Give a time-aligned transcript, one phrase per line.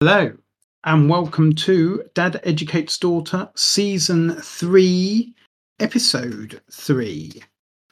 [0.00, 0.30] Hello,
[0.84, 5.34] and welcome to Dad Educates Daughter, Season 3,
[5.80, 7.42] Episode 3.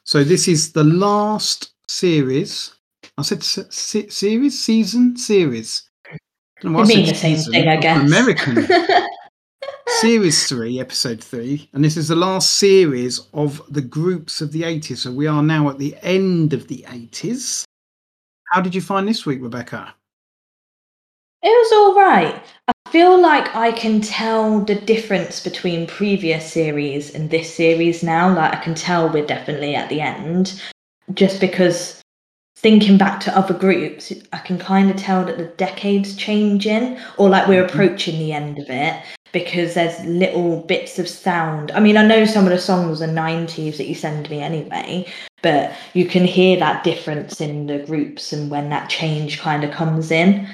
[0.03, 2.75] So, this is the last series.
[3.17, 5.89] I said se- se- series, season, series.
[6.05, 6.17] I
[6.61, 7.99] don't know why You mean the same thing, I guess.
[7.99, 8.67] American.
[9.87, 11.71] series 3, Episode 3.
[11.73, 14.97] And this is the last series of the groups of the 80s.
[14.97, 17.63] So, we are now at the end of the 80s.
[18.51, 19.95] How did you find this week, Rebecca?
[21.47, 22.41] It was all right.
[22.67, 28.33] I feel like I can tell the difference between previous series and this series now.
[28.33, 30.59] Like I can tell we're definitely at the end,
[31.13, 32.01] just because
[32.57, 37.29] thinking back to other groups, I can kind of tell that the decade's changing, or
[37.29, 37.69] like we're Mhm.
[37.69, 38.95] approaching the end of it.
[39.31, 41.69] Because there's little bits of sound.
[41.75, 45.05] I mean, I know some of the songs are 90s that you send me anyway,
[45.43, 49.69] but you can hear that difference in the groups and when that change kind of
[49.69, 50.47] comes in.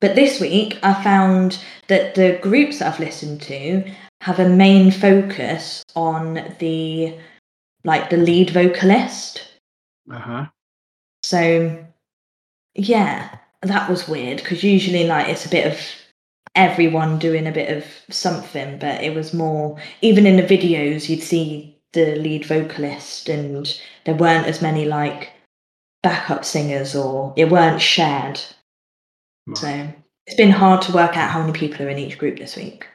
[0.00, 3.84] But this week, I found that the groups that I've listened to
[4.20, 7.14] have a main focus on the
[7.84, 9.42] like the lead vocalist.
[10.10, 10.46] Uh huh.
[11.22, 11.84] So
[12.74, 15.80] yeah, that was weird because usually like it's a bit of
[16.54, 21.22] everyone doing a bit of something, but it was more even in the videos you'd
[21.22, 25.30] see the lead vocalist and there weren't as many like
[26.02, 28.40] backup singers or it weren't shared.
[29.56, 29.92] So
[30.26, 32.86] it's been hard to work out how many people are in each group this week.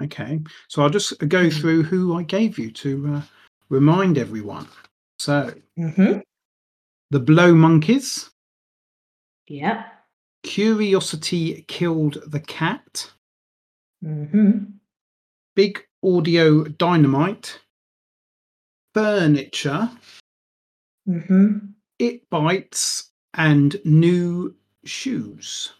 [0.00, 1.60] Okay, so I'll just go Mhm.
[1.60, 3.22] through who I gave you to uh,
[3.68, 4.66] remind everyone.
[5.18, 6.20] So, Mm-hmm.
[7.10, 8.30] the Blow Monkeys,
[9.46, 9.88] Yeah.
[10.42, 13.12] Curiosity Killed the Cat,
[14.04, 14.64] Mm-hmm.
[15.54, 17.60] Big Audio Dynamite,
[18.94, 19.90] Furniture,
[21.08, 21.58] Mm-hmm.
[21.98, 24.54] It Bites, and New
[24.84, 25.72] Shoes.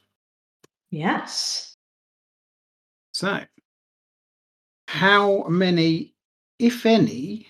[0.91, 1.75] Yes.
[3.13, 3.41] So,
[4.89, 6.15] how many,
[6.59, 7.49] if any,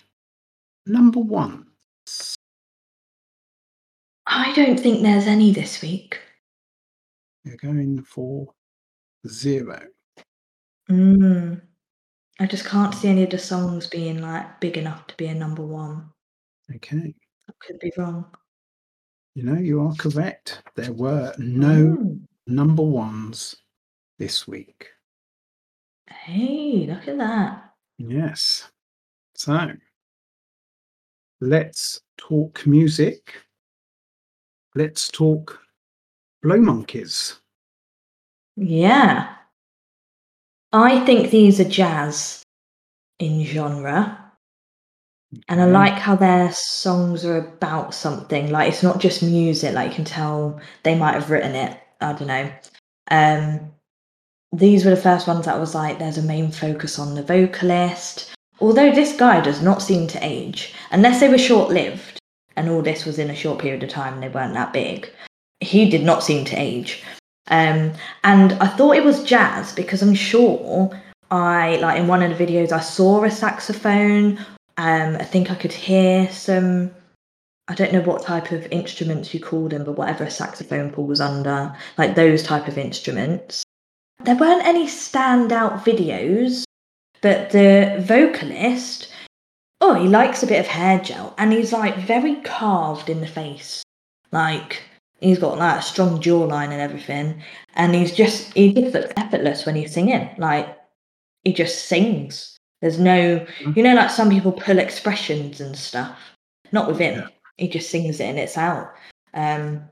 [0.85, 2.35] number ones?
[4.25, 6.19] I don't think there's any this week.
[7.43, 8.47] You're going for
[9.27, 9.81] zero.
[10.89, 11.61] Mm.
[12.39, 15.35] I just can't see any of the songs being like big enough to be a
[15.35, 16.09] number one.
[16.75, 17.13] Okay.
[17.49, 18.25] I could be wrong.
[19.35, 20.61] You know, you are correct.
[20.75, 22.27] There were no Mm.
[22.47, 23.55] number ones
[24.19, 24.89] this week.
[26.07, 27.73] Hey, look at that.
[27.97, 28.71] Yes.
[29.35, 29.73] So
[31.41, 33.33] let's talk music.
[34.75, 35.59] Let's talk
[36.41, 37.39] Blow Monkeys.
[38.55, 39.35] Yeah.
[40.71, 42.43] I think these are jazz
[43.19, 44.22] in genre.
[45.47, 48.51] And I like how their songs are about something.
[48.51, 51.77] Like it's not just music, like you can tell they might have written it.
[52.01, 52.51] I don't know.
[53.09, 53.71] Um
[54.51, 58.33] these were the first ones that was like there's a main focus on the vocalist.
[58.59, 62.19] Although this guy does not seem to age, unless they were short lived
[62.55, 65.09] and all this was in a short period of time and they weren't that big.
[65.59, 67.03] He did not seem to age.
[67.47, 70.91] Um and I thought it was jazz because I'm sure
[71.31, 74.37] I like in one of the videos I saw a saxophone
[74.77, 76.91] um, I think I could hear some.
[77.67, 81.21] I don't know what type of instruments you call them, but whatever a saxophone falls
[81.21, 83.63] under, like those type of instruments.
[84.23, 86.65] There weren't any standout videos,
[87.21, 89.09] but the vocalist,
[89.79, 93.27] oh, he likes a bit of hair gel, and he's like very carved in the
[93.27, 93.81] face,
[94.31, 94.81] like
[95.21, 97.41] he's got like a strong jawline and everything,
[97.75, 100.77] and he's just he just looks effortless when he's singing, like
[101.43, 102.52] he just sings.
[102.83, 106.19] There's no, you know, like some people pull expressions and stuff.
[106.73, 107.19] Not with him.
[107.19, 107.27] Yeah.
[107.55, 108.93] He just sings it and it's out.
[109.33, 109.85] Um,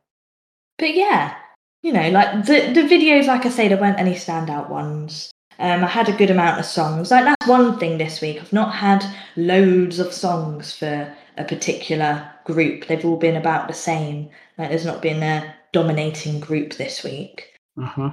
[0.78, 1.36] but yeah,
[1.84, 5.32] you know, like the the videos, like I say, there weren't any standout ones.
[5.58, 7.12] Um, I had a good amount of songs.
[7.12, 8.42] Like that's one thing this week.
[8.42, 9.06] I've not had
[9.38, 12.88] loads of songs for a particular group.
[12.88, 14.30] They've all been about the same.
[14.58, 17.54] Like there's not been a dominating group this week.
[17.82, 18.12] Uh huh.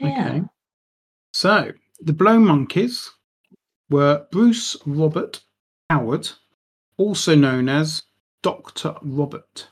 [0.00, 0.40] But yeah.
[1.32, 1.70] So
[2.04, 3.10] the Blow Monkeys
[3.88, 5.40] were Bruce Robert
[5.88, 6.28] Howard,
[6.96, 8.02] also known as
[8.42, 8.96] Dr.
[9.02, 9.68] Robert.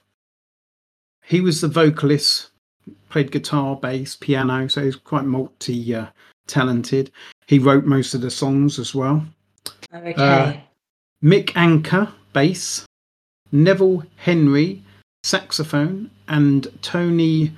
[1.25, 2.51] He was the vocalist,
[3.09, 6.07] played guitar, bass, piano, so he's quite multi uh,
[6.47, 7.11] talented.
[7.47, 9.27] He wrote most of the songs as well.
[9.93, 10.65] Okay.
[11.23, 12.87] Mick Anker, bass,
[13.51, 14.85] Neville Henry,
[15.25, 17.53] saxophone, and Tony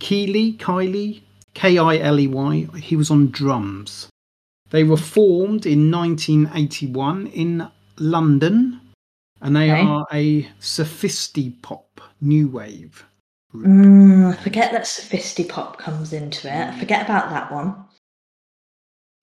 [0.00, 1.20] Keeley, Kiley,
[1.52, 4.08] K I L E Y, he was on drums.
[4.70, 8.80] They were formed in 1981 in London,
[9.40, 9.82] and they Okay.
[9.82, 13.04] are a sophisti pop new wave.
[13.54, 16.68] Mm, I forget that Sophistipop comes into it.
[16.68, 17.84] I forget about that one.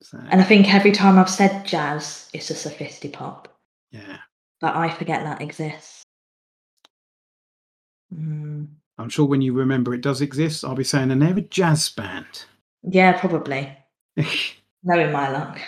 [0.01, 3.45] So, And I think every time I've said jazz, it's a Sophistipop.
[3.91, 4.19] yeah,
[4.61, 6.03] But I forget that exists.
[8.13, 8.67] Mm,
[8.97, 11.89] I'm sure when you remember it does exist, I'll be saying, and they're a jazz
[11.89, 12.45] band.
[12.83, 13.77] yeah, probably.
[14.83, 15.59] Knowing my luck.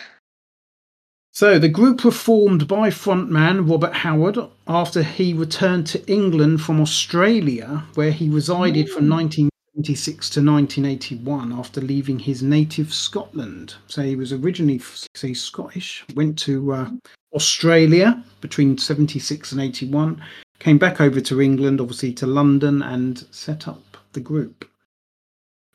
[1.32, 4.38] So the group were formed by frontman Robert Howard
[4.68, 11.82] after he returned to England from Australia, where he resided from 1976 to 1981 after
[11.82, 13.74] leaving his native Scotland.
[13.88, 14.80] So he was originally
[15.16, 16.92] say Scottish, went to uh,
[17.34, 20.22] Australia between 76 and 81,
[20.60, 24.66] came back over to England, obviously to London, and set up the group.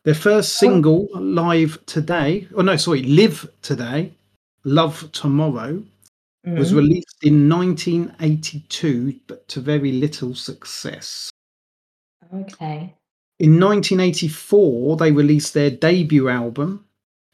[0.05, 4.13] Their first single, Live Today, oh no, sorry, Live Today,
[4.65, 5.83] Love Tomorrow,
[6.47, 6.77] was Mm.
[6.77, 11.31] released in 1982, but to very little success.
[12.33, 12.95] Okay.
[13.39, 16.85] In 1984, they released their debut album,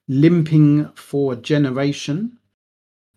[0.08, 2.38] Limping for a Generation,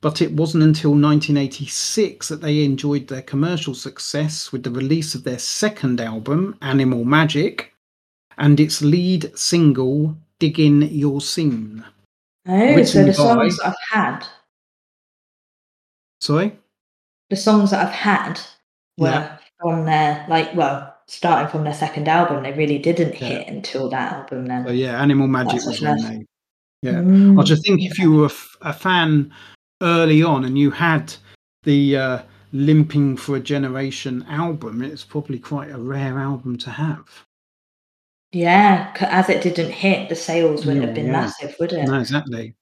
[0.02, 5.24] but it wasn't until 1986 that they enjoyed their commercial success with the release of
[5.24, 7.74] their second album, Animal Magic,
[8.38, 11.84] and its lead single, Diggin' Your Scene.
[12.48, 14.26] Oh, so the by- songs I've had,
[16.22, 16.58] Sorry?
[17.30, 18.40] the songs that I've had
[18.98, 19.38] were Yeah.
[19.60, 23.28] from their, like, well, starting from their second album, they really didn't Yeah.
[23.28, 24.66] hit until that album then.
[24.66, 26.26] So yeah, Animal Magic That's was their name.
[26.82, 29.32] Yeah, Mm, I just think if you were a f- a fan
[29.82, 31.14] early on and you had
[31.64, 32.20] the uh,
[32.54, 37.26] Limping for a Generation album, it's probably quite a rare album to have.
[38.32, 41.12] Yeah, as it didn't hit, the sales wouldn't Yeah, have been yeah.
[41.14, 41.88] massive, would it?
[41.88, 42.56] No, exactly.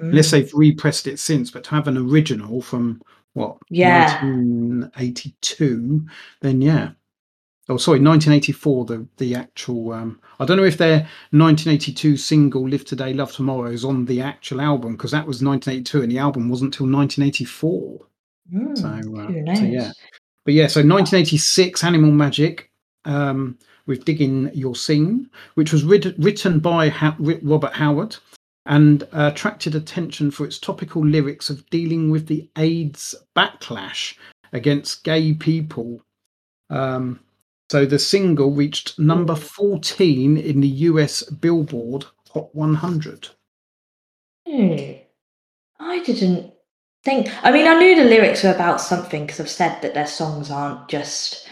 [0.00, 0.10] Mm.
[0.10, 3.00] Unless they've repressed it since, but to have an original from
[3.34, 4.20] what Yeah.
[4.22, 6.04] 1982,
[6.40, 6.90] then yeah.
[7.68, 8.84] Oh, sorry, 1984.
[8.84, 9.92] The the actual.
[9.92, 14.20] Um, I don't know if their 1982 single "Live Today, Love Tomorrow" is on the
[14.20, 18.06] actual album because that was 1982, and the album wasn't until 1984.
[18.52, 18.88] Mm, So,
[19.18, 19.92] uh, so yeah.
[20.44, 22.70] But yeah, so 1986, Animal Magic,
[23.06, 28.16] um, with Digging Your Scene, which was writ- written by ha- Robert Howard
[28.66, 34.16] and uh, attracted attention for its topical lyrics of dealing with the AIDS backlash
[34.52, 36.00] against gay people.
[36.70, 37.20] Um,
[37.70, 43.28] so the single reached number 14 in the US Billboard Hot 100.
[44.46, 44.92] Hmm.
[45.78, 46.52] I didn't
[47.04, 47.28] think.
[47.44, 50.50] I mean, I knew the lyrics were about something because I've said that their songs
[50.50, 51.48] aren't just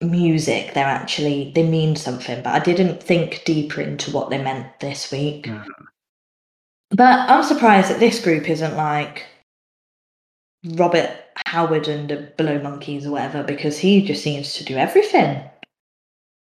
[0.00, 2.42] music; they're actually they mean something.
[2.42, 5.46] But I didn't think deeper into what they meant this week.
[5.46, 5.64] Yeah.
[6.90, 9.26] But I'm surprised that this group isn't like
[10.74, 11.10] Robert
[11.46, 15.42] Howard and the Blow Monkeys or whatever, because he just seems to do everything.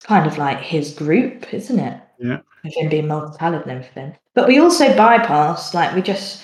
[0.03, 2.01] Kind of like his group, isn't it?
[2.19, 2.39] Yeah.
[2.63, 4.15] With him being multi-talented and everything.
[4.33, 6.43] But we also bypassed, like we just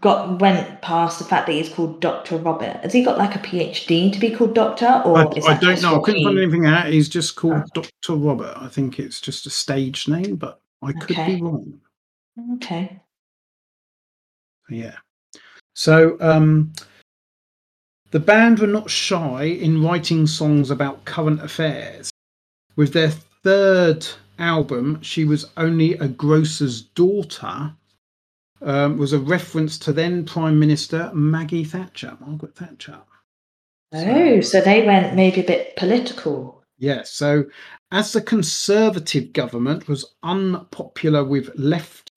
[0.00, 2.36] got went past the fact that he's called Dr.
[2.36, 2.76] Robert.
[2.82, 5.02] Has he got like a PhD to be called Doctor?
[5.04, 5.96] Or I, I don't know.
[6.00, 6.88] I couldn't find anything out.
[6.88, 7.82] He's just called Oh.
[7.82, 8.16] Dr.
[8.16, 8.54] Robert.
[8.56, 11.36] I think it's just a stage name, but I could Okay.
[11.36, 11.80] be wrong.
[12.54, 13.00] Okay.
[14.68, 14.96] Yeah.
[15.74, 16.72] So um,
[18.10, 22.10] the band were not shy in writing songs about current affairs.
[22.76, 23.10] With their
[23.42, 24.06] third
[24.38, 27.72] album, She Was Only a Grocer's Daughter,
[28.62, 33.00] um, was a reference to then Prime Minister Maggie Thatcher, Margaret Thatcher.
[33.92, 36.62] Oh, so they went maybe a bit political.
[36.78, 37.10] Yes.
[37.12, 37.44] So,
[37.90, 42.12] as the Conservative government was unpopular with left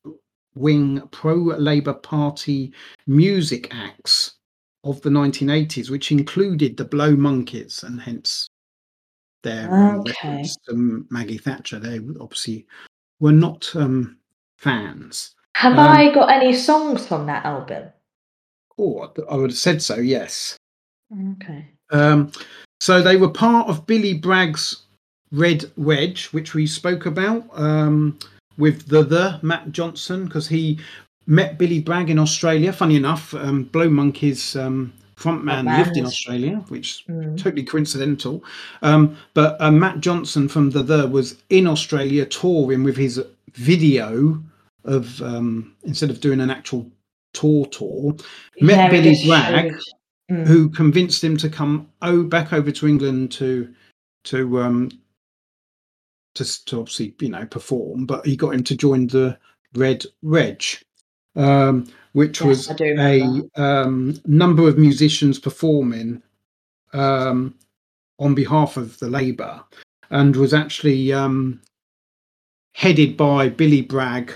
[0.53, 2.73] wing pro Labour Party
[3.07, 4.33] music acts
[4.83, 8.47] of the 1980s, which included the Blow Monkeys, and hence
[9.43, 10.45] their Okay.
[11.09, 11.79] Maggie Thatcher.
[11.79, 12.67] They obviously
[13.19, 14.17] were not um,
[14.57, 15.35] fans.
[15.55, 17.89] Have Um, I got any songs from that album?
[18.77, 20.57] Or I would have said so, yes.
[21.33, 21.65] Okay.
[21.91, 22.31] Um,
[22.79, 24.83] so they were part of Billy Bragg's
[25.31, 28.17] Red Wedge, which we spoke about um,
[28.57, 30.79] with the the Matt Johnson, because he
[31.27, 32.73] met Billy Bragg in Australia.
[32.73, 37.37] Funny enough, um, Blow Monkeys um, frontman Frontman lived in Australia, which Mm.
[37.37, 38.43] totally coincidental.
[38.81, 43.21] Um, but uh, Matt Johnson from the The was in Australia touring with his
[43.53, 44.41] video
[44.83, 46.89] of um, instead of doing an actual
[47.33, 48.15] tour tour,
[48.61, 49.73] met Yeah, Billy Bragg
[50.31, 50.47] Mm.
[50.47, 53.73] who convinced him to come oh back over to England to
[54.23, 54.89] to um
[56.35, 59.37] to, to obviously you know perform, but he got him to join the
[59.73, 60.85] Red Wedge,
[61.35, 66.21] um, which Yes, was a um, number of musicians performing
[66.93, 67.53] um,
[68.17, 69.61] on behalf of the Labour.
[70.11, 71.61] and was actually um,
[72.73, 74.33] headed by Billy Bragg,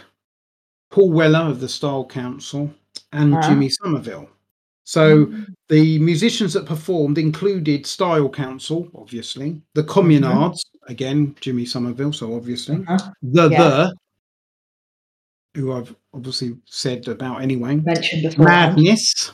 [0.92, 2.72] Paul Weller of the Style Council,
[3.12, 3.42] and.
[3.44, 4.30] Jimmy Somerville.
[4.88, 5.46] So Mm.
[5.70, 12.84] the musicians that performed included Style Council, obviously, the Communards, again, Jimmy Somerville, so obviously,
[12.88, 13.12] Uh-huh.
[13.24, 13.58] the Yeah.
[13.64, 13.96] the,
[15.60, 18.46] who I've obviously said about anyway, Mentioned before.
[18.46, 19.32] Madness,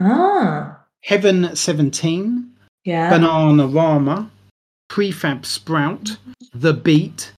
[0.00, 2.52] Ah, Heaven 17,
[2.84, 3.12] yeah.
[3.12, 4.30] Bananarama.
[4.88, 6.18] Prefab Sprout,
[6.54, 7.32] The Beat,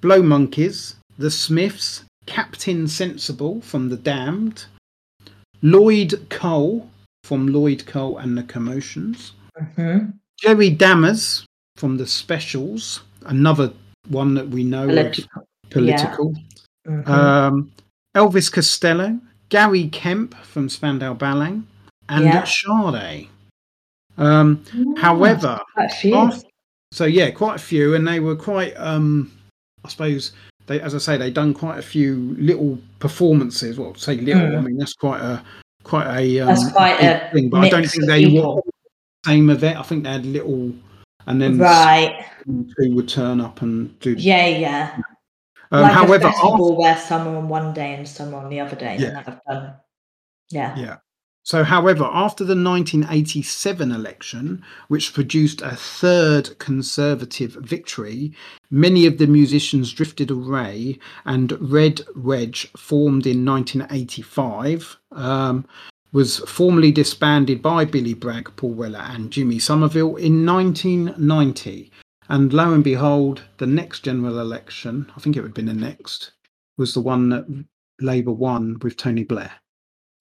[0.00, 4.66] Blow Monkeys, The Smiths, Captain Sensible from The Damned,
[5.62, 6.88] Lloyd Cole
[7.22, 9.32] from Lloyd Cole and the Commotions,
[9.76, 9.98] hmm
[10.40, 11.44] Jerry Dammers
[11.76, 13.72] from The Specials, another
[14.08, 15.48] one that we know of Political.
[15.70, 16.34] political.
[16.86, 17.08] Mhm.
[17.08, 17.72] Um,
[18.16, 21.60] Elvis Costello, Gary Kemp from Spandau Ballet,
[22.08, 22.44] and Yeah.
[22.44, 23.28] Sade.
[24.18, 24.62] Um,
[24.98, 26.14] Ah, however, quite a few.
[26.14, 26.46] After-
[26.92, 28.74] so yeah, quite a few, and they were quite.
[28.76, 29.30] Um,
[29.84, 30.32] I suppose
[30.66, 33.78] they, as I say, they've done quite a few little performances.
[33.78, 34.42] Well, say little.
[34.42, 34.64] I Mm.
[34.64, 35.42] mean, that's quite a
[35.82, 36.40] quite a.
[36.40, 38.72] Um, That's quite a thing, but I don't think they were the
[39.26, 39.78] same event.
[39.78, 40.72] I think they had little,
[41.26, 42.24] and then right.
[42.46, 44.14] two would turn up and do.
[44.18, 44.96] Yeah, yeah.
[45.70, 48.44] Um, like however, a after, festival where some are on one day and some are
[48.44, 48.96] on the other day.
[48.98, 49.08] Yeah.
[49.08, 49.74] And that I've done.
[50.50, 50.76] Yeah.
[50.78, 50.96] Yeah.
[51.44, 58.32] So, however, after the 1987 election, which produced a third Conservative victory,
[58.70, 65.66] many of the musicians drifted away, and Red Wedge, formed in 1985, um,
[66.12, 71.92] was formally disbanded by Billy Bragg, Paul Weller, and Jimmy Somerville in 1990.
[72.30, 75.74] And lo and behold, the next general election, I think it would have been the
[75.74, 76.32] next,
[76.78, 77.66] was the one that
[78.00, 79.52] Labour won with Tony Blair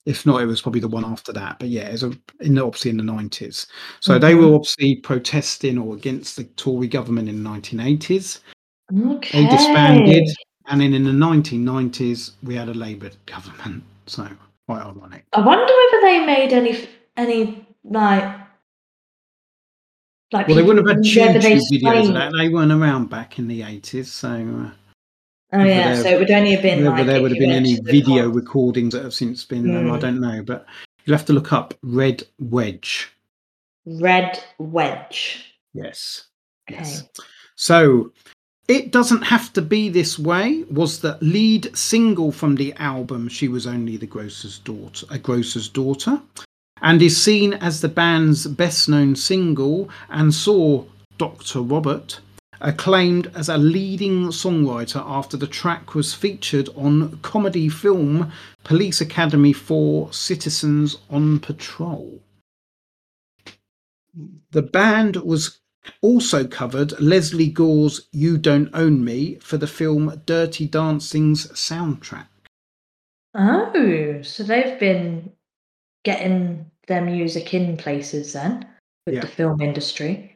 [0.05, 1.59] if not, it was probably the one after that.
[1.59, 3.67] But yeah, it's a, in the, obviously in the nineties.
[3.99, 4.39] So they Mhm.
[4.39, 8.41] were obviously protesting or against the Tory government in the nineteen eighties.
[8.93, 9.43] Okay.
[9.43, 10.27] They disbanded,
[10.67, 13.83] and then in the nineteen nineties we had a Labour government.
[14.07, 14.27] So
[14.67, 15.25] quite ironic.
[15.33, 18.39] I wonder whether they made any any like
[20.31, 21.05] like Well, they wouldn't have had
[21.41, 22.33] they YouTube videos of that.
[22.37, 24.71] They weren't around back in the eighties, so uh,
[25.53, 27.51] Oh yeah, there- so it would only have been whether like there would have been
[27.51, 29.75] any video con- recordings that have since been.
[29.75, 30.01] Um, I Mm.
[30.01, 30.65] don't know, but
[31.05, 33.11] you'll have to look up Red Wedge.
[33.85, 35.45] Red Wedge.
[35.73, 36.23] Yes.
[36.69, 36.79] Okay.
[36.79, 37.03] Yes.
[37.55, 38.11] So,
[38.69, 43.49] It Doesn't Have to Be This Way was the lead single from the album She
[43.49, 46.21] Was Only the Grocer's Daughter, a Grocer's Daughter,
[46.81, 50.85] and is seen as the band's best known single and saw
[51.17, 51.59] Dr.
[51.61, 52.21] Robert
[52.63, 58.31] acclaimed as a leading songwriter after the track was featured on comedy film
[58.63, 62.21] Police Academy 4 Citizens on Patrol.
[64.51, 65.59] The band was
[66.01, 72.27] also covered Lesley Gore's You Don't Own Me for the film Dirty Dancing's soundtrack.
[73.35, 75.33] Oh, so they've been
[76.05, 78.65] getting their music in places then
[79.05, 79.21] with Yeah.
[79.21, 80.32] the film industry.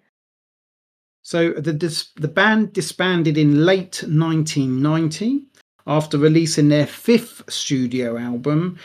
[1.28, 5.44] So the dis- the band disbanded in late 1990
[5.86, 8.80] after releasing their fifth studio album,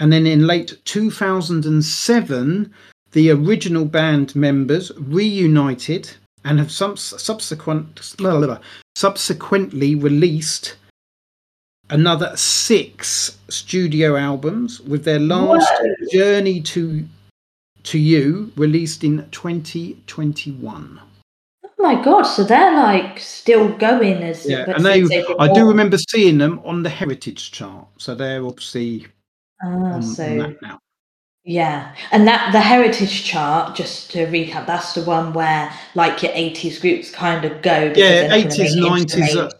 [0.00, 2.74] and then in late 2007,
[3.12, 6.10] the original band members reunited
[6.44, 8.00] and have some subsequent
[8.96, 10.74] subsequently released
[11.90, 15.94] another six studio albums with their last Whoa.
[16.10, 17.06] journey to
[17.84, 21.00] to you released in 2021
[21.80, 25.36] Oh my god, so they're like still going as yeah and they since they've been
[25.40, 29.06] i do remember seeing them on the heritage chart so they're obviously
[29.62, 30.78] Ah, on, on so that now
[31.42, 36.32] yeah, and that the heritage chart, just to recap, that's the one where like your
[36.34, 37.94] eighties groups kind of go.
[37.96, 39.50] Yeah, they're not gonna 80s, make it into the 90s, uh,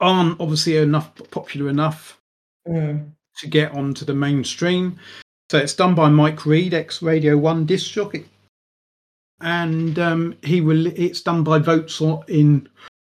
[0.00, 2.18] aren't obviously enough popular enough
[2.68, 3.10] Mm.
[3.38, 4.98] to get onto the mainstream
[5.50, 8.24] so it's done by mike read ex radio 1 disc jockey
[9.40, 12.68] and um, he will it's done by votes in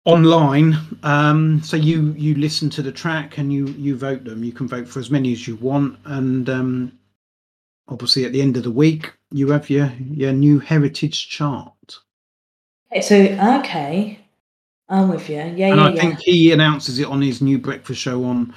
[0.06, 0.76] online.
[1.04, 4.44] Um, so you you listen to the track and you you vote them.
[4.44, 5.98] You can vote for as many as you want.
[6.06, 7.00] And um,
[7.88, 12.00] obviously at the end of the week you have your your new heritage chart.
[12.92, 13.16] Okay, so
[13.60, 14.20] okay,
[14.90, 15.36] I'm with you.
[15.36, 16.02] Yeah, and yeah, i yeah.
[16.02, 18.54] think he announces it on his new breakfast show on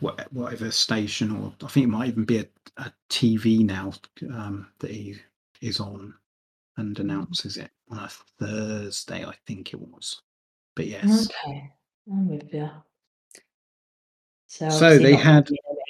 [0.00, 2.46] what, whatever station or i think it might even be a,
[2.78, 3.92] a tv now
[4.34, 5.16] um, that he
[5.60, 6.12] is on
[6.76, 10.20] and announces it on a thursday i think it was
[10.74, 11.72] but yes Okay,
[12.10, 12.68] I'm with you.
[14.48, 15.48] So, So they had-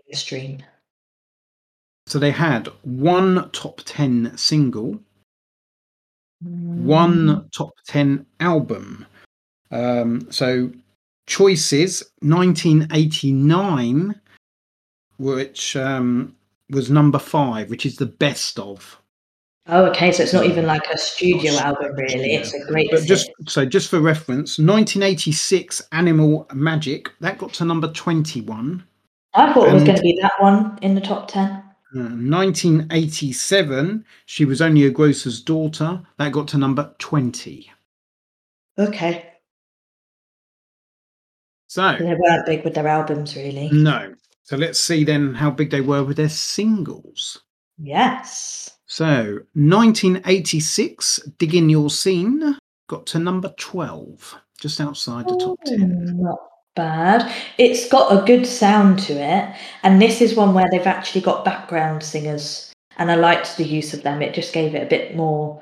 [0.09, 0.63] mainstream.
[2.07, 5.01] So they had one top 10 single,
[6.45, 6.85] Mm.
[6.85, 9.07] one top 10 album.
[9.71, 10.71] Um, so
[11.27, 14.21] choices 1989,
[15.17, 16.37] which um,
[16.71, 19.01] was number five, which is the best of.
[19.67, 20.13] Oh, okay.
[20.13, 22.33] So it's not even like a studio Not album, really.
[22.33, 22.41] yeah.
[22.41, 22.91] It's a great.
[22.91, 28.85] But just so just for reference, 1986 Animal Magic that got to number 21.
[29.33, 31.63] I thought it was going to be that one in the top ten.
[31.97, 36.03] Uh, 1987, she was only a grocer's daughter.
[36.19, 37.71] That got to number 20.
[38.79, 39.31] Okay.
[41.69, 43.69] So They weren't big with their albums, really.
[43.73, 44.15] no.
[44.43, 47.41] So let's see then how big they were with their singles.
[47.79, 48.71] Yes.
[48.95, 52.57] So 1986, Dig in Your Scene
[52.89, 55.81] got to number 12, just outside the top 10.
[55.81, 56.39] Mm, Not
[56.77, 57.35] bad.
[57.59, 61.45] It's got a good sound to it, and this is one where they've actually got
[61.45, 64.23] background singers, and I liked the use of them.
[64.23, 65.61] It just gave it a bit more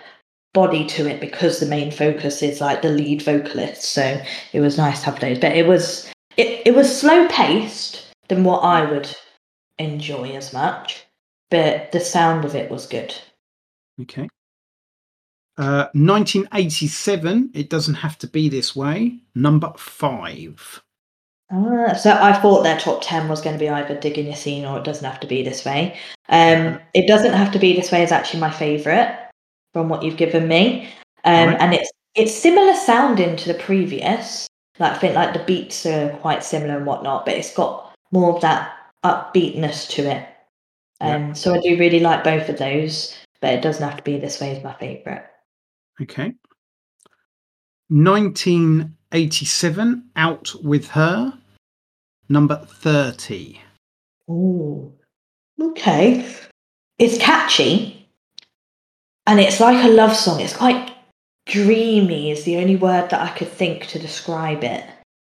[0.53, 3.85] body to it because the main focus is like the lead vocalist.
[3.85, 4.21] So
[4.53, 5.39] it was nice to have those.
[5.39, 9.09] But it was it, it was slow paced than what I would
[9.79, 11.07] enjoy as much,
[11.53, 13.15] but the sound of it was good.
[14.01, 14.27] Okay.
[15.59, 20.83] Uh, 1987, It Doesn't Have to Be This Way, number five.
[21.51, 24.65] Ah, so I thought their top 10 was going to be either Digging Your Scene
[24.65, 25.99] or It Doesn't Have to Be This Way.
[26.31, 29.15] Um, it Doesn't Have to Be This Way is actually my favourite
[29.75, 30.89] from what you've given me.
[31.25, 31.61] Um, Right.
[31.61, 34.49] And it's it's similar sounding to the previous.
[34.79, 38.35] Like I think like the beats are quite similar and whatnot, but it's got more
[38.35, 38.73] of that
[39.05, 40.27] upbeatness to it.
[41.03, 41.17] Yeah.
[41.17, 44.19] Um, So I do really like both of those, but It Doesn't Have to Be
[44.19, 45.25] This Way is my favourite.
[46.01, 46.33] Okay.
[47.89, 51.35] 1987, Out with Her,
[52.29, 53.61] number 30.
[54.31, 54.93] Ooh.
[55.61, 56.25] Okay.
[56.99, 58.09] It's catchy.
[59.27, 60.41] And it's like a love song.
[60.41, 60.91] It's quite
[61.47, 64.85] dreamy is the only word that I could think to describe it.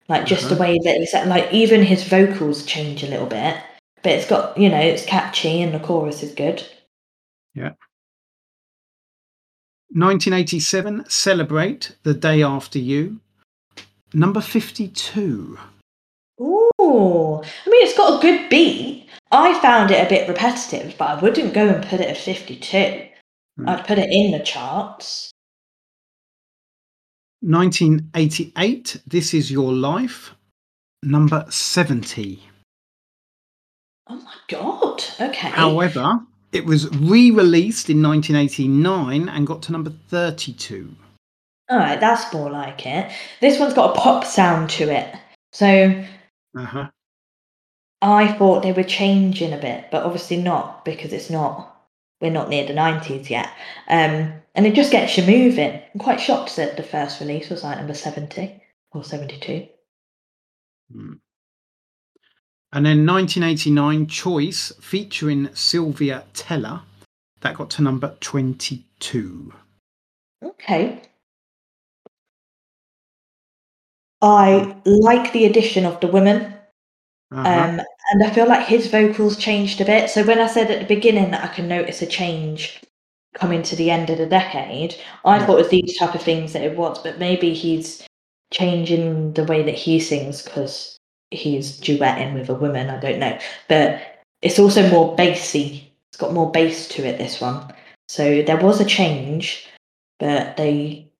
[0.08, 0.64] Like just the Uh-huh.
[0.64, 3.56] way that he said, like even his vocals change a little bit.
[4.02, 6.62] But it's got you know, it's catchy and the chorus is good.
[7.54, 7.72] yeah
[9.90, 13.20] 1987, Celebrate the Day After You,
[14.12, 15.58] number 52.
[16.40, 17.42] Ooh.
[17.42, 19.08] I mean it's got a good beat.
[19.32, 23.06] I found it a bit repetitive, but I wouldn't go and put it at 52.
[23.56, 23.68] Hmm.
[23.68, 25.30] I'd put it in the charts.
[27.40, 30.34] 1988, This Is Your Life,
[31.02, 32.42] number 70.
[34.08, 35.04] Oh my god.
[35.20, 35.48] Okay.
[35.48, 36.20] However,
[36.52, 40.94] it was re released in 1989 and got to number 32.
[41.70, 43.12] All right, that's more like it.
[43.40, 45.14] This one's got a pop sound to it.
[45.52, 46.04] So
[46.56, 46.90] Uh huh.
[48.00, 51.74] I thought they were changing a bit, but obviously not because it's not.
[52.20, 53.48] We're not near the nineties yet,
[53.88, 55.80] um, and it just gets you moving.
[55.94, 59.68] I'm quite shocked that the first release was like number seventy or seventy-two.
[62.72, 66.84] And then 1989, Choice, featuring Sylvia Tella,
[67.40, 69.52] that got to number 22.
[70.44, 71.00] Okay.
[74.20, 76.54] I like the addition of the women
[77.30, 77.40] Uh-huh.
[77.46, 80.08] Um, and I feel like his vocals changed a bit.
[80.08, 82.80] So when I said at the beginning that I can notice a change
[83.34, 85.44] coming to the end of the decade, I Yeah.
[85.46, 88.02] thought it was these type of things that it was, but maybe he's
[88.50, 90.97] changing the way that he sings because
[91.30, 92.90] he's duetting with a woman.
[92.90, 93.38] I don't know,
[93.68, 94.00] but
[94.42, 95.92] it's also more bassy.
[96.10, 97.18] It's got more bass to it.
[97.18, 97.72] This one,
[98.08, 99.66] so there was a change,
[100.18, 101.10] but they.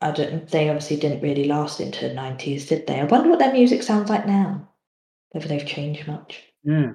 [0.00, 0.46] I don't.
[0.48, 3.00] They obviously didn't really last into the nineties, did they?
[3.00, 4.68] I wonder what their music sounds like now
[5.32, 6.42] whether they've changed much.
[6.62, 6.92] yeah.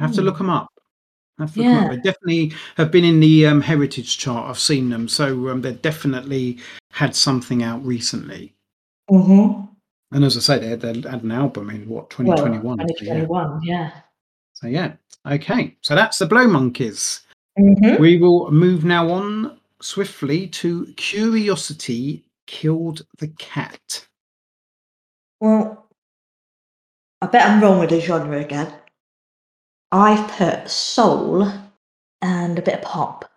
[0.00, 0.26] Have to Hmm.
[0.26, 0.68] look them up.
[1.38, 1.82] Have to look 'em up.
[1.84, 1.88] Yeah.
[1.90, 4.50] They definitely have been in the um, heritage chart.
[4.50, 5.06] I've seen them.
[5.06, 6.58] So um, they've definitely
[6.90, 8.54] had something out recently.
[9.08, 9.71] Mm-hmm.
[10.12, 12.62] And as I say, they had, they had an album in what, 2021?
[12.62, 13.14] Well, so, yeah.
[13.14, 13.90] 2021, yeah.
[14.52, 14.92] so yeah.
[15.26, 15.76] Okay.
[15.80, 17.20] So that's the Blow Monkeys.
[17.58, 18.00] Mm-hmm.
[18.00, 24.06] We will move now on swiftly to Curiosity Killed the Cat.
[25.40, 25.86] Well,
[27.20, 28.72] I bet I'm wrong with the genre again.
[29.90, 31.50] I've put soul
[32.22, 33.30] and a bit of pop.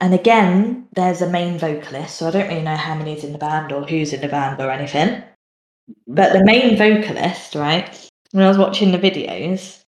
[0.00, 3.38] And again, there's a main vocalist, so I don't really know how many's in the
[3.38, 5.22] band or who's in the band or anything.
[6.06, 9.82] But the main vocalist, right, when I was watching the videos,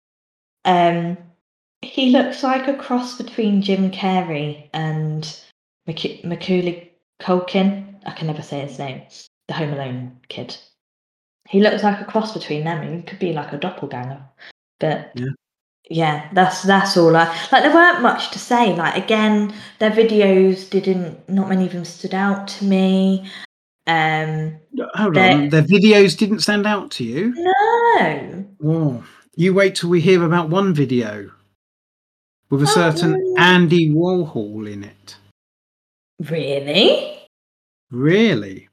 [0.64, 1.16] um,
[1.83, 5.25] he looks like a cross between Jim Carrey and
[5.87, 7.94] Mac- Macaulay Culkin.
[8.05, 9.03] I can never say his name.
[9.49, 10.57] The Home Alone kid.
[11.49, 12.96] He looks like a cross between them.
[12.96, 14.23] He could be like a doppelganger.
[14.79, 15.31] But Yeah.
[15.90, 17.62] Yeah, that's that's all I like.
[17.64, 18.74] There weren't much to say.
[18.74, 21.29] Like again, their videos didn't.
[21.29, 23.29] Not many of them stood out to me.
[23.87, 24.57] Um,
[24.94, 27.35] Hold They- on, their videos didn't stand out to you.
[27.37, 29.03] no, Whoa.
[29.37, 31.31] You wait till we hear about one video
[32.50, 33.35] with a Oh, certain?
[33.38, 35.16] Andy Warhol in it.
[36.29, 37.16] really.
[37.90, 38.68] Really?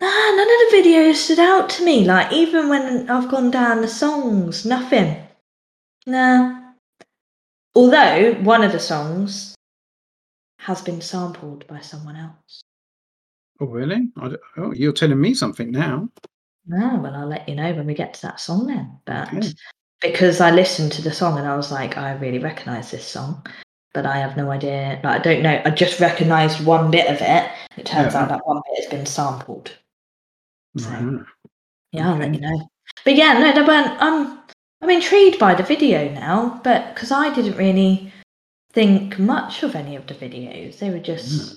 [0.00, 2.04] Nah, none of the videos stood out to me.
[2.04, 5.16] Like even when I've gone down the songs, nothing.
[6.10, 6.72] Nah.
[7.76, 9.54] Although one of the songs
[10.58, 12.62] has been sampled by someone else.
[13.60, 14.10] Oh, really?
[14.56, 16.08] Oh, you're telling me something now.
[16.66, 18.98] No, well, I'll let you know when we get to that song then.
[19.04, 19.52] But Okay.
[20.00, 23.46] because I listened to the song and I was like, I really recognise this song,
[23.94, 25.00] but I have no idea.
[25.04, 25.62] Like, I don't know.
[25.64, 27.50] I just recognised one bit of it.
[27.76, 28.22] It turns Yeah.
[28.22, 29.76] out that one bit has been sampled.
[30.76, 31.26] So, Mhm.
[31.92, 32.68] yeah, I'll let you know.
[33.04, 33.96] But yeah, no, they weren't.
[34.02, 34.39] I'm,
[34.82, 38.12] I'm intrigued by the video now, but because I didn't really
[38.72, 41.52] think much of any of the videos, they were just,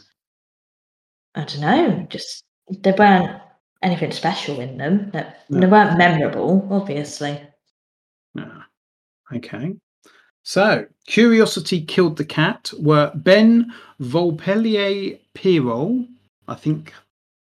[1.35, 1.41] hmm.
[1.41, 3.39] I don't know, just they weren't
[3.81, 5.11] anything special in them.
[5.11, 5.59] That No.
[5.59, 7.41] they weren't memorable, obviously.
[8.35, 8.63] Yeah.
[9.33, 9.75] Okay.
[10.43, 16.07] So, Curiosity Killed the Cat were Ben Volpellier Pirol.
[16.47, 16.93] I think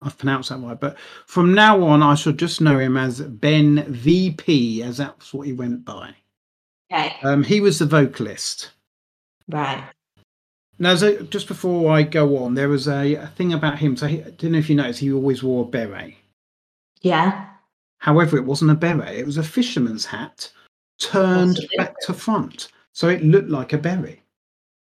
[0.02, 3.84] I've pronounced that right, but from now on, I shall just know him as Ben
[3.88, 6.14] VP, as that's what he went by.
[6.92, 7.16] Okay.
[7.22, 8.72] Um, he was the vocalist.
[9.48, 9.84] Right.
[10.78, 13.96] Now, so just before I go on, there was a, a thing about him.
[13.96, 16.14] So, he, I don't know if you noticed, he always wore a beret.
[17.00, 17.46] Yeah.
[17.98, 20.50] However, it wasn't a beret, it was a fisherman's hat
[20.98, 22.68] turned back to front.
[22.92, 24.21] So it looked like a beret.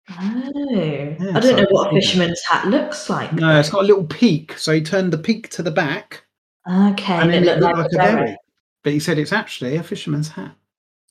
[0.09, 0.13] Oh.
[0.19, 3.31] I don't know what a fisherman's hat looks like.
[3.33, 4.57] No, it's got a little peak.
[4.57, 6.23] So he turned the peak to the back
[6.69, 7.13] Okay.
[7.13, 8.37] and it it looked looked like, like, a beret.
[8.83, 10.55] But he said it's actually a fisherman's hat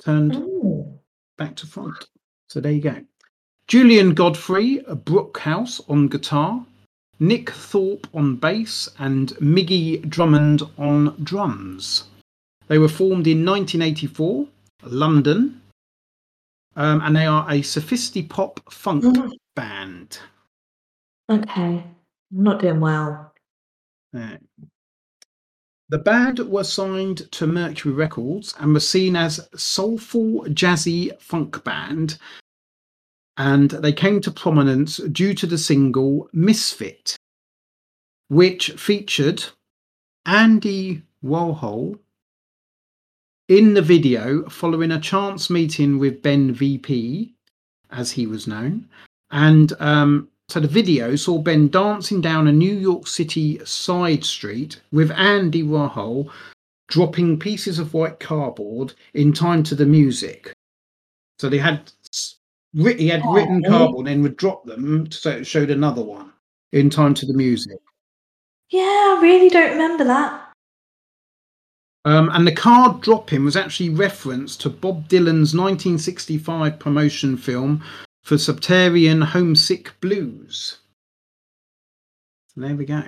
[0.05, 0.99] turned Oh.
[1.39, 2.09] back to front.
[2.49, 2.97] So there you go.
[3.69, 6.65] Julian Godfrey, a Brookhouse on guitar,
[7.21, 12.05] Nick Thorpe on bass, and Migi Drummond on drums.
[12.67, 14.47] They were formed in 1984,
[14.85, 15.61] London,
[16.81, 19.33] um, and they are a sophisti-pop funk Mhm.
[19.55, 20.19] band.
[21.29, 21.85] Okay.
[22.33, 23.35] I'm not doing well.
[24.17, 24.39] Uh,
[25.91, 32.17] The band were signed to Mercury Records and were seen as soulful jazzy funk band,
[33.37, 37.17] and they came to prominence due to the single "Misfit,"
[38.29, 39.45] which featured
[40.25, 41.99] Andy Warhol
[43.51, 47.35] in the video following a chance meeting with Ben VP,
[47.91, 48.89] as he was known,
[49.33, 54.81] and um, so the video saw Ben dancing down a New York City side street
[54.93, 56.31] with Andy Warhol
[56.89, 60.53] dropping pieces of white cardboard in time to the music.
[61.41, 61.91] So they had
[62.73, 66.33] he had Oh, written cardboard and would drop them so it showed another one
[66.73, 67.79] in time to the music.
[68.71, 70.40] Yeah, I really don't remember that.
[72.05, 77.85] Um, and the card dropping was actually reference to Bob Dylan's 1965 promotion film
[78.23, 80.79] for Subterranean Homesick Blues.
[82.49, 83.03] So there we go.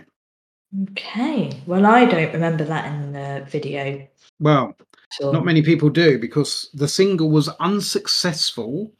[0.90, 1.62] Okay.
[1.66, 4.06] Well, I don't remember that in the video.
[4.40, 4.76] Well,
[5.12, 8.92] So not many people do because the single was unsuccessful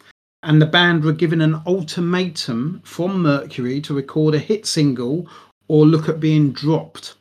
[0.43, 5.29] and the band were given an ultimatum from Mercury to record a hit single
[5.69, 7.15] or look at being dropped.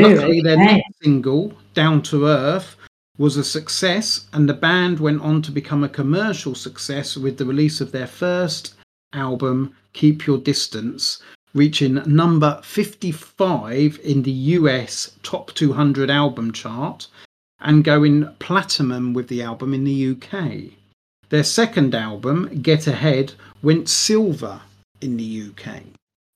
[0.00, 2.76] Luckily, their next single, Down to Earth,
[3.18, 7.44] was a success, and the band went on to become a commercial success with the
[7.44, 8.74] release of their first
[9.12, 11.22] album, Keep Your Distance,
[11.54, 17.08] reaching number 55 in the US Top 200 album chart
[17.60, 20.72] and going platinum with the album in the UK.
[21.28, 24.60] Their second album, Get Ahead, went silver
[25.00, 25.82] in the UK.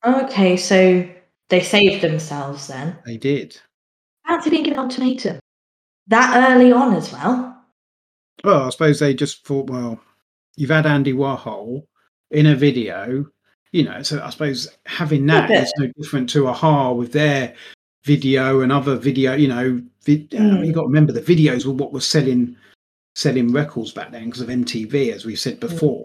[0.05, 1.07] Okay, so
[1.49, 2.97] they saved themselves then.
[3.05, 3.59] They did.
[4.27, 5.39] Fancy being given an ultimatum.
[6.09, 7.65] That early on as well.
[8.45, 10.01] Well, I suppose they just thought, well,
[10.57, 11.85] you've had Andy Warhol
[12.31, 13.27] in a video,
[13.73, 17.55] you know, so I suppose having that is no different to a-ha with their
[18.05, 20.67] video and other video, you know, vid- uh, Mm.
[20.67, 22.57] you got to remember the videos were what was selling
[23.17, 26.05] selling records back then because of MTV, as we said before.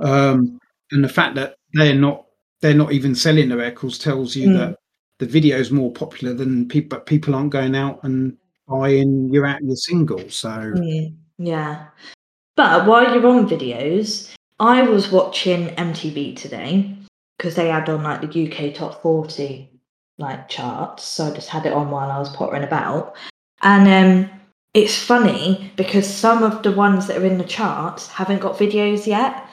[0.00, 0.58] Um,
[0.90, 2.26] and the fact that they're not
[2.60, 4.58] they're not even selling the records tells you Mm.
[4.58, 4.78] that
[5.18, 8.36] the video is more popular than people, but people aren't going out and
[8.68, 10.28] buying your out your single.
[10.28, 11.86] So Mm, yeah.
[12.56, 16.94] But while you're on videos, I was watching MTV today
[17.36, 19.70] because they had on like the UK top 40
[20.18, 21.04] like charts.
[21.04, 23.14] So I just had it on while I was pottering about.
[23.62, 24.30] And um
[24.74, 29.06] it's funny because some of the ones that are in the charts haven't got videos
[29.06, 29.44] yet.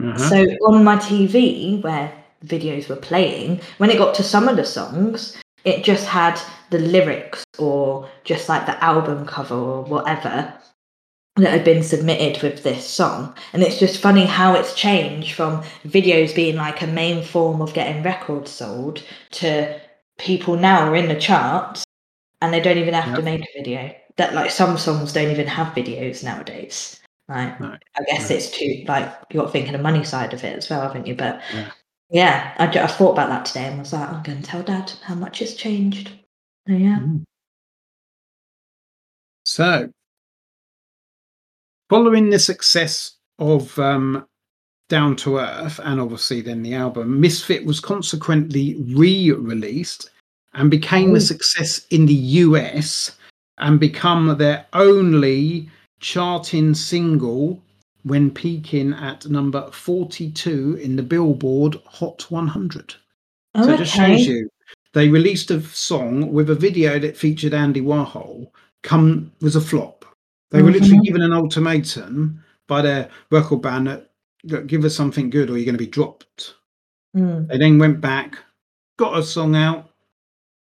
[0.00, 0.18] Uh-huh.
[0.18, 2.12] So on my TV, where
[2.44, 6.78] videos were playing, when it got to some of the songs, it just had the
[6.78, 10.52] lyrics or just like the album cover or whatever
[11.36, 13.34] that had been submitted with this song.
[13.52, 17.74] And it's just funny how it's changed from videos being like a main form of
[17.74, 19.80] getting records sold to
[20.18, 21.84] people now are in the charts
[22.40, 23.94] and they don't even have to make a video.
[24.16, 27.00] That like some songs don't even have videos nowadays.
[27.28, 28.36] Like No, I guess no.
[28.36, 31.14] it's too like you're thinking the money side of it as well, haven't you?
[31.14, 31.70] But Yeah.
[32.10, 34.92] Yeah, I, I thought about that today and was like, I'm going to tell Dad
[35.02, 36.10] how much it's changed.
[36.66, 36.98] So, yeah.
[37.00, 37.24] Mm.
[39.44, 39.90] So,
[41.88, 44.26] following the success of um,
[44.88, 50.10] Down to Earth and obviously then the album, Misfit was consequently re released
[50.54, 53.16] and became a success in the US
[53.58, 55.68] and become their only
[56.00, 57.60] charting single
[58.04, 62.94] when peaking at number 42 in the Billboard Hot 100.
[63.54, 64.48] Oh, So it just shows you
[64.94, 68.50] they released a song with a video that featured Andy Warhol.
[68.82, 70.04] Come was a flop.
[70.50, 71.04] They were literally Mhm.
[71.04, 74.04] given an ultimatum by their record band that,
[74.66, 76.54] give us something good or you're going to be dropped.
[77.16, 77.48] Mm.
[77.48, 78.38] They then went back,
[78.96, 79.90] got a song out,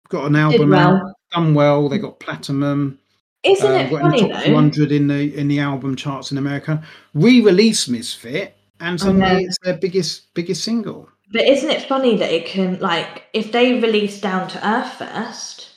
[0.08, 1.88] got an album out, done well.
[1.88, 2.98] They got platinum.
[3.42, 4.44] Isn't um, it the funny top though?
[4.44, 6.82] 200 in the in the album charts in America.
[7.14, 11.08] Re-release Misfit, and suddenly it's their biggest biggest single.
[11.32, 15.70] But isn't it funny that it can like if they released Down to Earth first,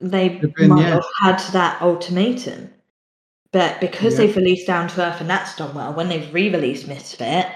[0.00, 0.94] they been, might yeah.
[0.94, 2.70] have had that ultimatum.
[3.52, 4.26] But because Yeah.
[4.26, 7.46] they've released Down to Earth and that's done well, when they've re-released Misfit,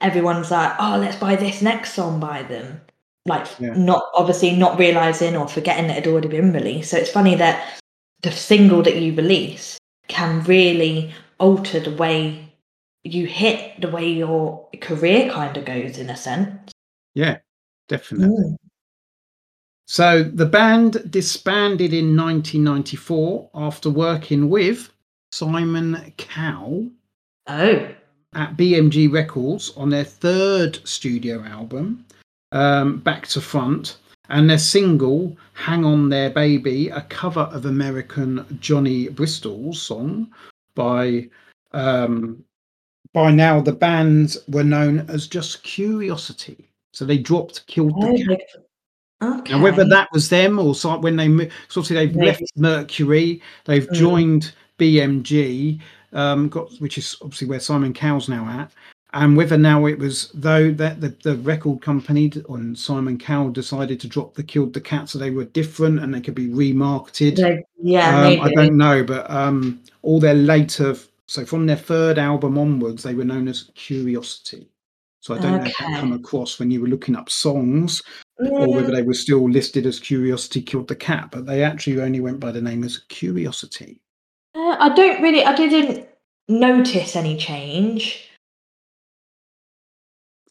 [0.00, 2.80] everyone's like, "Oh, let's buy this next song by them."
[3.26, 3.74] Like, Yeah.
[3.74, 6.90] not obviously not realizing or forgetting that it had already been released.
[6.90, 7.62] So it's funny that
[8.22, 9.78] the single that you release
[10.08, 12.52] can really alter the way
[13.04, 16.72] you hit, the way your career kind of goes in a sense.
[17.14, 17.38] Yeah,
[17.88, 18.28] definitely.
[18.28, 18.56] Mm.
[19.86, 24.90] So the band disbanded in 1994 after working with
[25.32, 26.90] Simon Cowell
[27.46, 27.88] Oh,
[28.34, 32.04] at BMG Records on their third studio album,
[32.52, 33.96] um, Back to Front,
[34.28, 40.30] and their single Hang On There Baby, a cover of American Johnny Bristol's song
[40.74, 41.28] by.
[41.72, 42.44] Um,
[43.14, 46.68] by now, the bands were known as just Curiosity.
[46.92, 48.62] So they dropped Killed the Cat.
[49.40, 49.52] okay.
[49.54, 52.26] Now, whether that was them or so- when they moved, so obviously they've Maybe.
[52.26, 53.94] left Mercury, they've Mm.
[53.94, 55.80] joined BMG,
[56.12, 58.72] um, got which is obviously where Simon Cowell's now at,
[59.14, 64.00] and whether now it was though that the, the record company and Simon Cowell decided
[64.00, 67.36] to drop the Killed the Cat so they were different and they could be remarketed.
[67.36, 68.42] They- yeah, Um, maybe.
[68.42, 73.14] I don't know, but um, all their later, so from their third album onwards, they
[73.14, 74.68] were known as Curiosity.
[75.20, 76.00] So I don't know if that Okay.
[76.00, 78.02] come across when you were looking up songs
[78.40, 82.20] or whether they were still listed as Curiosity Killed the Cat, but they actually only
[82.20, 84.00] went by the name as Curiosity.
[84.54, 85.44] uh, I don't really.
[85.44, 86.08] I didn't
[86.48, 88.27] notice any change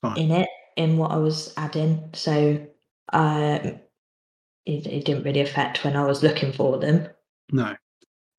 [0.10, 0.18] Fine.
[0.18, 2.66] in it in what I was adding, so
[3.14, 3.80] um,
[4.66, 7.08] it, it didn't really affect when I was looking for them.
[7.52, 7.76] No.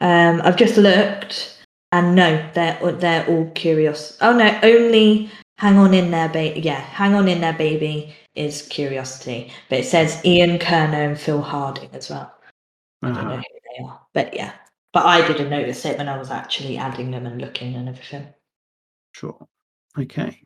[0.01, 1.59] Um, I've just looked,
[1.93, 4.17] and no, they're they're all curious.
[4.21, 6.61] Oh no, only hang on in there, baby.
[6.61, 11.43] Yeah, hang on in there, baby is curiosity, but it says Ian Curnow and Phil
[11.43, 12.33] Harding as well.
[13.03, 13.37] I don't know Uh-huh.
[13.37, 14.53] who they are, but yeah.
[14.93, 18.33] But I didn't notice it when I was actually adding them and looking and everything.
[19.13, 19.37] Sure.
[19.99, 20.41] Okay.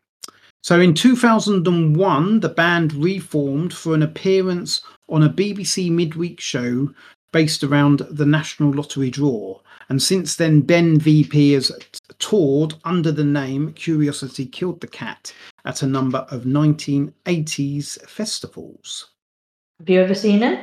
[0.62, 6.88] So in 2001, the band reformed for an appearance on a BBC midweek show
[7.32, 9.60] based around the National Lottery draw.
[9.88, 11.72] And since then, Ben VP has
[12.20, 19.10] toured under the name Curiosity Killed the Cat at a number of 1980s festivals.
[19.80, 20.60] Have you ever seen it?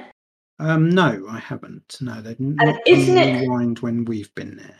[0.60, 1.98] Um, no, I haven't.
[2.02, 4.76] No, n- And not isn't it- rewind when we've been there.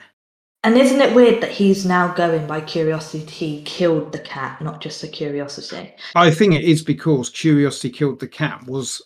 [0.64, 5.04] And isn't it weird that he's now going by curiosity killed the cat, not just
[5.04, 5.94] a curiosity?
[6.16, 9.02] I think it is because Curiosity Killed the Cat was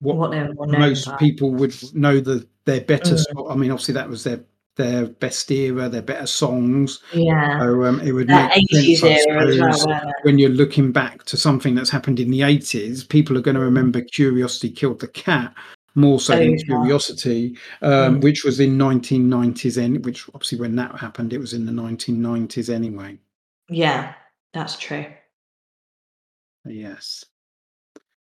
[0.00, 1.16] what, What most by.
[1.16, 3.14] people would know the their better.
[3.14, 3.24] Mm.
[3.34, 4.40] so- I mean, obviously that was their
[4.76, 7.00] their best era, their better songs.
[7.12, 7.58] Yeah.
[7.58, 10.12] So um, it would That make sense, 80s I suppose, well.
[10.22, 13.60] when you're looking back to something that's happened in the 80s, people are going to
[13.60, 13.64] Mm.
[13.64, 15.52] remember Curiosity Killed the Cat
[15.94, 16.56] more so than Over.
[16.64, 18.22] Curiosity, um, Mm.
[18.22, 19.76] which was in 1990s.
[19.76, 23.18] And which obviously when that happened, it was in the 1990s anyway.
[23.68, 24.14] Yeah,
[24.52, 25.06] that's true.
[26.64, 27.24] Yes.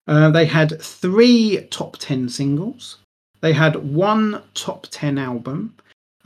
[0.06, 2.98] Uh, they had three top 10 singles
[3.42, 5.74] They had one top 10 album,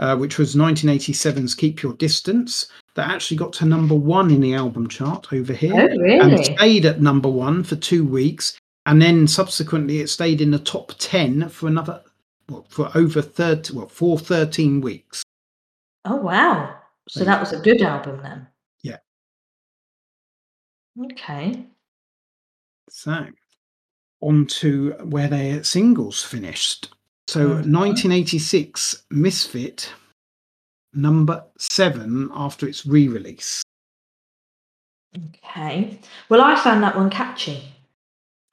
[0.01, 2.67] uh, which was 1987's Keep Your Distance,
[2.97, 5.73] that actually got to number one in the album chart over here.
[5.93, 8.59] Oh, And stayed at number one for two weeks.
[8.87, 12.03] And then subsequently, it stayed in the top 10 for another,
[12.49, 15.23] well, for over 30, well, for 13 weeks.
[16.05, 16.77] Oh, wow.
[17.09, 18.47] So that was a good album then.
[18.83, 18.99] Yeah.
[21.13, 21.67] Okay.
[22.91, 23.27] So,
[24.21, 26.95] on to where their singles finished.
[27.27, 27.67] So, Mhm.
[27.67, 29.93] 1986 Misfit,
[30.93, 33.63] number seven after its re release.
[35.17, 36.01] Okay.
[36.29, 37.74] Well, I found that one catchy.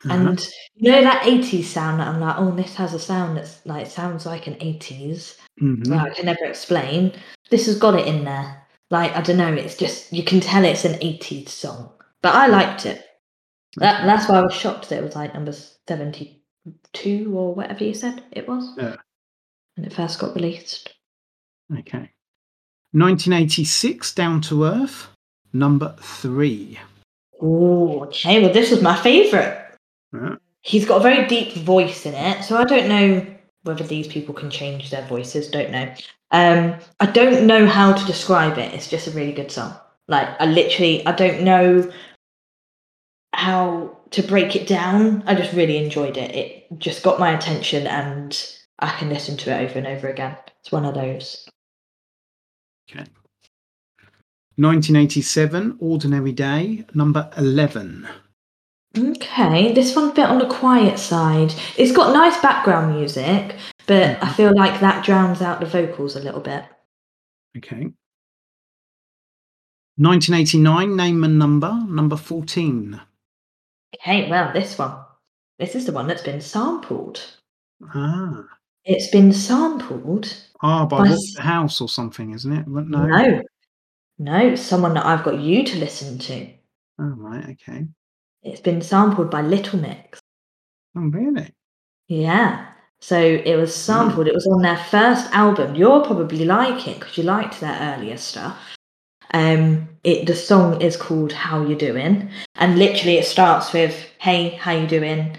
[0.10, 0.40] And
[0.76, 3.88] you know that 80s sound that I'm like, oh, this has a sound that's like
[3.88, 5.86] sounds like an 80s Mhm.
[5.86, 7.14] that I can never explain.
[7.50, 8.64] This has got it in there.
[8.90, 11.92] Like, I don't know, it's just you can tell it's an 80s song.
[12.22, 13.06] But I liked it.
[13.78, 15.54] That, that's why I was shocked that it was like number
[15.88, 18.74] 72 or whatever you said it was.
[18.78, 18.96] Yeah.
[19.76, 20.94] When it first got released.
[21.72, 22.12] Okay.
[22.94, 25.08] 1986 Down to Earth,
[25.54, 26.78] number three.
[27.42, 28.42] Oh, okay.
[28.42, 29.61] Well, this was my favourite.
[30.14, 30.36] Yeah.
[30.62, 33.26] He's got a very deep voice in it, so I don't know
[33.64, 35.48] whether these people can change their voices.
[35.48, 35.94] Don't know.
[36.32, 38.74] Um, I don't know how to describe it.
[38.74, 39.76] It's just a really good song.
[40.08, 41.92] Like I literally, I don't know
[43.34, 45.24] how to break it down.
[45.26, 46.36] I just really enjoyed it.
[46.36, 48.38] It just got my attention, and
[48.80, 50.38] I can listen to it over and over again.
[50.60, 51.48] It's one of those.
[52.90, 53.06] Okay.
[54.58, 58.08] 1987 Ordinary Day, number 11.
[58.98, 61.54] Okay, this one's a bit on the quiet side.
[61.78, 63.56] It's got nice background music,
[63.88, 66.66] but I feel like that drowns out the vocals a little bit.
[67.58, 67.92] Okay.
[69.98, 73.00] 1989 Name and Number, number 14.
[73.96, 74.98] Okay, well, this one.
[75.60, 77.22] This is the one that's been sampled.
[77.94, 78.44] Ah.
[78.84, 80.36] It's been sampled.
[80.64, 82.68] Ah, by By Walk s- the House or something, isn't it?
[82.68, 82.82] No.
[83.06, 83.42] No.
[84.18, 86.48] No, someone that I've got you to listen to.
[87.00, 87.50] Oh, right.
[87.52, 87.86] Okay.
[88.44, 90.20] It's been sampled by Little Mix.
[90.96, 91.54] Oh, really?
[92.08, 92.68] Yeah.
[93.00, 94.28] So it was sampled.
[94.28, 95.76] It was on their first album.
[95.76, 98.58] You'll probably like it because you liked their earlier stuff.
[99.34, 104.50] Um, it the song is called "How You Doing," and literally it starts with "Hey,
[104.50, 105.38] how you doing?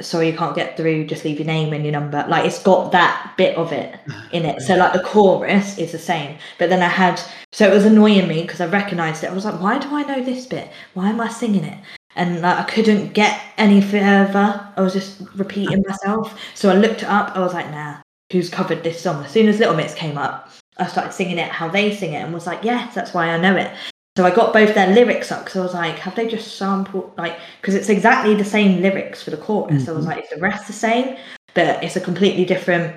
[0.00, 1.06] Sorry you can't get through.
[1.06, 4.00] Just leave your name and your number." Like it's got that bit of it
[4.32, 4.62] in it.
[4.62, 7.20] So like the chorus is the same, but then I had
[7.52, 9.30] so it was annoying me because I recognised it.
[9.30, 10.70] I was like, why do I know this bit?
[10.94, 11.78] Why am I singing it?
[12.16, 14.68] And like I couldn't get any further.
[14.76, 16.38] I was just repeating myself.
[16.54, 17.36] So I looked it up.
[17.36, 17.96] I was like, nah,
[18.32, 19.24] who's covered this song?
[19.24, 22.22] As soon as Little Mix came up, I started singing it how they sing it,
[22.22, 23.70] and was like, yes, that's why I know it.
[24.16, 27.12] So I got both their lyrics up because I was like, have they just sampled
[27.18, 29.86] like because it's exactly the same lyrics for the chorus.
[29.86, 30.08] So I was Mhm.
[30.08, 31.16] like, is the rest the same?
[31.54, 32.96] But it's a completely different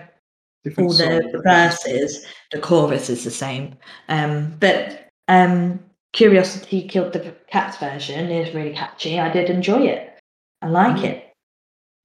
[0.63, 3.75] Different all the, the verses, the chorus is the same.
[4.09, 5.79] Um, but um,
[6.17, 9.19] Curiosity Killed the Cats version is really catchy.
[9.19, 10.17] I did enjoy it.
[10.63, 11.03] I like Mm.
[11.03, 11.33] it.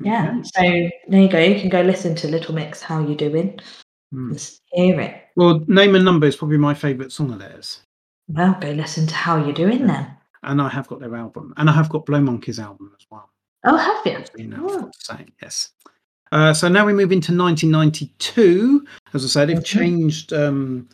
[0.00, 0.34] Yeah.
[0.38, 0.42] Okay.
[0.54, 1.38] So there you go.
[1.38, 2.82] You can go listen to Little Mix.
[2.82, 3.58] How you doing?
[4.14, 4.58] Mm.
[4.72, 5.22] Hear it.
[5.34, 7.80] Well, Name and Number is probably my favourite song of theirs.
[8.28, 10.14] Well, go listen to How You Doing then.
[10.42, 11.54] And I have got their album.
[11.56, 13.30] And I have got Blow Monkeys album as well.
[13.64, 14.22] Oh, have you?
[14.36, 14.90] You know, Oh.
[14.98, 15.70] saying yes.
[16.32, 18.86] Uh, so now we move into 1992.
[19.14, 19.64] As I said, they've Mhm.
[19.64, 20.88] changed um,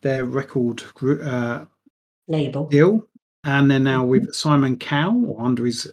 [0.00, 0.82] their record
[1.22, 1.66] uh,
[2.28, 2.66] Label.
[2.66, 3.06] deal,
[3.44, 5.92] and they're now with Simon Cowell or under his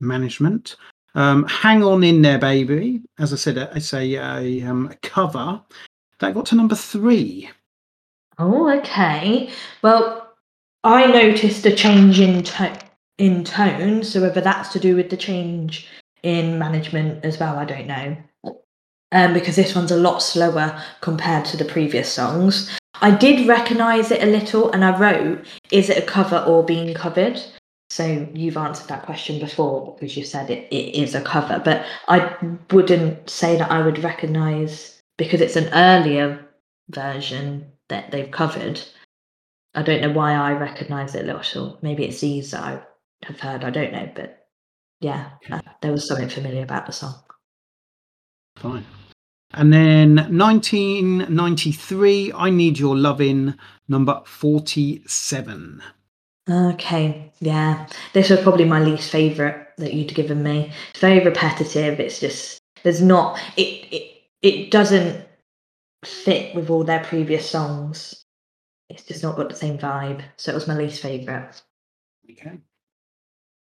[0.00, 0.76] management.
[1.14, 3.02] Um, Hang on in there, baby.
[3.18, 5.60] As I said, uh, it's a, a, um, a cover
[6.20, 7.48] that got to number three.
[8.38, 9.50] Oh, okay.
[9.82, 10.28] Well,
[10.84, 12.78] I noticed a change in tone.
[13.18, 15.88] In tone, so whether that's to do with the change
[16.22, 18.16] in management as well, I don't know.
[19.10, 22.77] Um, because this one's a lot slower compared to the previous songs.
[23.00, 26.94] I did recognise it a little, and I wrote, "Is it a cover or being
[26.94, 27.40] covered?"
[27.90, 31.86] So you've answered that question before because you said it, it is a cover, but
[32.06, 32.36] I
[32.70, 36.46] wouldn't say that I would recognise because it's an earlier
[36.90, 38.80] version that they've covered.
[39.74, 41.78] I don't know why I recognise it a little.
[41.80, 42.82] Maybe it's these that I
[43.24, 43.64] have heard.
[43.64, 44.46] I don't know, but
[45.00, 45.30] yeah,
[45.80, 47.22] there was something familiar about the song.
[48.56, 48.84] Fine.
[49.52, 53.56] And then 1993, I Need Your Lovin',
[53.88, 55.82] number 47.
[56.50, 60.72] Okay, yeah, this was probably my least favourite that you'd given me.
[60.90, 62.00] It's very repetitive.
[62.00, 65.26] It's just there's not it it it doesn't
[66.04, 68.24] fit with all their previous songs.
[68.88, 70.22] It's just not got the same vibe.
[70.36, 71.60] So it was my least favourite.
[72.30, 72.58] Okay.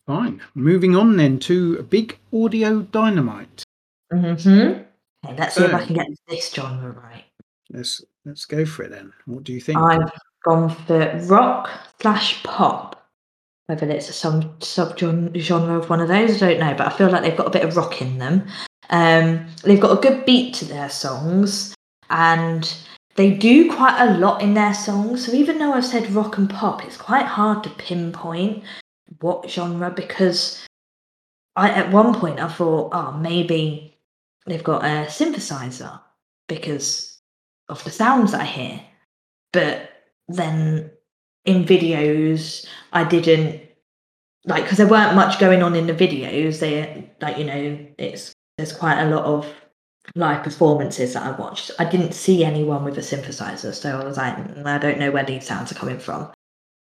[0.08, 0.42] Fine.
[0.56, 3.64] Moving on then to Big Audio Dynamite.
[4.12, 4.82] Mm-hmm.
[5.26, 7.26] Okay, let's see if I can get this genre right.
[7.72, 9.14] Let's let's go for it then.
[9.26, 9.78] What do you think?
[9.78, 10.12] I've
[10.44, 11.70] gone for rock
[12.02, 12.98] slash pop.
[13.68, 17.10] Whether it's some sub genre of one of those, I don't know, but I feel
[17.10, 18.46] like they've got a bit of rock in them.
[18.90, 21.74] Um, they've got a good beat to their songs,
[22.10, 22.74] and
[23.16, 25.26] they do quite a lot in their songs.
[25.26, 28.64] So even though I've said rock and pop, it's quite hard to pinpoint
[29.20, 30.66] what genre because
[31.56, 33.91] I at one point I thought, oh, maybe
[34.46, 36.00] they've got a synthesizer
[36.48, 37.20] because
[37.70, 38.82] of the sounds I hear.
[39.54, 39.90] But
[40.28, 40.92] then
[41.46, 43.62] in videos, I didn't
[44.46, 46.60] like because there weren't much going on in the videos.
[46.60, 49.48] They like you know it's there's quite a lot of
[50.16, 51.72] live performances that I watched.
[51.80, 55.12] I didn't see anyone with a synthesizer, so I was like, "Mm, I don't know
[55.12, 56.32] where these sounds are coming from.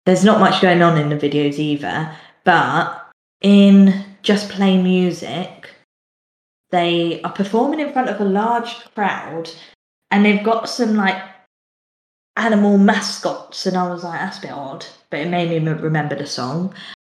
[0.05, 5.69] There's not much going on in the videos either, but in just plain music,
[6.71, 9.49] they are performing in front of a large crowd
[10.09, 11.21] and they've got some like
[12.37, 16.15] animal mascots and i was like that's a bit odd but it made me remember
[16.15, 16.73] the song.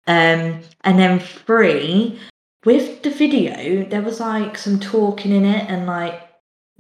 [0.08, 2.20] Um and then three
[2.66, 6.22] with the video there was like some talking in it and like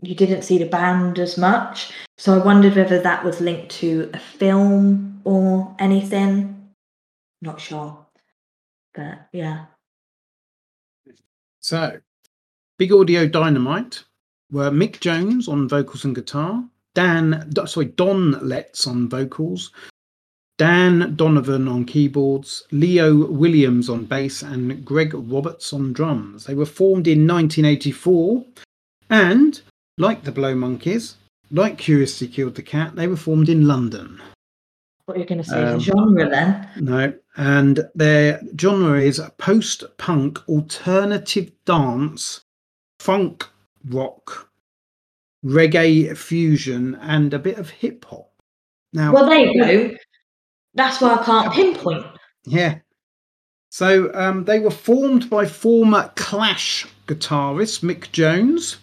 [0.01, 1.93] you didn't see the band as much.
[2.17, 6.69] So i wondered whether that was linked to a film or anything.
[7.41, 8.05] Not sure.
[8.93, 9.65] But yeah.
[11.59, 11.99] So,
[12.77, 14.03] Big Audio Dynamite
[14.51, 16.63] were Mick Jones on vocals and guitar,
[16.95, 19.71] Dan, sorry, Don Letts on vocals,
[20.57, 26.45] Dan Donovan on keyboards, Leo Williams on bass, and Greg Roberts on drums.
[26.45, 28.43] They were formed in 1984,
[29.09, 29.61] and
[29.97, 31.15] like the Blow Monkeys,
[31.51, 34.19] like Curiosity Killed the Cat, they were formed in London.
[35.05, 39.21] what you're going to say Um, is a genre then No, and their genre is
[39.37, 42.41] post punk, alternative dance,
[43.03, 43.47] funk
[43.89, 44.49] rock,
[45.45, 48.29] reggae fusion, and a bit of hip hop.
[48.93, 49.97] Now, well there you go
[50.75, 52.05] that's why i can't pinpoint
[52.45, 52.79] yeah.
[53.69, 58.77] So um, they were formed by former Clash guitarist Mick Jones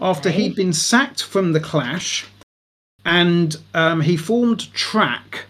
[0.00, 0.42] after Okay.
[0.42, 2.26] he'd been sacked from the Clash,
[3.04, 5.44] and um, he formed Track,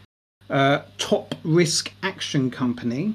[0.50, 3.14] uh, Top Risk Action Company,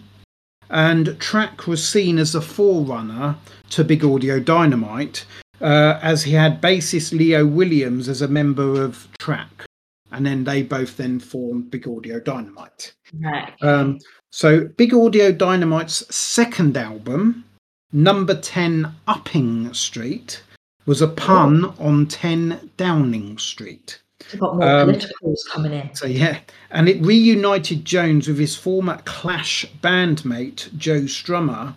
[0.69, 3.35] and Track was seen as a forerunner
[3.69, 5.25] to Big Audio Dynamite,
[5.61, 9.65] uh, as he had bassist Leo Williams as a member of Track,
[10.11, 12.93] and then they both then formed Big Audio Dynamite.
[13.21, 13.99] right Um,
[14.31, 17.45] so, Big Audio Dynamite's second album,
[17.93, 20.43] Number 10 Upping Street,
[20.85, 24.01] was a pun on 10 Downing Street.
[24.31, 25.93] We've got more Um, politicals coming in.
[25.95, 26.39] So, yeah,
[26.71, 31.75] and it reunited Jones with his former Clash bandmate, Joe Strummer,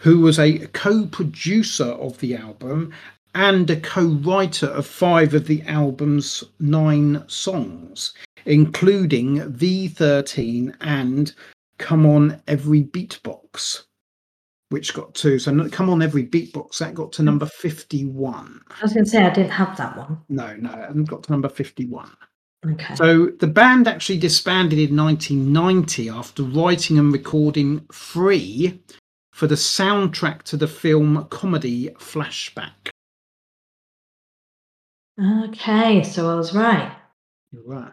[0.00, 2.92] who was a co producer of the album
[3.34, 8.12] and a co writer of five of the album's nine songs,
[8.46, 11.34] including V13 and
[11.78, 13.84] Come On Every Beatbox,
[14.70, 15.38] which got two.
[15.38, 17.52] so Come On Every Beatbox, that got to number mm.
[17.52, 18.60] 51.
[18.68, 20.18] I was going to say I didn't have that one.
[20.28, 22.10] No, no, it hadn't got to number 51.
[22.66, 22.94] Okay.
[22.94, 28.80] So the band actually disbanded in 1990 after writing and recording Free
[29.32, 32.90] for the soundtrack to the film comedy Flashback.
[35.20, 36.94] okay, so I was right.
[37.50, 37.92] You're right.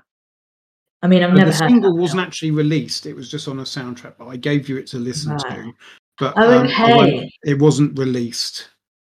[1.02, 3.64] I mean, I've But never the single wasn't actually released; it was just on a
[3.64, 4.16] soundtrack.
[4.18, 5.56] But I gave you it to listen Right.
[5.56, 5.74] to.
[6.20, 7.30] But Oh, um, okay.
[7.44, 8.70] it wasn't released.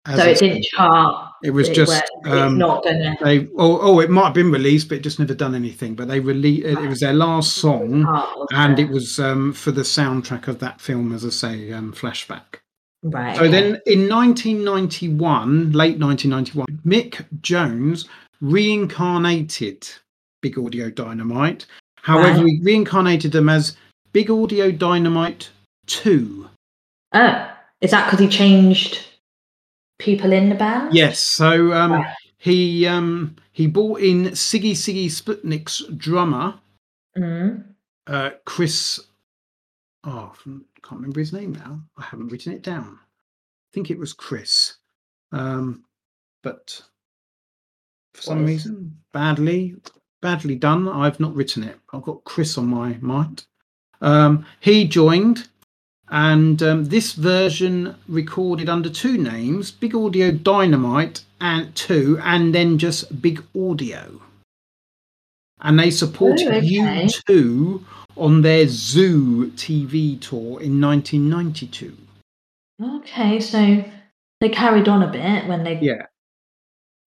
[0.06, 1.28] as So it didn't chart.
[1.44, 3.16] It was it just um, not gonna.
[3.22, 3.48] they.
[3.58, 5.94] Oh, oh, it might have been released, but it just never done anything.
[5.96, 6.66] But they released.
[6.66, 8.06] It, it was their last song.
[8.52, 12.60] and it was um, for the soundtrack of that film, as I say, um, Flashback.
[13.02, 13.36] right.
[13.36, 13.50] So okay.
[13.50, 18.08] then in 1991, late 1991, Mick Jones
[18.40, 19.88] reincarnated
[20.40, 21.66] Big Audio Dynamite.
[21.96, 22.46] However, Right.
[22.46, 23.76] he reincarnated them as
[24.12, 25.50] Big Audio Dynamite
[25.86, 26.48] 2.
[27.14, 29.04] Oh, is that because he changed
[29.98, 30.94] people in the band?
[30.94, 32.14] Yes, so um, Right.
[32.38, 36.58] he um, he brought in Sigue Sigue Sputnik's drummer,
[37.16, 37.64] Mm.
[38.06, 39.00] uh, Chris.
[40.04, 40.50] Oh, I
[40.82, 41.80] can't remember his name now.
[41.96, 42.98] I haven't written it down.
[43.02, 44.78] I think it was Chris,
[45.30, 45.84] um,
[46.42, 46.82] but
[48.14, 49.76] for some What reason, badly,
[50.20, 50.88] badly done.
[50.88, 51.78] I've not written it.
[51.92, 53.44] I've got Chris on my mind.
[54.00, 55.48] Um, he joined,
[56.12, 62.78] and um, this version recorded under two names: Big Audio Dynamite and two, and then
[62.78, 64.20] just Big Audio.
[65.62, 66.60] And they supported okay.
[66.60, 67.82] U2
[68.16, 71.96] on their Zoo TV tour in 1992.
[72.82, 73.82] Okay, so
[74.40, 76.06] they carried on a bit when they Yeah.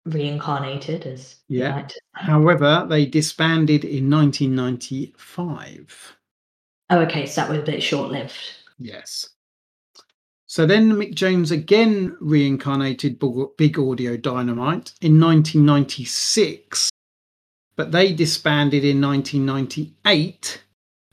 [0.06, 1.76] reincarnated, as Yeah.
[1.76, 2.00] like to.
[2.14, 6.16] However, they disbanded in 1995.
[6.88, 8.63] Oh, okay, so that was a bit short lived.
[8.78, 9.28] Yes.
[10.46, 13.20] So then Mick Jones again reincarnated
[13.56, 16.90] Big Audio Dynamite in 1996,
[17.76, 20.62] but they disbanded in 1998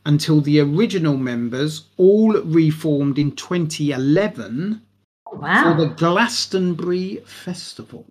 [0.05, 4.81] until the original members all reformed in 2011
[5.29, 5.77] for Wow.
[5.77, 8.05] the Glastonbury Festival.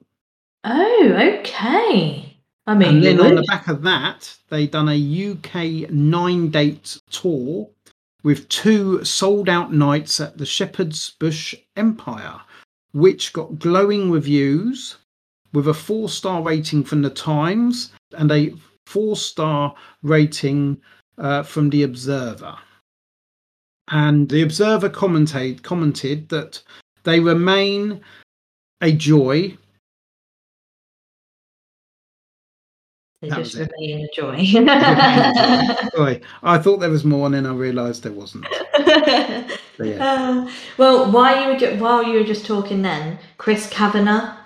[0.65, 2.37] Oh, okay.
[2.67, 6.99] I mean, and then on the back of that, they done a UK nine date
[7.11, 7.69] tour
[8.23, 12.41] with two sold out nights at the Shepherd's Bush Empire,
[12.93, 14.97] which got glowing reviews
[15.53, 18.55] with a four star rating from the Times and a
[18.87, 20.81] four star rating
[21.19, 22.57] uh, from the Observer.
[23.89, 26.63] And the Observer commentate, commented that
[27.03, 28.01] they remain
[28.81, 29.57] a joy
[33.23, 34.45] They that just remain a joy.
[35.95, 38.47] Sorry, I thought there was more, and then I realised there wasn't.
[38.79, 39.49] Yeah.
[39.81, 40.47] Uh,
[40.77, 44.37] well, while you were ju- while you were just talking, then Chris Kavanagh,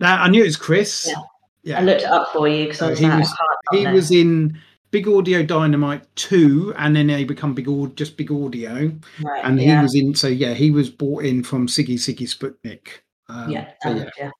[0.00, 1.06] Now, I knew it was Chris.
[1.08, 1.14] Yeah.
[1.62, 1.78] Yeah.
[1.78, 3.34] I looked it up for you because I was he like, was-
[3.72, 4.58] he was in
[4.90, 8.92] Big Audio Dynamite 2, and then they become Big Audio, just Big Audio.
[9.22, 12.28] right, And yeah, he was in, so yeah, he was brought in from Sigue Sigue
[12.28, 13.00] Sputnik.
[13.30, 14.10] Um, yeah, so yeah.
[14.18, 14.30] yeah.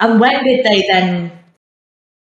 [0.00, 1.30] And when did they then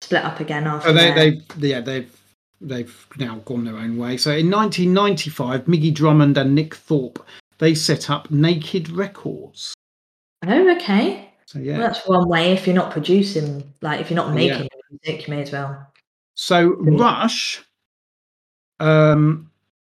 [0.04, 0.89] split up again after?
[0.89, 1.16] So they, that?
[1.16, 2.22] they've, yeah, they've,
[2.62, 4.18] they've now gone their own way.
[4.18, 7.26] So in 1995, Migi Drummond and Nick Thorpe,
[7.60, 9.74] they set up Naked Records.
[10.45, 11.30] Oh, okay.
[11.45, 11.78] So yeah.
[11.78, 12.51] Well, that's one way.
[12.51, 14.60] If you're not producing, like if you're not Oh, yeah.
[14.60, 14.70] making
[15.04, 15.88] music, you may as well.
[16.36, 16.76] So.
[16.80, 17.64] Rush,
[18.80, 19.49] um,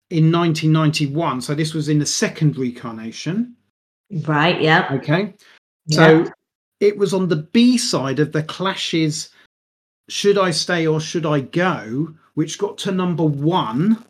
[0.09, 1.41] in 1991.
[1.41, 3.55] So this was in the second reincarnation.
[4.25, 4.61] Right?
[4.61, 4.87] Yeah.
[4.91, 5.33] Okay.
[5.87, 5.95] yeah.
[5.97, 6.31] So
[6.79, 9.29] it was on the B side of the Clash's
[10.09, 14.03] "Should I Stay or Should I Go," which got to number one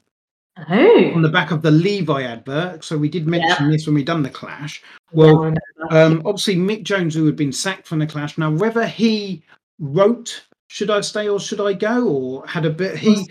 [0.58, 2.84] on oh, the back of the Levi advert.
[2.84, 4.82] So we did mention this when we done the Clash.
[5.12, 5.54] Well,
[5.92, 8.38] um, obviously Mick Jones, who had been sacked from the Clash.
[8.38, 9.44] Now, whether he
[9.80, 13.28] wrote "Should I Stay or Should I Go" or had a bit, he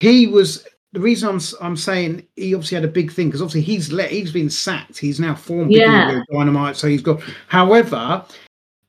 [0.00, 3.62] he was the reason I'm I'm saying he obviously had a big thing because obviously
[3.62, 4.98] he's let he's been sacked.
[4.98, 6.20] He's now formed Yeah.
[6.32, 7.20] Dynamite, so he's got.
[7.48, 8.24] However,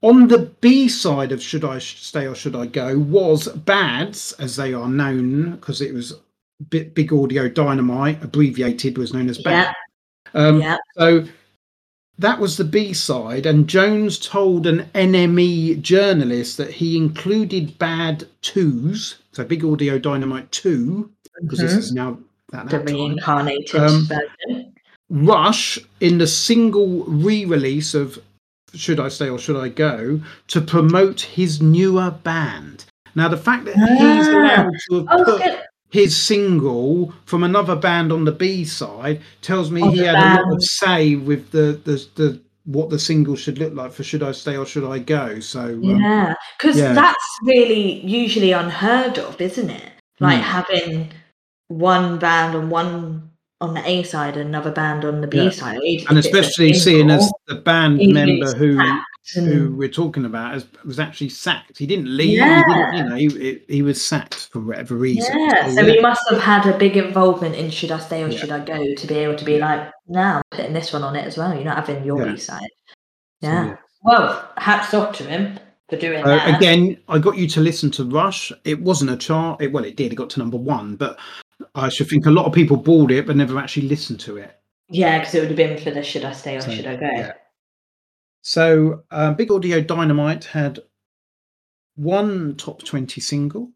[0.01, 4.55] on the B side of "Should I Stay or Should I Go" was Bads, as
[4.55, 6.13] they are known, because it was
[6.69, 9.73] Big, Audio Dynamite, abbreviated, was known as Bad.
[10.33, 10.77] yeah, Um, yeah.
[10.97, 11.25] so
[12.17, 18.27] that was the B side, and Jones told an NME journalist that he included Bad
[18.41, 21.09] Twos, so Big Audio Dynamite Two,
[21.41, 21.77] because this Mhm.
[21.77, 22.17] is now
[22.53, 22.95] at the that time.
[22.95, 24.73] reincarnated Um, version.
[25.09, 28.19] Rush in the single re-release of
[28.75, 32.85] Should I Stay or Should I Go to promote his newer band.
[33.15, 34.31] Now the fact that he's Ah.
[34.31, 35.59] allowed to have was put
[35.91, 40.41] his single from another band on the B side tells me On he had a
[40.43, 44.21] lot of say with the the, the what the single should look like for Should
[44.21, 45.39] I Stay or Should I Go.
[45.39, 46.93] So um, Yeah, because yeah.
[46.93, 49.91] that's really usually unheard of, isn't it?
[50.19, 50.43] Like Mm.
[50.43, 51.11] having
[51.69, 53.28] one band on one
[53.61, 55.49] on the A side and another band on the B Yeah.
[55.49, 55.79] side.
[56.09, 58.79] And especially seeing as the band member who
[59.35, 61.77] who we're talking about was actually sacked.
[61.77, 62.29] He didn't leave.
[62.29, 62.63] He Yeah.
[62.67, 65.37] didn't, you know, he, he was sacked for whatever reason.
[65.37, 65.93] yeah, So, so yeah.
[65.93, 68.39] he must have had a big involvement in should I stay or Yeah.
[68.39, 71.15] should I go to be able to be like, no, I'm putting this one on
[71.15, 71.53] it as well.
[71.53, 72.25] You're not having your.
[72.25, 72.61] B side.
[73.43, 73.75] So, Yeah.
[74.01, 76.57] Well, hats off to him for doing Uh, that.
[76.57, 78.51] again, I got you to listen to Rush.
[78.63, 79.61] It wasn't a chart.
[79.61, 80.11] It, well, it did.
[80.11, 81.19] It got to number one, but
[81.75, 84.55] I should think a lot of people bought it but never actually listened to it.
[84.89, 86.95] Yeah, because it would have been for the should I stay or So, should I
[86.95, 87.05] go?
[87.05, 87.33] yeah.
[88.41, 90.79] So, uh, Big Audio Dynamite had
[91.95, 93.71] one top 20 single.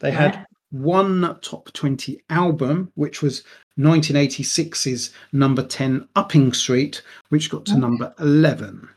[0.00, 3.42] They had one top 20 album, which was
[3.78, 7.80] 1986's number 10 Upping Street, which got to Okay.
[7.80, 8.88] number 11.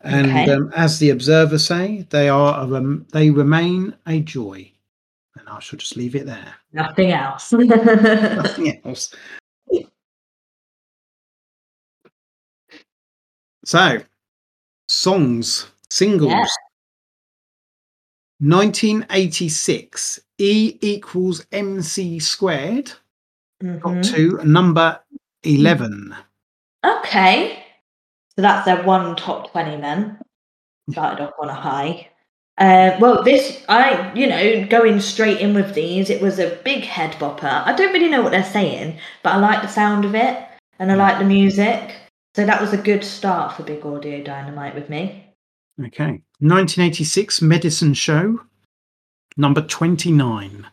[0.00, 0.50] And Okay.
[0.52, 4.71] um, as the Observer say, they are a, rem- they remain a joy.
[5.56, 6.54] I shall just leave it there.
[6.72, 7.52] Nothing else.
[7.52, 9.14] Nothing else.
[13.64, 13.98] So,
[14.88, 16.30] songs, singles.
[16.32, 16.46] Yeah.
[18.40, 22.92] 1986, E equals MC squared
[23.60, 24.14] got Mhm.
[24.14, 24.98] to number
[25.44, 26.16] 11.
[26.84, 27.64] Okay.
[28.34, 30.18] So that's their one top 20 then.
[30.90, 32.08] Started off on a high.
[32.58, 36.84] Uh, well, this, I, you know, going straight in with these, it was a big
[36.84, 37.64] head bopper.
[37.64, 40.46] I don't really know what they're saying, but I like the sound of it
[40.78, 41.94] and I like the music.
[42.34, 45.34] So that was a good start for Big Audio Dynamite with me.
[45.80, 46.22] Okay.
[46.40, 48.40] 1986 Medicine Show,
[49.36, 50.66] number 29.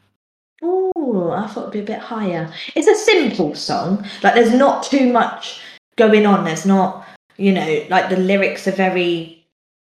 [0.61, 2.53] Oh, I thought it'd be a bit higher.
[2.75, 4.05] It's a simple song.
[4.23, 5.61] Like there's not too much
[5.95, 6.43] going on.
[6.43, 7.07] There's not,
[7.37, 9.38] you know, like the lyrics are very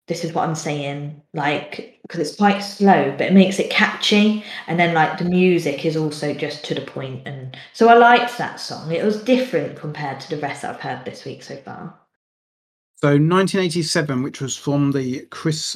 [0.07, 4.43] this is what I'm saying, like because it's quite slow, but it makes it catchy.
[4.67, 8.37] And then like the music is also just to the point, and so I liked
[8.37, 8.91] that song.
[8.91, 11.97] It was different compared to the rest that I've heard this week so far.
[12.95, 15.75] So 1987, which was from the Chris,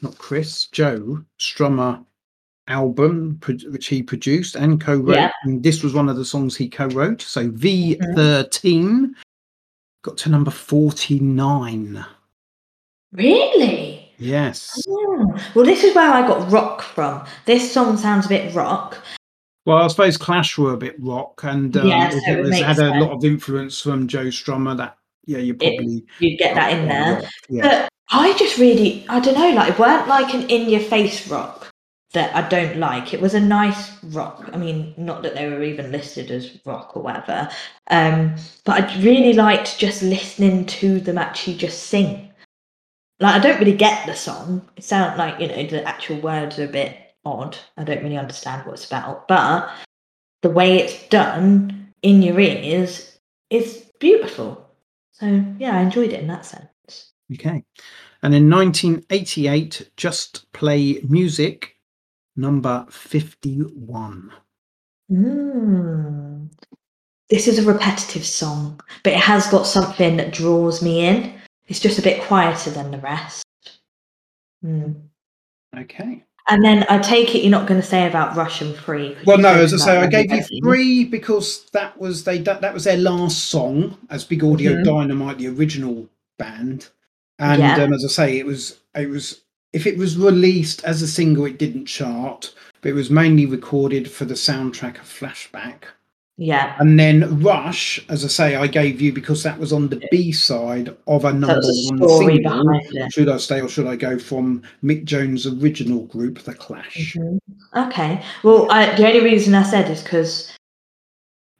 [0.00, 2.04] not Chris, Joe Strummer
[2.68, 5.16] album, which he produced and co-wrote.
[5.16, 5.30] Yeah.
[5.44, 7.22] And this was one of the songs he co-wrote.
[7.22, 9.06] So V13 mm-hmm.
[10.02, 12.04] got to number 49.
[13.16, 14.12] Really?
[14.18, 14.78] Yes.
[14.88, 15.34] Oh.
[15.54, 17.24] Well, this is where I got rock from.
[17.46, 18.98] This song sounds a bit rock.
[19.64, 22.76] Well, I suppose Clash were a bit rock, and um, yeah, so it, it had
[22.76, 22.96] sense.
[22.96, 24.76] a lot of influence from Joe Strummer.
[24.76, 27.28] That yeah, you probably you get that in there.
[27.48, 27.62] Yeah.
[27.62, 31.70] But I just really, I don't know, like it weren't like an in-your-face rock
[32.12, 33.12] that I don't like.
[33.12, 34.48] It was a nice rock.
[34.52, 37.48] I mean, not that they were even listed as rock or whatever.
[37.90, 42.25] Um, but I really liked just listening to them actually just sing
[43.20, 44.68] like I don't really get the song.
[44.76, 47.56] It sounds like you know the actual words are a bit odd.
[47.76, 49.70] I don't really understand what it's about, but
[50.42, 53.18] the way it's done in your ears
[53.50, 54.70] is beautiful.
[55.12, 57.12] So yeah, I enjoyed it in that sense.
[57.32, 57.64] Okay,
[58.22, 61.76] and in 1988, just play music
[62.36, 64.32] number 51.
[65.10, 66.50] Mm.
[67.28, 71.35] This is a repetitive song, but it has got something that draws me in.
[71.68, 73.44] It's just a bit quieter than the rest.
[74.64, 75.02] Mm.
[75.76, 76.22] Okay.
[76.48, 79.16] And then I take it you're not going to say about Russian Free.
[79.26, 82.72] Well, no, as I say, I gave you three because that was they that, that
[82.72, 84.84] was their last song as Big Audio mm-hmm.
[84.84, 86.08] Dynamite, the original
[86.38, 86.88] band.
[87.40, 87.82] And yeah.
[87.82, 89.42] um, as I say, it was it was
[89.72, 94.08] if it was released as a single, it didn't chart, but it was mainly recorded
[94.08, 95.82] for the soundtrack of Flashback.
[96.38, 96.76] Yeah.
[96.78, 100.32] And then Rush, as I say, I gave you because that was on the B
[100.32, 102.80] side of a number one single.
[103.10, 107.14] Should I stay or should I go from Mick Jones' original group, The Clash?
[107.14, 107.88] Mm-hmm.
[107.88, 108.22] Okay.
[108.42, 110.52] Well, I, the only reason I said is because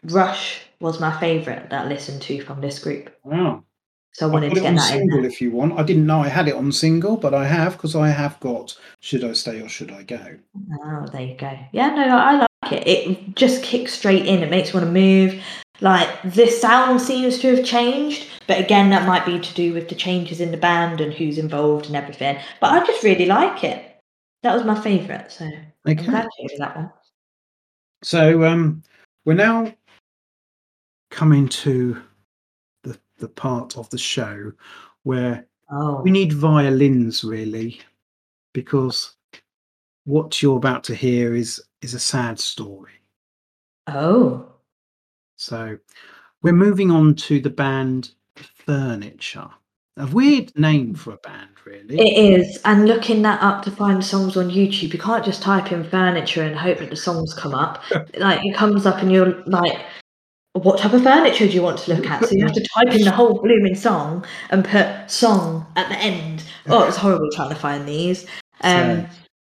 [0.04, 3.16] Rush was my favourite that I listened to from this group.
[3.24, 3.64] Wow.
[4.12, 5.78] So I wanted to get that single if you want.
[5.78, 8.74] I didn't know I had it on single, but I have because I have got
[9.00, 10.38] Should I Stay or Should I Go?
[10.84, 11.58] Oh, there you go.
[11.72, 12.86] Yeah, no, I like it.
[12.86, 14.42] It just kicks straight in.
[14.42, 15.42] It makes you want to move.
[15.80, 19.90] Like the sound seems to have changed, but again, that might be to do with
[19.90, 22.38] the changes in the band and who's involved and everything.
[22.60, 23.98] But I just really like it.
[24.42, 25.60] That was my favourite, so okay.
[25.86, 26.92] I'm glad to that one.
[28.02, 28.82] So um,
[29.26, 29.74] we're now
[31.10, 32.00] coming to
[32.82, 34.52] the the part of the show
[35.02, 36.00] where oh.
[36.00, 37.80] we need violins really,
[38.54, 39.14] because
[40.04, 43.00] what you're about to hear is is a sad story.
[43.86, 44.48] Oh.
[45.36, 45.78] So
[46.42, 48.10] we're moving on to the band
[48.66, 49.48] Furniture.
[49.98, 51.98] A weird name for a band, really.
[51.98, 52.60] It is.
[52.66, 56.42] And looking that up to find songs on YouTube, you can't just type in furniture
[56.42, 57.82] and hope that the songs come up.
[58.18, 59.86] like it comes up and you're like,
[60.52, 62.24] what type of furniture do you want to look at?
[62.26, 65.96] So you have to type in the whole blooming song and put song at the
[65.96, 66.44] end.
[66.66, 68.26] Oh, it was horrible trying to find these.
[68.62, 69.06] Um,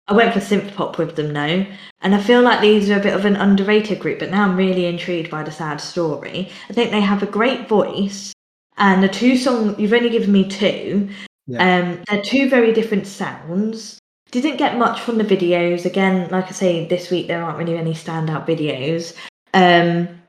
[0.09, 1.66] I went for synth pop with them now,
[2.00, 4.20] and I feel like these are a bit of an underrated group.
[4.20, 6.50] But now I'm really intrigued by the sad story.
[6.70, 8.32] I think they have a great voice,
[8.76, 11.09] and the two songs you've only given me two.
[11.48, 11.78] Yeah.
[11.78, 13.98] Um, they're two very different sounds.
[14.30, 15.84] Didn't get much from the videos.
[15.84, 19.14] Again, like I say, this week there aren't really any standout videos.
[19.54, 20.20] Um,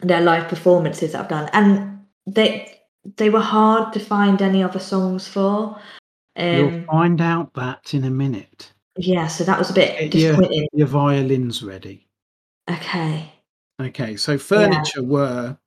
[0.00, 2.80] their live performances that I've done, and they
[3.16, 5.78] they were hard to find any other songs for.
[6.34, 8.72] Um, You'll find out that in a minute.
[8.96, 10.68] Yeah, so that was a bit disappointing.
[10.72, 12.06] Your, your violins ready.
[12.70, 13.32] Okay.
[13.80, 15.06] Okay, so furniture yeah.
[15.06, 15.58] were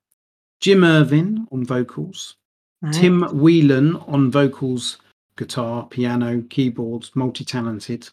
[0.61, 2.35] Jim Irvin on vocals,
[2.81, 2.93] right.
[2.93, 4.97] Tim Whelan on vocals,
[5.37, 8.09] guitar, piano, keyboards, multi talented,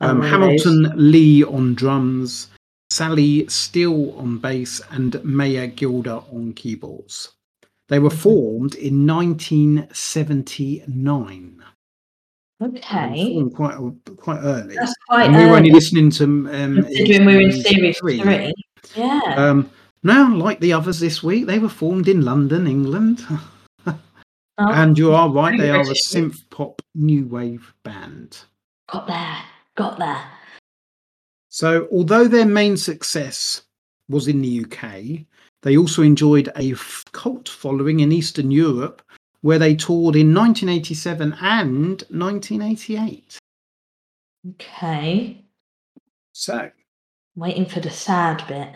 [0.00, 2.48] um, Hamilton Lee on drums,
[2.90, 7.32] Sally Steele on bass, and Maya Gilder on keyboards.
[7.88, 11.61] They were formed in 1979.
[12.62, 13.42] Okay.
[13.54, 13.76] Quite
[14.16, 14.76] quite early.
[14.76, 15.26] That's quite.
[15.26, 16.24] And we were only listening to.
[16.24, 18.20] Um, Considering we were in series three.
[18.20, 18.52] three.
[18.94, 19.20] Yeah.
[19.36, 19.70] Um,
[20.02, 23.24] now, like the others this week, they were formed in London, England.
[23.86, 23.98] oh,
[24.58, 28.38] and you are right; they are a synth pop new wave band.
[28.90, 29.38] Got there,
[29.76, 30.22] got there.
[31.48, 33.62] So, although their main success
[34.08, 35.26] was in the UK,
[35.62, 36.74] they also enjoyed a
[37.12, 39.02] cult following in Eastern Europe
[39.42, 43.38] where they toured in 1987 and 1988.
[44.50, 45.44] Okay.
[46.32, 46.70] So,
[47.36, 48.68] Waiting for the sad bit.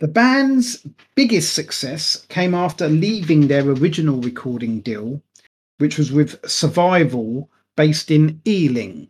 [0.00, 5.22] the band's biggest success came after leaving their original recording deal,
[5.78, 9.08] which was with Survival, based in Ealing.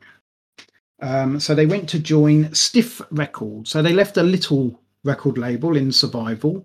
[1.01, 3.70] Um, so they went to join Stiff Records.
[3.70, 6.64] So they left a little record label in Survival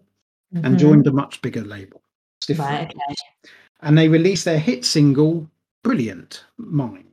[0.53, 0.80] and Mhm.
[0.80, 2.01] joined a much bigger label,
[2.41, 3.16] Stiff Right, okay.
[3.82, 5.49] And they released their hit single,
[5.84, 7.05] Brilliant Mind.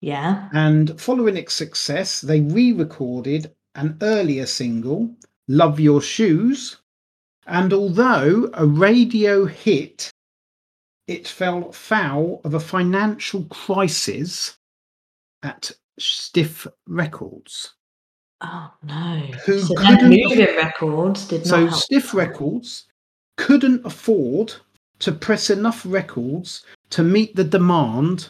[0.00, 0.48] Yeah.
[0.52, 5.14] And following its success, they re recorded an earlier single,
[5.48, 6.76] Love Your Shoes.
[7.46, 10.10] And although a radio hit,
[11.06, 14.56] it fell foul of a financial crisis
[15.42, 17.74] at Stiff Records.
[18.40, 19.16] Oh no.
[19.46, 21.70] Who so couldn't- records did not So.
[21.70, 22.86] Stiff Records
[23.36, 24.54] couldn't afford
[25.00, 28.28] to press enough records to meet the demand.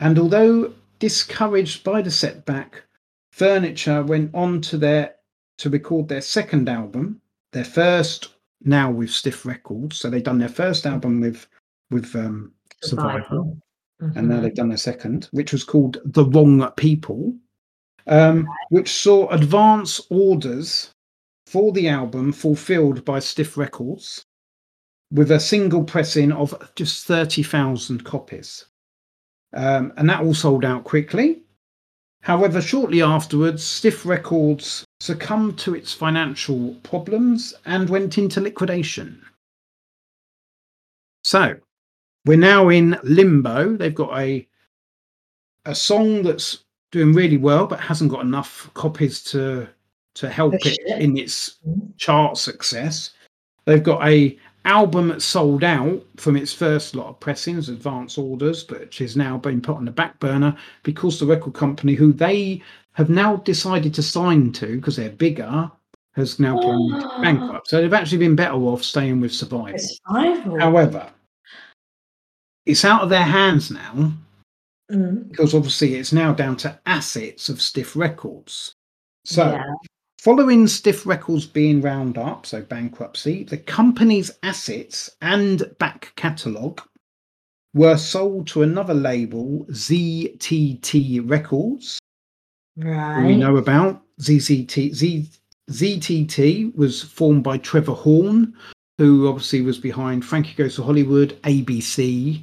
[0.00, 2.82] And although discouraged by the setback,
[3.32, 5.14] Furniture went on to their
[5.58, 7.20] to record their second album,
[7.52, 8.28] their first
[8.62, 9.98] now with Stiff Records.
[9.98, 11.46] So they've done their first album with
[11.90, 12.52] with um,
[12.82, 13.58] Survival
[14.00, 17.34] and now they've done a second, which was called The Wrong People,
[18.06, 20.92] um, which saw advance orders
[21.46, 24.24] for the album fulfilled by Stiff Records
[25.12, 28.66] with a single pressing of just 30,000 copies.
[29.52, 31.42] Um, and that all sold out quickly.
[32.22, 39.22] However, shortly afterwards, Stiff Records succumbed to its financial problems and went into liquidation.
[41.22, 41.56] So,
[42.24, 43.76] we're now in limbo.
[43.76, 44.46] They've got a
[45.64, 49.68] a song that's doing really well, but hasn't got enough copies to
[50.14, 51.96] to help it in its Mhm.
[51.98, 53.10] chart success.
[53.66, 58.80] They've got a album sold out from its first lot of pressings, advance orders, but
[58.80, 62.62] which is now been put on the back burner because the record company, who they
[62.92, 65.70] have now decided to sign to because they're bigger,
[66.14, 67.20] has now gone Ah.
[67.22, 67.68] bankrupt.
[67.68, 69.78] So they've actually been better off staying with Survival.
[69.78, 70.58] Survival.
[70.60, 71.10] However,
[72.64, 74.12] it's out of their hands now
[74.90, 75.28] Mm.
[75.30, 78.72] because obviously it's now down to assets of Stiff Records.
[79.24, 79.64] So, Yeah.
[80.30, 86.82] Following Stiff Records being round up, so bankruptcy, the company's assets and back catalogue
[87.74, 92.00] were sold to another label, ZTT Records,
[92.76, 93.24] Right.
[93.24, 94.02] we know about.
[94.20, 95.30] ZZT, Z,
[95.70, 98.52] ZTT was formed by Trevor Horn,
[98.98, 102.42] who obviously was behind Frankie Goes to Hollywood, ABC,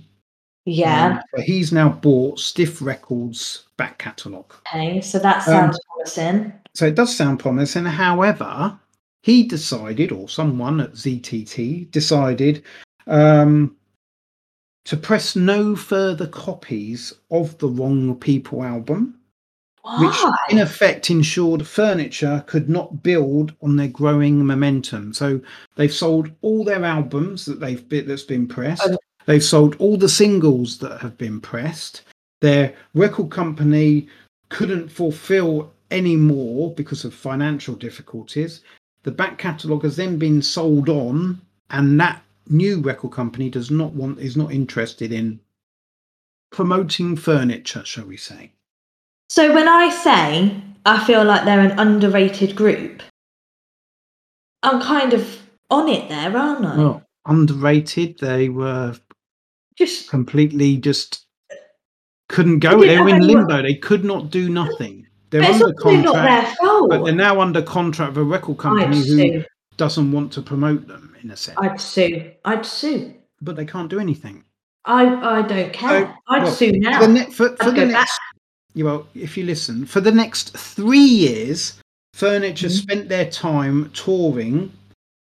[0.66, 1.18] Yeah.
[1.18, 4.54] Um, but he's now bought Stiff Records back catalogue.
[4.74, 5.02] Okay.
[5.02, 6.54] So that Um, sounds promising.
[6.76, 7.86] So it does sound promising.
[7.86, 8.80] However,
[9.22, 12.64] he decided, or someone at ZTT decided,
[13.08, 13.76] um,
[14.86, 19.20] to press no further copies of the Wrong People album,
[20.00, 20.16] which
[20.50, 25.14] in effect ensured furniture could not build on their growing momentum.
[25.14, 25.42] So
[25.76, 28.84] they've sold all their albums that they've bit that's been pressed.
[28.86, 28.98] Oh.
[29.26, 32.04] They've sold all the singles that have been pressed.
[32.42, 34.08] Their record company
[34.50, 38.62] couldn't fulfill any more because of financial difficulties.
[39.04, 41.40] The back catalogue has then been sold on,
[41.70, 45.40] and that new record company does not want is not interested in
[46.52, 48.52] promoting furniture, shall we say.
[49.30, 53.02] So when I say I feel like they're an underrated group,
[54.64, 55.40] I'm kind of
[55.70, 56.78] on it there, aren't I?
[56.78, 58.20] Well, underrated.
[58.20, 58.96] They were
[59.78, 61.26] Just completely just
[62.30, 62.80] couldn't go.
[62.80, 63.62] They They were in have anyone- limbo.
[63.64, 65.08] They could not do nothing.
[65.34, 66.90] They're but under contract, their fault.
[66.90, 69.44] but they're now under contract with a record company who sue.
[69.78, 71.58] doesn't want to promote them in a sense.
[71.60, 72.32] I'd sue.
[72.46, 73.14] I'd sue.
[73.42, 74.44] but they can't do anything.
[74.86, 75.06] I
[75.40, 76.06] I don't care.
[76.06, 77.00] So, I'd well, sue now.
[77.00, 78.20] For the, ne- for, for the next,
[78.76, 81.80] you well, if you listen, for the next three years,
[82.14, 82.82] Furniture Mhm.
[82.82, 84.72] spent their time touring,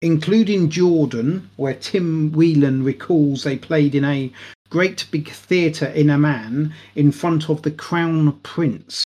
[0.03, 4.31] including Jordan, where Tim Whelan recalls they played in a
[4.69, 9.03] great big theatre in Amman in front of the Crown Prince.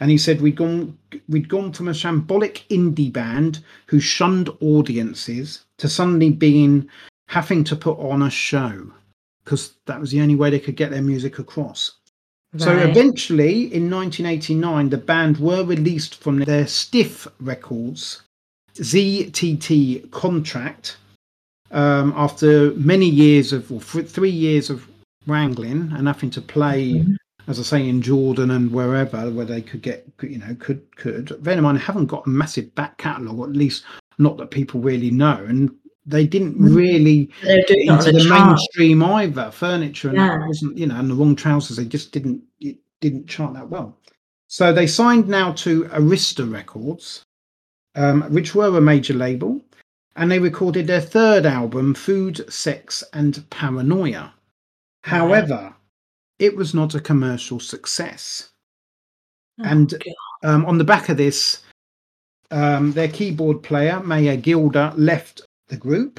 [0.00, 0.96] And he said we'd gone
[1.28, 6.88] we'd gone from a shambolic indie band who shunned audiences to suddenly being
[7.28, 8.90] having to put on a show
[9.44, 11.92] because that was the only way they could get their music across.
[12.56, 18.22] So eventually, in 1989, the band were released from their Stiff Records
[18.74, 20.96] ZTT contract
[21.70, 24.88] um, after many years of, or three years of
[25.26, 27.16] wrangling and having to play, Mhm.
[27.46, 31.42] As I say, in Jordan and wherever where they could get, you know, could could.
[31.42, 33.84] Bear in mind, haven't got a massive back catalogue, or at least
[34.18, 35.44] not that people really know.
[35.48, 35.70] And
[36.06, 36.74] they didn't Mm.
[36.74, 38.46] really They were doing it get into the chart.
[38.48, 39.50] mainstream either.
[39.50, 40.46] Furniture and Yeah.
[40.46, 41.76] wasn't, you know, and the wrong trousers.
[41.76, 43.96] They just didn't it didn't chart that well.
[44.48, 47.22] So they signed now to Arista Records,
[47.94, 49.62] um, which were a major label,
[50.16, 54.34] and they recorded their third album, Food, Sex, and Paranoia.
[55.04, 55.74] However,
[56.40, 58.50] it was not a commercial success.
[59.60, 59.94] Oh, and-
[60.42, 61.62] Um, on the back of this,
[62.50, 66.18] um, their keyboard player, Maya Gilder, left the group.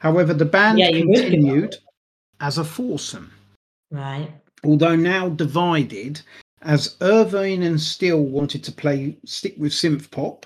[0.00, 1.30] However, the band Yeah, you would give up.
[1.30, 1.76] continued
[2.40, 3.30] as a foursome,
[3.92, 4.28] right.
[4.64, 6.20] although now divided,
[6.62, 10.44] as Irvine and Steele wanted to play stick with synth pop,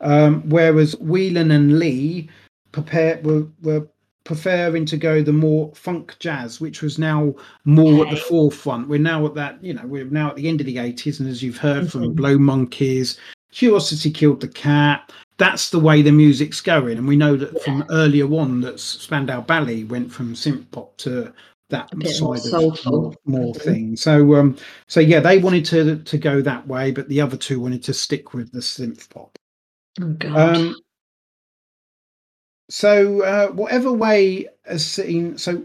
[0.00, 2.30] um, whereas Whelan and Lee
[2.70, 3.88] prepared were, were
[4.28, 8.28] preferring to go the more funk jazz, which was now more at the Okay.
[8.28, 8.86] forefront.
[8.86, 11.26] We're now at that, you know, we're now at the end of the 80s, and
[11.26, 12.16] as you've heard from Mhm.
[12.16, 13.16] Blow Monkeys,
[13.52, 15.10] Curiosity Killed the Cat.
[15.38, 19.40] That's the way the music's going, and we know that from earlier on that Spandau
[19.40, 21.32] Ballet went from synth pop to
[21.70, 23.62] that side more of more, more Mhm.
[23.62, 23.96] thing.
[23.96, 24.56] So, um,
[24.88, 27.94] so yeah, they wanted to to go that way, but the other two wanted to
[27.94, 29.38] stick with the synth pop.
[30.02, 30.56] Oh God.
[30.56, 30.76] Um,
[32.70, 35.62] so uh, whatever way as seen, so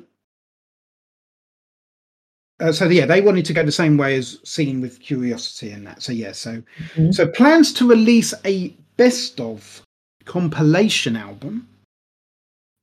[2.59, 5.85] uh, so yeah, they wanted to go the same way as seen with Curiosity and
[5.87, 6.01] that.
[6.01, 6.61] So yeah, so
[6.95, 7.13] Mhm.
[7.13, 9.81] so plans to release a best of
[10.25, 11.67] compilation album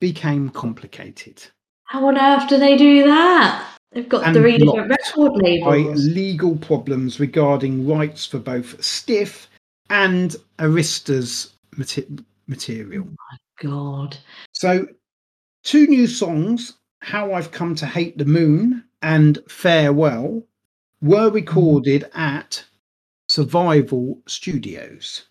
[0.00, 1.42] became complicated
[1.84, 3.66] How on earth do they do that?
[3.92, 6.06] They've got And three different record by labels.
[6.06, 9.48] legal problems regarding rights for both Stiff
[9.88, 12.06] and Arista's mate-
[12.46, 13.08] material.
[13.60, 14.16] God.
[14.52, 14.88] So,
[15.62, 20.42] two new songs, How I've Come to Hate the Moon and Farewell,
[21.00, 21.34] were mm.
[21.34, 22.64] recorded at
[23.28, 25.26] Survival Studios.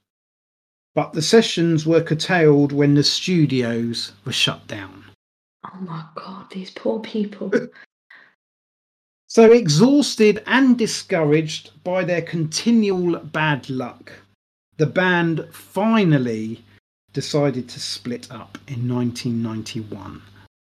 [0.95, 5.05] But the sessions were curtailed when the studios were shut down.
[5.65, 7.51] Oh my God, these poor people.
[9.32, 14.11] So, exhausted and discouraged by their continual bad luck,
[14.77, 16.63] the band finally
[17.24, 20.22] decided to split up in 1991.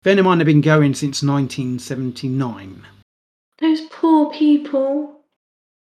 [0.03, 2.85] Venom had been going since 1979.
[3.59, 5.21] Those poor people.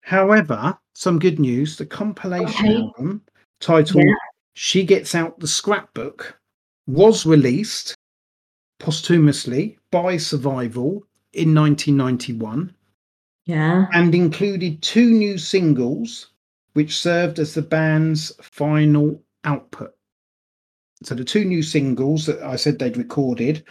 [0.01, 2.75] However, some good news the compilation Okay.
[2.81, 3.21] album
[3.59, 4.13] titled Yeah.
[4.55, 6.39] She Gets Out the Scrapbook
[6.87, 7.93] was released
[8.79, 11.03] posthumously by Survival
[11.33, 12.73] in 1991
[13.45, 13.85] Yeah.
[13.93, 16.29] and included two new singles
[16.73, 19.93] which served as the band's final output.
[21.03, 23.63] So the two new singles that I said they'd recorded,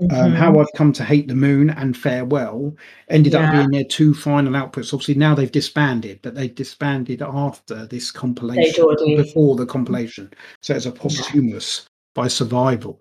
[0.00, 0.34] um, Mhm.
[0.34, 2.76] How I've Come to Hate the Moon and Farewell,
[3.08, 4.92] ended up being their two final outputs.
[4.92, 8.84] Obviously now they've disbanded, but they disbanded after this compilation,
[9.16, 10.32] before the compilation.
[10.60, 13.00] So it's a posthumous by Survival.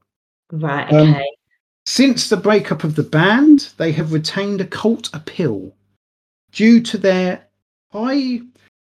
[0.52, 1.26] Right, Um, okay.
[1.88, 5.74] Since the breakup of the band, they have retained a cult appeal
[6.52, 7.48] due to their
[7.92, 8.42] high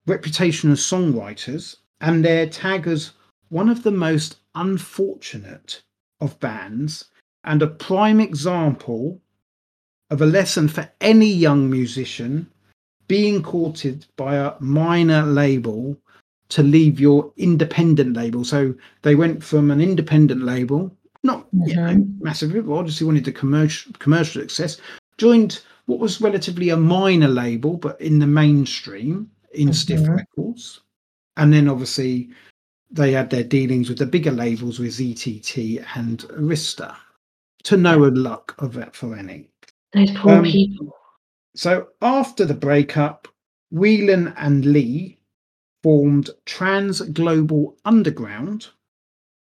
[0.05, 3.11] reputation as songwriters and their tag as
[3.49, 5.81] one of the most unfortunate
[6.21, 7.05] of bands
[7.43, 9.21] and a prime example
[10.09, 12.49] of a lesson for any young musician
[13.07, 15.97] being courted by a minor label
[16.49, 18.43] to leave your independent label.
[18.43, 22.21] So they went from an independent label, not you know, Mhm.
[22.21, 24.77] massively, but obviously wanted the commercial commercial success,
[25.17, 30.17] joined what was relatively a minor label, but in the mainstream in Stiff Mhm.
[30.17, 30.81] Records.
[31.37, 32.29] And then obviously
[32.95, 36.95] they had their dealings with the bigger labels with ZTT and Arista.
[37.63, 39.49] To no luck of that for any.
[39.93, 40.95] Those poor um, people.
[41.55, 43.27] So after the breakup,
[43.71, 45.17] Whelan and Lee
[45.83, 48.67] formed Trans Global Underground,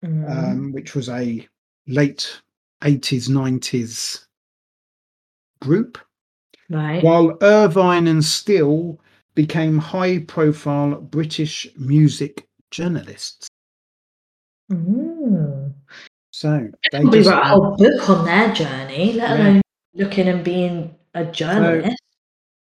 [0.04, 0.30] Mm.
[0.30, 1.44] um, which was a
[1.88, 2.40] late
[2.82, 4.26] 80s, 90s
[5.60, 5.98] group,
[6.70, 7.02] right.
[7.02, 9.00] while Irvine and Steele
[9.34, 13.48] became high profile British music journalists.
[14.70, 15.72] Mm.
[16.30, 19.42] So they just wrote a whole book on their journey, let Yeah.
[19.50, 19.62] alone
[19.94, 21.96] looking and being a journalist.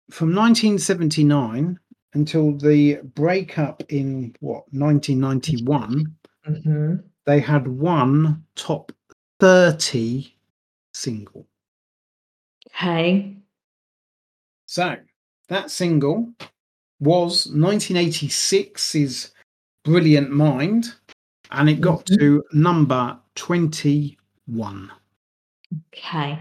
[0.09, 1.77] from 1979
[2.13, 6.95] until the breakup in what 1991 hmm
[7.25, 8.93] they had one top
[9.41, 10.33] 30
[10.93, 11.45] single
[12.67, 13.35] Okay.
[14.65, 14.95] so
[15.49, 16.31] that single
[17.01, 19.31] was 1986's
[19.91, 20.93] brilliant mind
[21.51, 22.17] and it got Mhm.
[22.19, 24.91] to number 21
[25.93, 26.39] Okay.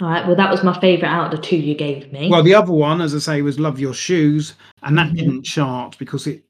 [0.00, 0.26] All right.
[0.26, 2.28] Well, that was my favourite out of the two you gave me.
[2.28, 5.16] well the other one as i say was love your shoes and that Mhm.
[5.16, 6.44] didn't chart because it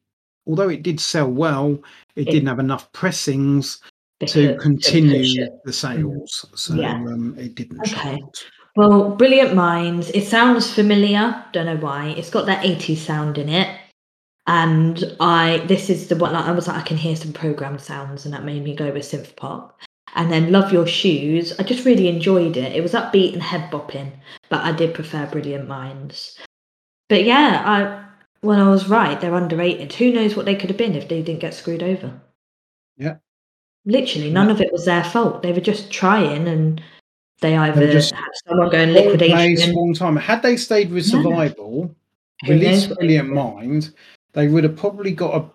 [0.46, 1.78] although it did sell well
[2.16, 3.80] it It- didn't have enough pressings
[4.26, 6.46] to continue the sales.
[6.54, 6.94] So Yeah.
[6.94, 8.16] um, it didn't Okay.
[8.18, 8.36] chart.
[8.76, 11.44] Well, Brilliant Minds, it sounds familiar.
[11.52, 12.08] Don't know why.
[12.16, 13.68] It's got that 80s sound in it.
[14.46, 17.78] And I, this is the one, like, I was like, I can hear some program
[17.78, 19.80] sounds, and that made me go with synth pop.
[20.16, 22.76] And then Love Your Shoes, I just really enjoyed it.
[22.76, 24.12] It was upbeat and head bopping,
[24.48, 26.38] but I did prefer Brilliant Minds.
[27.08, 28.04] But yeah, I,
[28.42, 29.92] when I was right, they're underrated.
[29.94, 32.20] Who knows what they could have been if they didn't get screwed over?
[32.96, 33.16] Yeah.
[33.86, 35.42] Literally, none of it was their fault.
[35.42, 36.82] They were just trying, and
[37.40, 39.36] they either They just- had someone going Long liquidation.
[39.36, 40.16] place, long time.
[40.16, 41.94] Had they stayed with Survival,
[42.46, 43.94] released knows what they Brilliant Mind,
[44.34, 45.50] they would have probably got a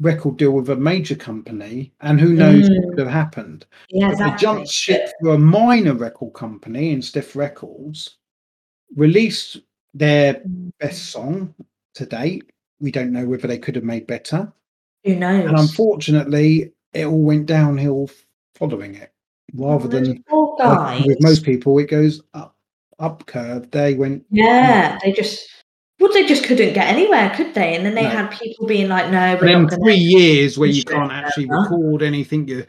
[0.00, 2.76] record deal with a major company, and who knows Mm.
[2.76, 3.64] what would have happened.
[3.90, 4.30] Yeah, exactly.
[4.32, 8.18] They jumped ship for a minor record company in Stiff Records,
[8.96, 9.58] released
[9.94, 10.42] their
[10.80, 11.54] best song
[11.94, 12.50] to date.
[12.80, 14.52] We don't know whether they could have made better.
[15.04, 15.46] Who knows?
[15.46, 18.10] And unfortunately, it all went downhill
[18.56, 19.12] following it.
[19.54, 20.24] Rather than
[20.58, 22.56] like with most people, it goes up
[22.98, 23.70] up curve.
[23.70, 25.48] They went Yeah, they just
[26.04, 27.74] well, they just couldn't get anywhere, could they?
[27.74, 28.10] And then they No.
[28.10, 31.62] had people being like, "No, and we're then three years where you can't actually further.
[31.62, 32.46] record anything.
[32.46, 32.66] You're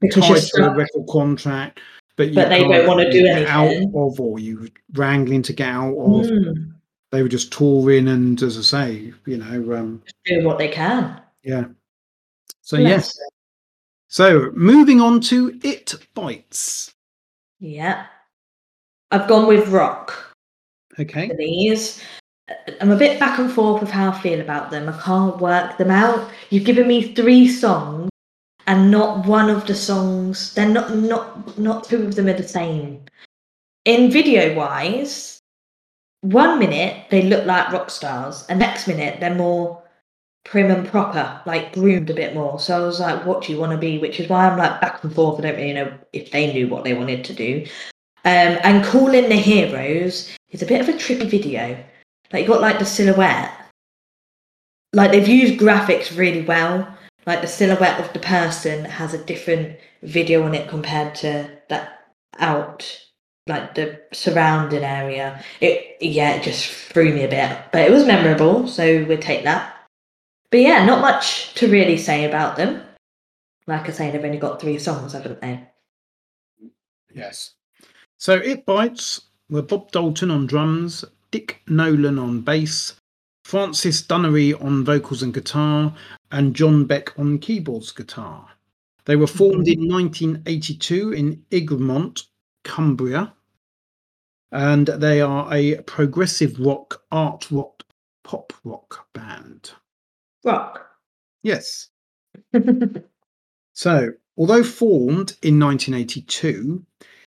[0.00, 1.80] because tied you're to a record contract,
[2.16, 5.68] but you But they don't wanna do anything out of, or you wrangling to get
[5.68, 6.26] out of.
[6.26, 6.72] Mm,
[7.10, 11.20] They were just touring, and as I say, you know, um, do what they can.
[11.42, 11.64] yeah.
[12.60, 13.18] So Bless yes.
[14.08, 16.92] So moving on to it bites.
[17.60, 18.06] Yeah.
[19.10, 20.34] I've gone with rock
[20.98, 21.28] Okay.
[21.28, 22.02] for these.
[22.80, 24.88] I'm a bit back and forth with how I feel about them.
[24.88, 26.30] I can't work them out.
[26.50, 28.10] You've given me three songs,
[28.66, 30.52] and not one of the songs.
[30.54, 33.00] They're not not not two of them are the same.
[33.84, 35.40] In video wise,
[36.20, 39.82] one minute they look like rock stars, and next minute they're more
[40.44, 42.60] prim and proper, like groomed a bit more.
[42.60, 43.98] So I was like, what do you want to be?
[43.98, 45.38] Which is why I'm like back and forth.
[45.38, 47.66] I don't really know if they knew what they wanted to do.
[48.26, 51.82] Um, and calling the heroes is a bit of a trippy video.
[52.42, 53.52] You got like the silhouette.
[54.92, 56.96] Like they've used graphics really well.
[57.26, 62.10] Like the silhouette of the person has a different video on it compared to that
[62.38, 63.00] out
[63.46, 65.42] like the surrounding area.
[65.60, 67.58] It yeah, it just threw me a bit.
[67.72, 69.74] But it was memorable, so we'll take that.
[70.50, 72.82] But yeah, not much to really say about them.
[73.66, 75.66] Like I say, they've only got three songs, haven't they?
[77.14, 77.54] Yes.
[78.18, 81.04] So it bites were Bob Dalton on drums,
[81.34, 82.94] Dick Nolan on bass,
[83.42, 85.92] Francis Dunnery on vocals and guitar,
[86.30, 88.50] and John Beck on keyboards guitar.
[89.04, 92.22] They were formed in 1982 in Egremont,
[92.62, 93.34] Cumbria,
[94.52, 97.82] and they are a progressive rock, art rock,
[98.22, 99.72] pop rock band.
[100.44, 100.86] Rock.
[101.42, 101.88] Yes.
[103.72, 106.86] So, although formed in 1982,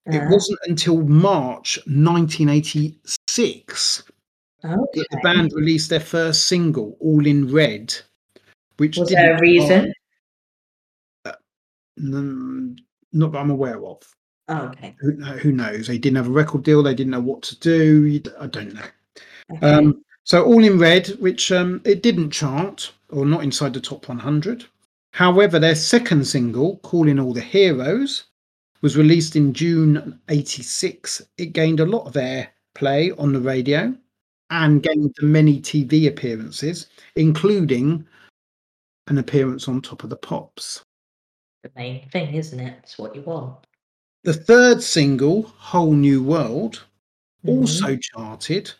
[0.05, 4.03] it Uh, wasn't until March 1986
[4.63, 7.93] that the band released their first single, All in Red,
[8.77, 9.91] which Was there a reason?
[11.99, 12.77] Mm,
[13.13, 14.01] not that I'm aware of.
[14.47, 14.95] Oh, okay.
[14.99, 15.87] Who, who knows?
[15.87, 16.83] They didn't have a record deal.
[16.83, 18.21] They didn't know what to do.
[18.39, 18.81] I don't know.
[19.53, 19.65] okay.
[19.71, 24.07] Um, so All in Red, which um, it didn't chart or not inside the top
[24.07, 24.65] 100.
[25.13, 28.25] However, their second single, Calling All the Heroes,
[28.81, 31.21] was released in June 86.
[31.37, 33.95] It gained a lot of airplay on the radio
[34.49, 38.05] and gained many TV appearances, including
[39.07, 40.83] an appearance on Top of the Pops.
[41.63, 42.79] the main thing, isn't it?
[42.81, 43.55] It's what you want.
[44.23, 46.81] The third single, Whole New World,
[47.45, 47.49] Mhm.
[47.49, 48.71] also charted,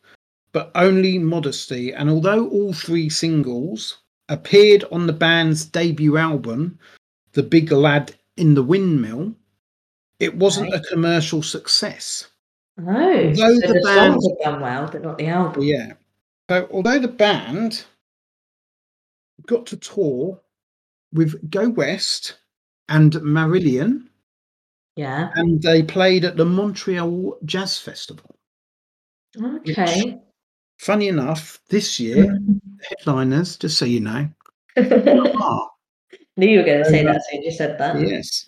[0.52, 1.94] but only modestly.
[1.94, 4.00] And although all three singles
[4.30, 6.80] appeared on the band's debut album,
[7.34, 9.36] The Big Lad in the Windmill,
[10.22, 10.80] it wasn't Right.
[10.82, 12.28] a commercial success.
[12.80, 15.64] Oh, Although so the the, band- songs have done well, but not the album.
[15.64, 15.94] Yeah.
[16.50, 17.86] So although the band
[19.48, 20.40] got to tour
[21.14, 22.38] with Go West
[22.90, 24.08] and Marillion,
[24.96, 25.32] Yeah.
[25.36, 28.36] and they played at the Montreux Jazz Festival.
[29.42, 30.22] Okay.
[30.80, 32.38] Funny enough, this year,
[32.90, 34.30] headliners, just so you know,
[36.38, 38.00] Knew you were going to say that so you said that.
[38.00, 38.48] Yes.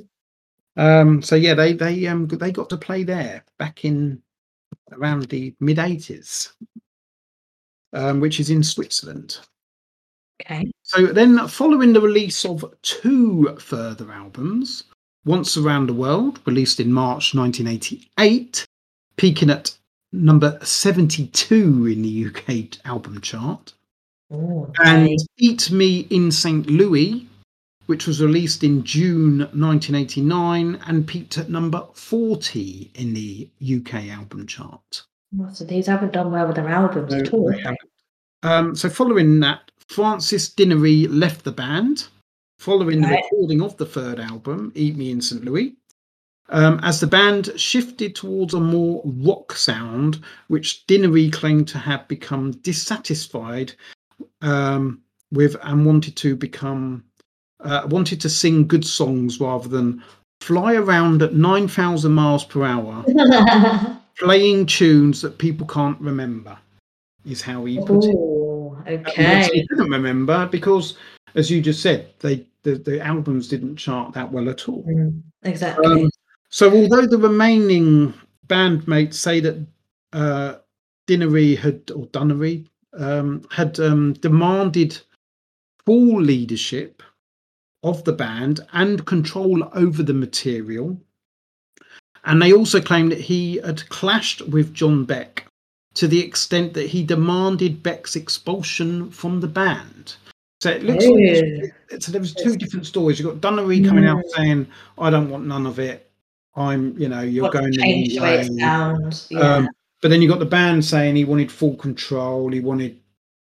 [0.76, 4.21] Um, so yeah, they they um they got to play there back in
[4.91, 6.53] around the mid eighties,
[7.93, 9.39] um, which is in Switzerland.
[10.41, 10.71] Okay.
[10.82, 14.84] So then, following the release of two further albums,
[15.26, 18.65] Once Around the World, released in March 1988,
[19.15, 19.78] peaking at
[20.11, 23.74] number 72 in the UK album chart,
[24.32, 25.09] Oh, and.
[25.38, 26.65] Eat Me in St.
[26.67, 27.28] Louis,
[27.86, 34.47] which was released in June 1989 and peaked at number 40 in the UK album
[34.47, 35.03] chart.
[35.51, 37.53] So these haven't done well with their albums no, at all.
[38.43, 42.07] Um, so following that, Francis Dinnery left the band
[42.63, 43.09] following right.
[43.09, 45.43] the recording of the third album, Eat Me in St.
[45.43, 45.75] Louis.
[46.49, 52.07] Um, as the band shifted towards a more rock sound, which Dinnery claimed to have
[52.07, 53.73] become dissatisfied
[54.41, 57.03] um, with and wanted to become
[57.64, 60.03] uh, wanted to sing good songs rather than
[60.41, 63.05] fly around at 9,000 miles per hour
[64.20, 66.57] playing tunes that people can't remember
[67.26, 69.07] is how he put Ooh, it.
[69.07, 69.49] Okay.
[69.53, 70.97] He didn't remember because,
[71.36, 74.84] as you just said, they the, the albums didn't chart that well at all.
[74.84, 75.86] Mm, exactly.
[75.86, 76.09] Um,
[76.49, 78.14] so although the remaining
[78.47, 79.66] bandmates say that
[80.14, 80.55] uh,
[81.07, 82.66] Dinnery had or Dunnery
[82.97, 84.97] um, had um, demanded
[85.86, 87.03] full leadership
[87.84, 90.97] of the band and control over the material.
[92.25, 95.45] And they also claim that he had clashed with John Beck
[95.95, 100.15] to the extent that he demanded Beck's expulsion from the band.
[100.61, 103.19] So it looks like it's, there was two different stories.
[103.19, 104.65] You've got Dunnery coming out saying,
[104.97, 106.09] "I don't want none of it.
[106.55, 107.79] I'm, you know, you're what going the
[108.17, 109.39] wrong way." Sounds, yeah.
[109.39, 109.69] um,
[110.01, 112.49] but then you got the band saying he wanted full control.
[112.49, 112.97] He wanted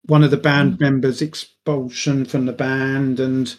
[0.07, 0.79] one of the band mm.
[0.81, 3.55] members expulsion from the band, and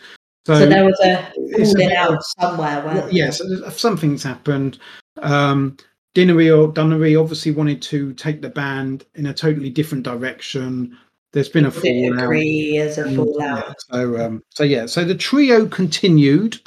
[0.48, 1.30] so, so there was a
[1.62, 2.80] falling out somewhere.
[2.82, 3.42] Where yes,
[3.76, 4.78] something's happened.
[5.20, 5.76] Um,
[6.14, 10.96] Dinnery or Dunnery obviously wanted to take the band in a totally different direction.
[11.34, 12.24] There's been a fallout.
[12.24, 13.74] Agree as a mm, fallout.
[13.90, 16.58] So, um, so yeah, so the trio continued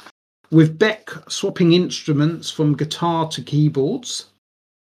[0.52, 4.26] with Beck swapping instruments from guitar to keyboards.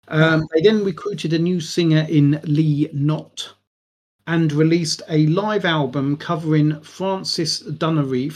[0.10, 3.54] Um, they then recruited a new singer in Lee Knott
[4.30, 8.30] and released a live album covering Francis Dunnery,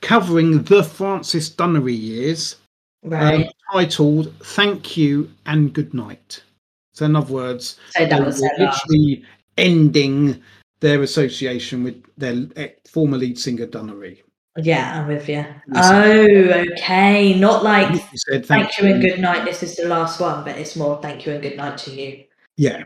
[0.00, 2.56] covering the Francis Dunnery years,
[3.04, 3.46] um, right.
[3.46, 6.44] um, titled "Thank You and Good Night."
[6.92, 9.24] So, in other words, so that was literally
[9.58, 10.40] ending
[10.78, 14.18] their association with their former lead singer Dunnery.
[14.56, 15.44] Yeah, I'm with you.
[15.74, 17.36] Oh, okay.
[17.36, 19.44] Not like you said, thank, thank you and good night.
[19.44, 22.22] This is the last one, but it's more thank you and good night to you.
[22.56, 22.84] Yeah.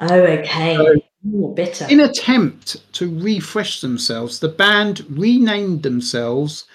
[0.00, 0.76] Oh, okay.
[0.76, 0.94] So,
[1.32, 1.86] Ooh, bitter.
[1.88, 6.66] In attempt to refresh themselves, the band renamed themselves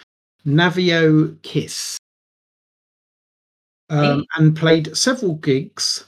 [0.45, 1.97] Navajo Kiss
[3.89, 6.05] um, and played several gigs.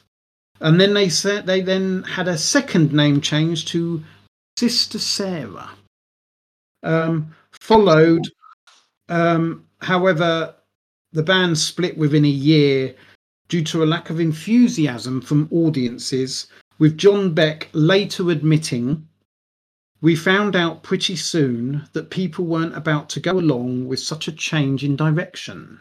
[0.60, 4.04] And then they said they then had a second name change to
[4.58, 5.70] Sister Sarah.
[6.84, 8.28] Um, followed,
[9.10, 10.56] um, however,
[11.14, 12.96] the band split within a year
[13.50, 16.48] due to a lack of enthusiasm from audiences
[16.82, 19.08] with John Beck later admitting,
[20.02, 24.32] We found out pretty soon that people weren't about to go along with such a
[24.32, 25.80] change in direction.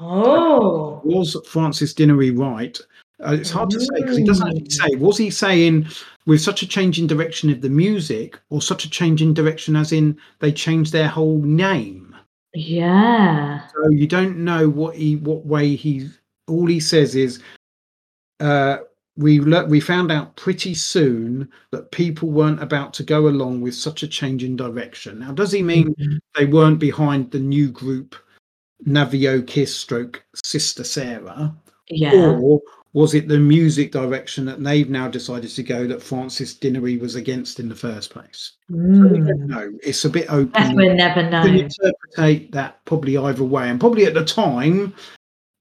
[0.00, 1.02] Oh.
[1.04, 2.80] Was Francis Dinnery right?
[3.22, 4.96] Uh, it's hard to say because he doesn't actually say.
[4.96, 5.88] Was he saying
[6.24, 9.76] with such a change in direction of the music, or such a change in direction
[9.76, 12.16] as in they changed their whole name?
[12.54, 13.60] Yeah.
[13.68, 16.08] So you don't know what he, what way he.
[16.48, 17.42] All he says is,
[18.40, 18.78] uh,
[19.16, 23.74] we le- we found out pretty soon that people weren't about to go along with
[23.74, 25.20] such a change in direction.
[25.20, 26.16] Now, does he mean mm-hmm.
[26.36, 28.16] they weren't behind the new group
[28.84, 31.54] Navajo Kiss stroke Sister Sarah?
[31.88, 32.38] Yeah.
[32.40, 32.60] Or
[32.92, 37.14] was it the music direction that they've now decided to go that Francis Dinnery was
[37.14, 38.52] against in the first place?
[38.70, 39.46] Mm.
[39.46, 40.76] No, it's a bit open.
[40.76, 41.44] we'll never know.
[41.44, 44.94] You interpret that probably either way, and probably at the time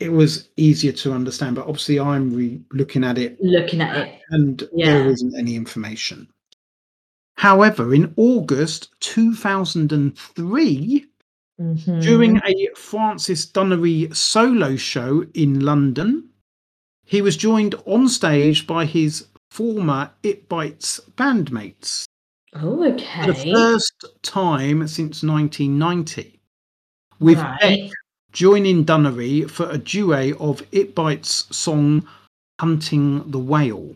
[0.04, 1.56] it was easier to understand.
[1.56, 4.88] But obviously, I'm re- looking at it, looking at it, and yeah.
[4.88, 6.28] there isn't any information.
[7.36, 11.06] However, in August 2003,
[11.60, 12.00] mm-hmm.
[12.00, 16.30] during a Francis Dunnery solo show in London,
[17.06, 22.06] he was joined on stage by his former It Bites bandmates.
[22.56, 23.26] Oh, okay.
[23.26, 26.40] For the first time since 1990.
[27.20, 27.60] With right.
[27.62, 27.90] Beck
[28.34, 32.08] joining Dunnery for a duet of It Bites song
[32.60, 33.96] Hunting the Whale.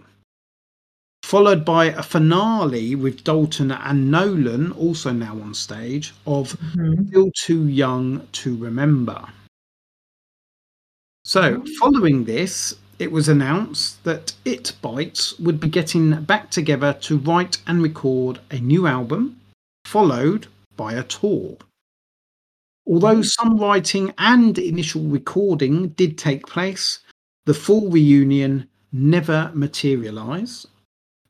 [1.23, 7.07] Followed by a finale with Dalton and Nolan, also now on stage, of mm-hmm.
[7.07, 9.25] Still Too Young to Remember.
[11.25, 17.17] So, following this, it was announced that It Bites would be getting back together to
[17.17, 19.41] write and record a new album,
[19.83, 20.45] followed
[20.77, 21.57] by a tour.
[22.87, 26.99] Although some writing and initial recording did take place,
[27.45, 30.67] the full reunion never materialised,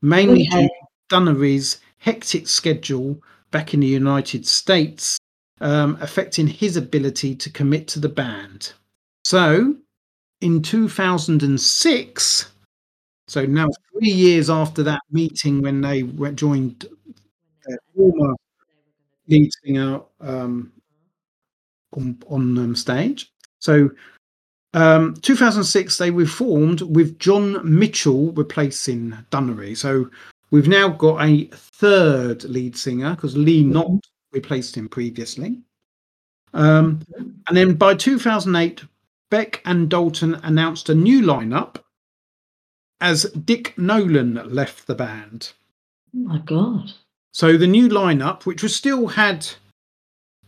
[0.01, 0.69] mainly due to
[1.09, 5.17] Dunnery's hectic schedule back in the United States
[5.61, 8.73] um, affecting his ability to commit to the band.
[9.23, 9.75] So,
[10.41, 12.51] in 2006,
[13.27, 16.03] so now three years after that meeting when they
[16.35, 16.85] joined
[17.65, 18.34] their former
[19.27, 20.71] lead singer um,
[21.95, 23.31] on, on um, stage.
[23.59, 23.89] So,
[24.73, 29.76] um, 2006, they reformed with John Mitchell replacing Dunnery.
[29.76, 30.09] So,
[30.51, 35.61] we've now got a third lead singer because Lee Knott replaced him previously.
[36.53, 37.01] Um,
[37.47, 38.84] and then by 2008,
[39.30, 41.77] Beck and Dalton announced a new lineup
[43.01, 45.51] as Dick Nolan left the band.
[46.15, 46.93] Oh my god.
[47.31, 49.47] So the new lineup, which was still had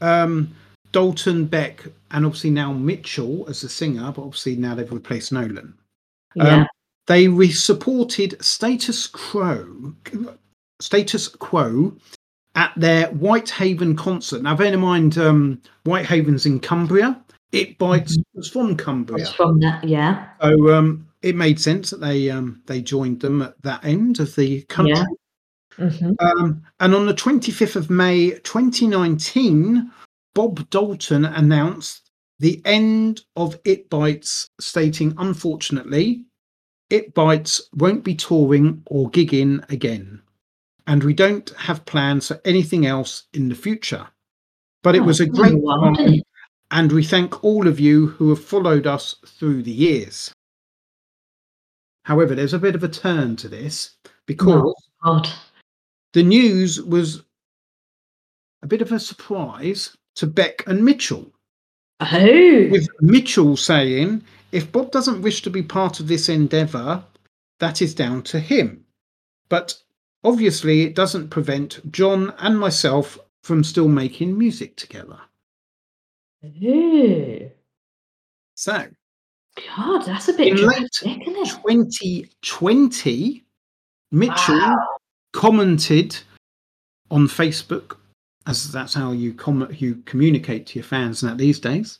[0.02, 0.56] um,
[0.92, 5.76] Dalton, Beck, and obviously now Mitchell as the singer, but obviously now they've replaced Nolan.
[6.36, 6.62] Yeah.
[6.62, 6.68] Um,
[7.08, 9.94] they re- supported Status Quo,
[10.80, 11.96] Status Quo,
[12.56, 14.42] at their Whitehaven concert.
[14.44, 17.20] Now, bear in mind, um, Whitehaven's in Cumbria.
[17.52, 20.30] It bites was from Cumbria, It's from that, yeah.
[20.40, 24.36] so um, it made sense that they um, they joined them at that end of
[24.36, 25.04] the country.
[25.80, 25.90] Yeah.
[25.90, 29.92] hmm Um, and on the 25th of May 2019,
[30.34, 36.26] Bob Dalton announced the end of It Bites, stating, unfortunately,
[36.90, 40.22] It Bites won't be touring or gigging again.
[40.88, 44.08] And we don't have plans for anything else in the future.
[44.82, 45.56] But it Oh, was a great one.
[45.56, 46.24] a while, time, hasn't it?
[46.72, 50.32] and we thank all of you who have followed us through the years.
[52.06, 55.30] However, there's a bit of a turn to this because oh, God.
[56.14, 57.24] the news was
[58.64, 61.32] a bit of a surprise to Beck and Mitchell,
[62.02, 62.68] Oh.
[62.70, 64.22] with Mitchell saying,
[64.52, 67.04] if Bob doesn't wish to be part of this endeavour,
[67.60, 68.86] that is down to him.
[69.50, 69.82] But
[70.24, 75.20] obviously, it doesn't prevent John and myself from still making music together.
[76.44, 77.52] Oh.
[78.56, 78.88] So,
[79.76, 81.46] God, that's a bit In late isn't it?
[81.48, 83.44] 2020,
[84.12, 84.98] Mitchell Wow.
[85.34, 86.18] commented
[87.12, 87.98] on Facebook,
[88.48, 92.00] as that's how you com- you communicate to your fans now these days.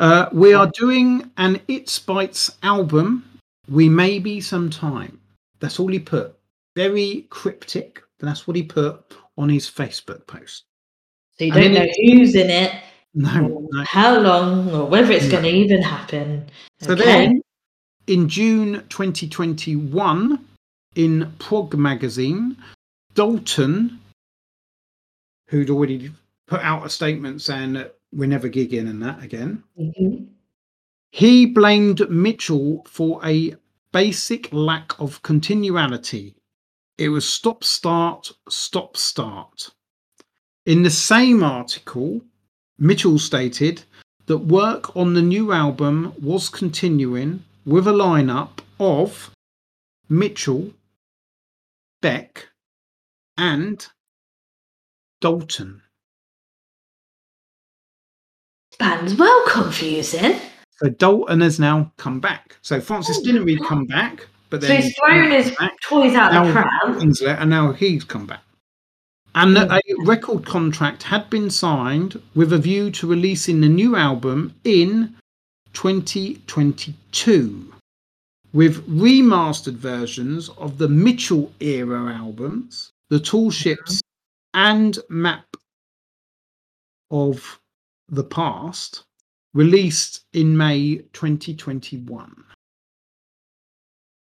[0.00, 3.24] Uh, we are doing an It Bites album.
[3.68, 5.20] We may be sometime.
[5.60, 6.36] That's all he put.
[6.74, 8.02] Very cryptic.
[8.18, 10.64] That's what he put on his Facebook post.
[11.38, 12.72] So you don't know it- who's in it,
[13.14, 13.84] No, or no.
[13.86, 15.30] how long, or whether it's No.
[15.32, 16.46] going to even happen.
[16.80, 17.04] So Okay.
[17.04, 17.40] then,
[18.06, 20.38] in June 2021,
[20.96, 22.56] in Prog magazine,
[23.14, 23.98] Dalton,
[25.48, 26.10] who'd already
[26.46, 30.28] put out a statement saying that we're never gigging and that again, Mhm.
[31.10, 33.54] he blamed Mitchell for a
[33.92, 36.36] basic lack of continuity.
[36.98, 39.70] It was stop, start, stop, start.
[40.66, 42.22] In the same article,
[42.78, 43.84] Mitchell stated
[44.26, 49.30] that work on the new album was continuing with a lineup of
[50.08, 50.72] Mitchell,
[52.00, 52.48] Beck,
[53.36, 53.86] and
[55.24, 55.80] Dalton.
[58.78, 60.38] Band's well confusing.
[60.72, 62.58] So Dalton has now come back.
[62.60, 65.80] So Francis Oh, didn't really come back, but So then he's thrown his back.
[65.80, 66.98] toys out Now- the pram.
[67.40, 68.42] And now he's come back.
[69.34, 69.72] And Hmm.
[69.72, 75.16] a record contract had been signed with a view to releasing the new album in
[75.72, 77.72] 2022
[78.52, 84.02] with remastered versions of the Mitchell era albums, the Tall Ships,
[84.54, 85.56] and Map
[87.10, 87.60] of
[88.08, 89.04] the Past,
[89.52, 92.44] released in May 2021.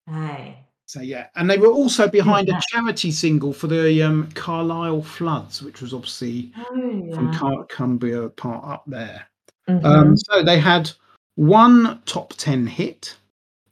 [0.08, 0.56] Hey.
[0.86, 2.58] So yeah, and they were also behind Yeah.
[2.58, 6.74] a charity single for the um, Carlisle floods, which was obviously Oh,
[7.06, 7.14] yeah.
[7.14, 9.28] from Car- Cumbria part up there.
[9.68, 9.84] Mhm.
[9.84, 10.90] Um, so they had
[11.36, 13.16] one top ten hit,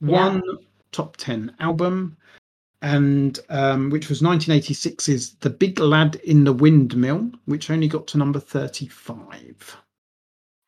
[0.00, 0.10] Yeah.
[0.28, 0.42] one
[0.92, 2.16] top ten album,
[2.82, 8.18] and um, which was 1986's "The Big Lad in the Windmill," which only got to
[8.18, 9.76] number thirty-five.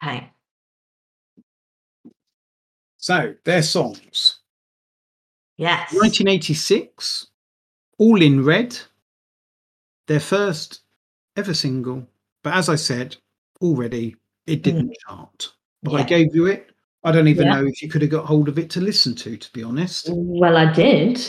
[0.03, 0.31] hey.
[2.99, 4.41] So their songs.
[5.57, 5.93] Yes.
[5.93, 7.29] 1986,
[7.99, 8.79] All in Red,
[10.07, 10.81] their first
[11.37, 12.07] ever single.
[12.43, 13.17] But as I said
[13.63, 14.17] already,
[14.47, 15.53] it didn't chart.
[15.83, 16.71] But I gave you it.
[17.05, 17.61] I don't even Yeah.
[17.61, 20.09] know if you could have got hold of it to listen to, to be honest.
[20.11, 21.21] Well, I did,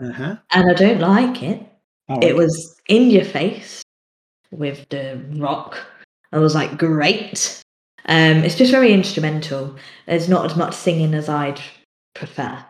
[0.00, 0.36] Uh-huh.
[0.52, 1.66] and I don't like it.
[2.08, 3.82] All It was in your face
[4.50, 5.78] with the rock.
[6.32, 7.62] I was like, great.
[8.06, 9.76] Um, it's just very instrumental.
[10.06, 11.60] There's not as much singing as I'd
[12.14, 12.64] prefer.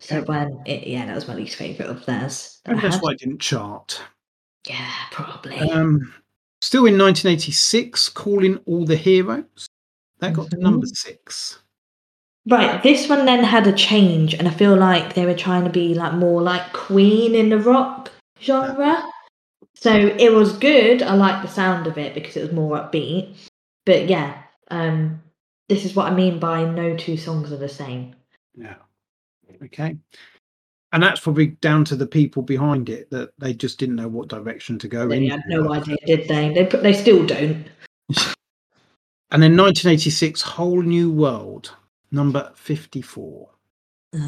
[0.00, 2.60] So when it, yeah, that was my least favorite of theirs.
[2.64, 4.00] that that's why it didn't chart.
[4.66, 5.58] Yeah, probably.
[5.58, 6.12] Um,
[6.60, 9.68] Still in 1986, Calling All the Heroes.
[10.18, 11.60] That got to number six.
[12.48, 15.70] Right, this one then had a change, and I feel like they were trying to
[15.70, 18.10] be like more like Queen in the rock
[18.40, 19.04] genre.
[19.74, 21.02] So it was good.
[21.02, 23.36] I liked the sound of it because it was more upbeat.
[23.84, 25.22] But yeah, um,
[25.68, 28.14] this is what I mean by no two songs are the same.
[28.54, 28.76] Yeah.
[29.64, 29.98] Okay.
[30.92, 34.28] And that's probably down to the people behind it that they just didn't know what
[34.28, 35.22] direction to go They in.
[35.24, 36.54] They had no idea, did they?
[36.54, 37.66] They they still don't.
[39.30, 41.76] And then 1986, Whole New World,
[42.10, 43.48] number 54.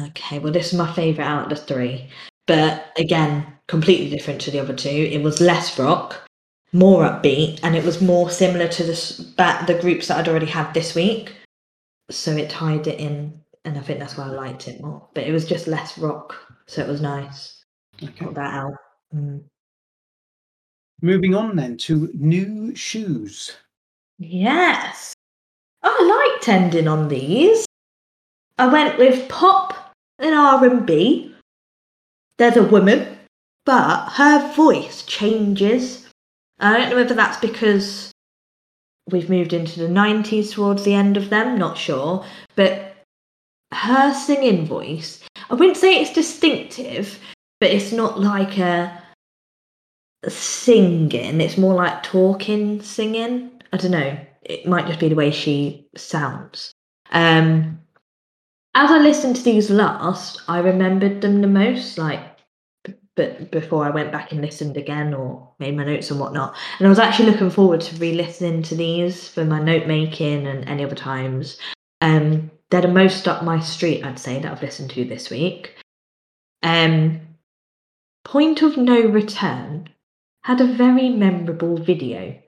[0.05, 2.09] Okay, well, this is my favourite out of the three.
[2.47, 4.89] But again, completely different to the other two.
[4.89, 6.27] It was less rock,
[6.73, 10.73] more upbeat, and it was more similar to the, the groups that I'd already had
[10.73, 11.33] this week.
[12.09, 15.07] So it tied it in, and I think that's why I liked it more.
[15.13, 16.35] But it was just less rock,
[16.67, 17.63] so it was nice.
[18.03, 18.25] Okay.
[18.25, 18.73] Got that out.
[19.15, 19.43] Mm.
[21.01, 23.55] Moving on then to Nu Shooz.
[24.19, 25.13] Yes.
[25.83, 27.65] I liked ending on these.
[28.61, 31.33] I went with pop and R&B.
[32.37, 33.17] There's a woman,
[33.65, 36.07] but her voice changes.
[36.59, 38.11] I don't know whether that's because
[39.09, 42.23] we've moved into the 90s towards the end of them, not sure.
[42.55, 42.97] But
[43.73, 47.19] her singing voice, I wouldn't say it's distinctive,
[47.59, 49.01] but it's not like a
[50.27, 53.59] singing, it's more like talking, singing.
[53.73, 54.19] I don't know.
[54.43, 56.75] It might just be the way she sounds.
[57.11, 57.80] Um,
[58.73, 62.21] as I listened to these last, I remembered them the most, like,
[62.83, 66.55] b- but before I went back and listened again or made my notes and whatnot.
[66.79, 70.67] And I was actually looking forward to re-listening to these for my note making and
[70.69, 71.57] any other times.
[71.99, 75.75] Um, they're the most up my street, I'd say, that I've listened to this week.
[76.63, 77.19] Um,
[78.23, 79.89] Point of No Return
[80.43, 82.39] had a very memorable video.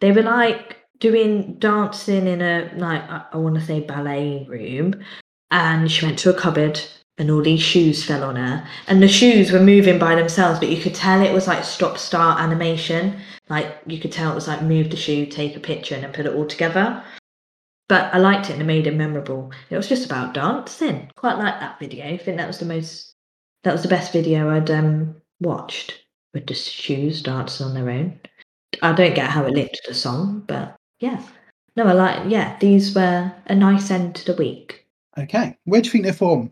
[0.00, 5.02] They were like doing dancing in a like I, I want to say ballet room,
[5.50, 6.80] and she went to a cupboard
[7.16, 10.68] and all these shoes fell on her, and the shoes were moving by themselves, but
[10.68, 13.20] you could tell it was like stop start animation.
[13.48, 16.12] Like you could tell it was like move the shoe, take a picture, and then
[16.12, 17.04] put it all together.
[17.88, 19.52] But I liked it and it made it memorable.
[19.70, 21.10] It was just about dancing.
[21.16, 22.06] Quite like that video.
[22.06, 23.14] I think that was the most
[23.62, 28.18] that was the best video I'd um watched with the shoes dancing on their own.
[28.82, 31.22] I don't get how it linked to the song, but yeah.
[31.76, 34.83] No, I like yeah, these were a nice end to the week.
[35.18, 35.56] Okay.
[35.64, 36.50] Where do you think they're from?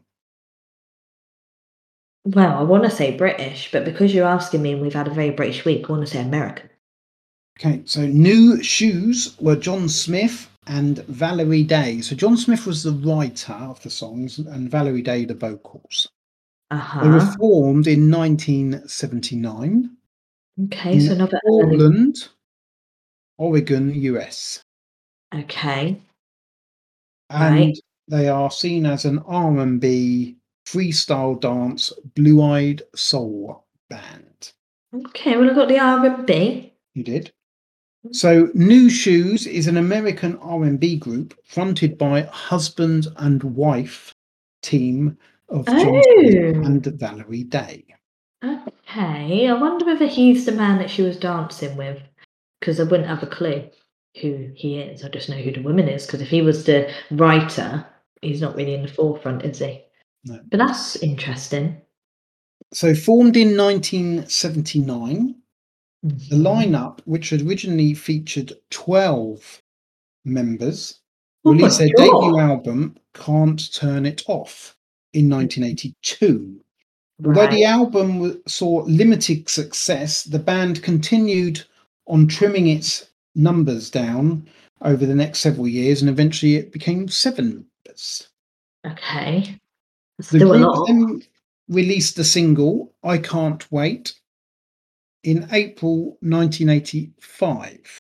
[2.24, 5.14] Well, I want to say British, but because you're asking me and we've had a
[5.14, 6.70] very British week, I want to say American.
[7.58, 7.82] Okay.
[7.84, 12.00] So Nu Shooz were John Smith and Valerie Day.
[12.00, 16.08] So John Smith was the writer of the songs and Valerie Day the vocals.
[16.70, 17.02] Uh huh.
[17.02, 19.96] They were formed in 1979
[20.64, 21.78] Okay, so another early.
[21.78, 22.28] Portland,
[23.38, 24.62] Oregon, US.
[25.34, 26.00] Okay.
[27.30, 27.78] and Right.
[28.12, 30.36] They are seen as an R&B
[30.66, 34.52] freestyle dance blue-eyed soul band.
[34.94, 36.74] Okay, well I got the R and B.
[36.92, 37.32] You did.
[38.10, 44.12] So Nu Shooz is an American R&B group fronted by husband and wife
[44.62, 45.16] team
[45.48, 46.62] of John Oh.
[46.66, 47.82] and Valerie Day.
[48.44, 49.48] Okay.
[49.48, 52.02] I wonder whether he's the man that she was dancing with.
[52.60, 53.70] Because I wouldn't have a clue
[54.20, 55.02] who he is.
[55.02, 56.04] I just know who the woman is.
[56.04, 57.86] Because if he was the writer,
[58.22, 59.82] he's not really in the forefront, is he?
[60.24, 60.40] No.
[60.50, 61.80] But that's interesting.
[62.72, 65.34] So formed in 1979,
[66.02, 66.42] the Mhm.
[66.42, 69.62] lineup, which had originally featured 12
[70.24, 71.00] members,
[71.44, 72.04] Oh released their God.
[72.04, 74.76] debut album, Can't Turn It Off,
[75.12, 76.60] in 1982.
[77.24, 81.62] Although the album saw limited success, the band continued
[82.06, 84.48] on trimming its numbers down
[84.80, 87.66] over the next several years, and eventually it became seven
[88.86, 89.58] Okay.
[90.18, 90.86] That's The Still a lot.
[90.86, 91.22] then
[91.68, 94.14] released the single "I Can't Wait"
[95.24, 97.98] in April 1985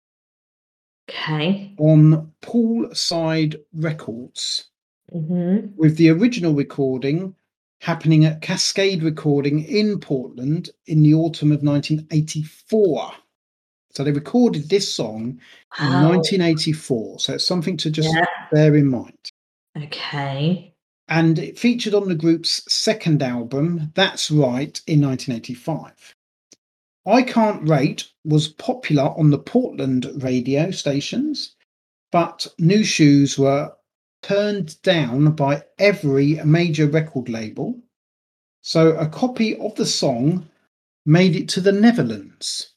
[1.09, 1.73] Okay.
[1.79, 4.69] on Poolside Records,
[5.11, 7.33] hmm with the original recording
[7.81, 13.11] happening at Cascade Recording in Portland in the autumn of 1984.
[13.91, 15.39] So they recorded this song
[15.79, 17.19] in 1984.
[17.19, 18.25] So it's something to just Yeah.
[18.51, 19.31] bear in mind.
[19.83, 20.73] Okay.
[21.07, 26.15] And it featured on the group's second album, That's Right, in 1985.
[27.05, 31.55] I Can't Wait was popular on the Portland radio stations,
[32.11, 33.73] but Nu Shooz were
[34.21, 37.79] turned down by every major record label.
[38.61, 40.49] So a copy of the song
[41.05, 42.73] made it to the Netherlands.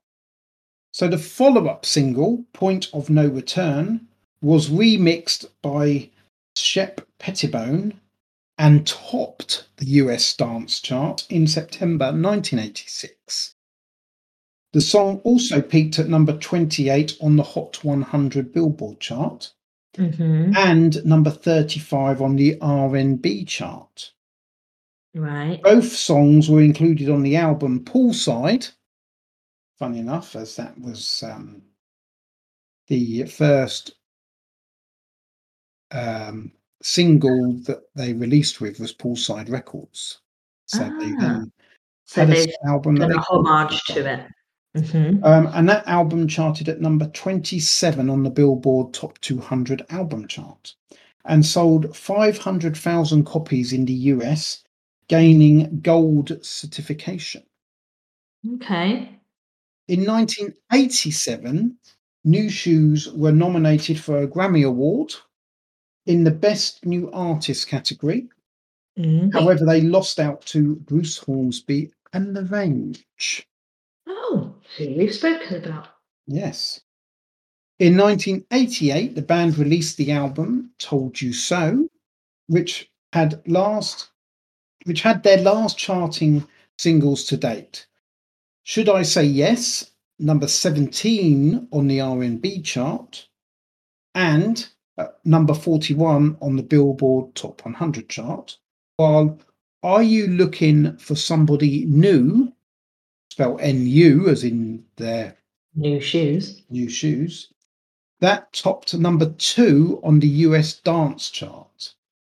[0.92, 4.08] So the follow-up single, "Point of No Return,"
[4.42, 6.10] was remixed by
[6.56, 8.00] Shep Pettibone
[8.58, 13.54] and topped the US dance chart in September 1986.
[14.72, 19.52] The song also peaked at number 28 on the Hot 100 Billboard chart
[19.96, 24.12] hmm and number 35 on the R&B chart.
[25.14, 25.62] Right.
[25.62, 28.72] Both songs were included on the album Poolside,
[29.78, 31.62] funny enough, as that was um,
[32.88, 33.94] the first
[35.92, 36.50] um,
[36.84, 40.20] single that they released with was Poolside Records.
[40.66, 41.52] So they Ah, then
[42.04, 44.84] So had they've album done a homage to it.
[44.86, 50.28] hmm Um, and that album charted at number 27 on the Billboard Top 200 album
[50.28, 50.74] chart
[51.24, 54.62] and sold 500,000 copies in the US,
[55.08, 57.44] gaining gold certification.
[58.56, 59.08] Okay.
[59.88, 61.78] In 1987,
[62.24, 65.14] Nu Shooz were nominated for a Grammy Award
[66.06, 68.28] in the Best New Artist category.
[68.98, 69.32] Mm.
[69.32, 73.04] However, they lost out to Bruce Hornsby and The Range.
[74.06, 75.88] Oh, who we've spoken about.
[76.26, 76.80] Yes.
[77.78, 81.88] In 1988, the band released the album "Told You So,"
[82.46, 84.10] which had last,
[84.84, 86.46] which had their last charting
[86.78, 87.86] singles to date.
[88.62, 89.90] "Should I Say Yes,"
[90.20, 93.28] number 17 on the R&B chart,
[94.14, 94.68] and
[95.24, 98.56] number 41 on the Billboard Top 100 chart.
[98.96, 99.38] While
[99.82, 102.52] "Are You Looking for Somebody Nu,"
[103.30, 105.36] spelled N-U as in their
[105.74, 106.62] Nu Shooz.
[106.70, 107.48] Nu Shooz.
[108.20, 111.94] That topped number two on the US dance chart.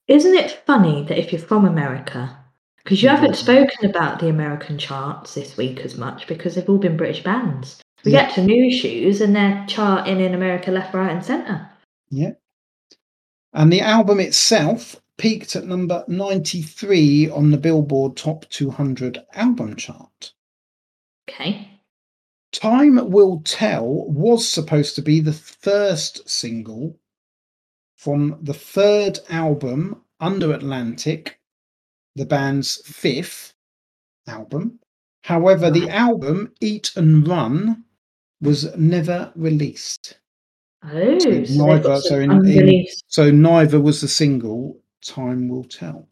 [0.07, 2.37] Isn't it funny that if you're from America,
[2.77, 3.35] because you haven't Mhm.
[3.35, 7.81] spoken about the American charts this week as much because they've all been British bands.
[8.03, 8.25] We Yeah.
[8.25, 11.69] get to Nu Shooz and they're charting in America left, right, and centre.
[13.57, 20.33] And the album itself peaked at number 93 on the Billboard Top 200 album chart.
[21.27, 21.67] Okay.
[22.51, 26.99] Time Will Tell was supposed to be the first single
[27.95, 31.39] from the third album under Atlantic,
[32.15, 33.55] the band's fifth
[34.27, 34.79] album.
[35.23, 37.85] However, the album Eat and Run
[38.39, 40.19] was never released.
[40.83, 46.07] Oh, so neither- so in- in- So neither was the single Time Will Tell.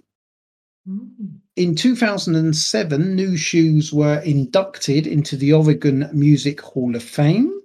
[0.87, 1.09] Mm.
[1.55, 7.61] In 2007, Nu Shooz were inducted into the Oregon Music Hall of Fame.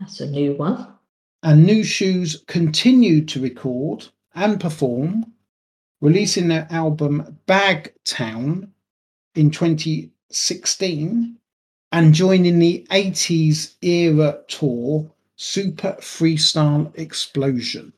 [0.00, 0.86] That's a new one.
[1.42, 5.32] and Nu Shooz continued to record and perform,
[6.00, 8.68] releasing their album Bagtown
[9.36, 11.36] in 2016
[11.92, 17.92] and joining the 80s era tour Super Freestyle Explosion.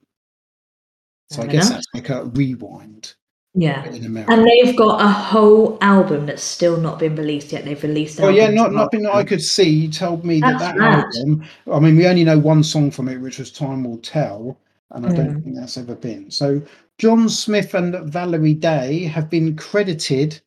[1.31, 3.15] So I guess that's like a rewind
[3.55, 3.85] Yeah.
[3.91, 4.33] in America.
[4.33, 7.65] And they've got a whole album that's still not been released yet.
[7.65, 8.19] They've released.
[8.19, 8.23] It.
[8.25, 9.69] Oh yeah, not nothing that I could see.
[9.69, 11.05] You told me that That's that mad.
[11.05, 11.45] album.
[11.71, 14.59] I mean, we only know one song from it, which was "Time Will Tell,"
[14.93, 15.45] and I don't Mm.
[15.45, 16.31] think that's ever been.
[16.31, 16.63] So,
[16.97, 20.41] John Smith and Valerie Day have been credited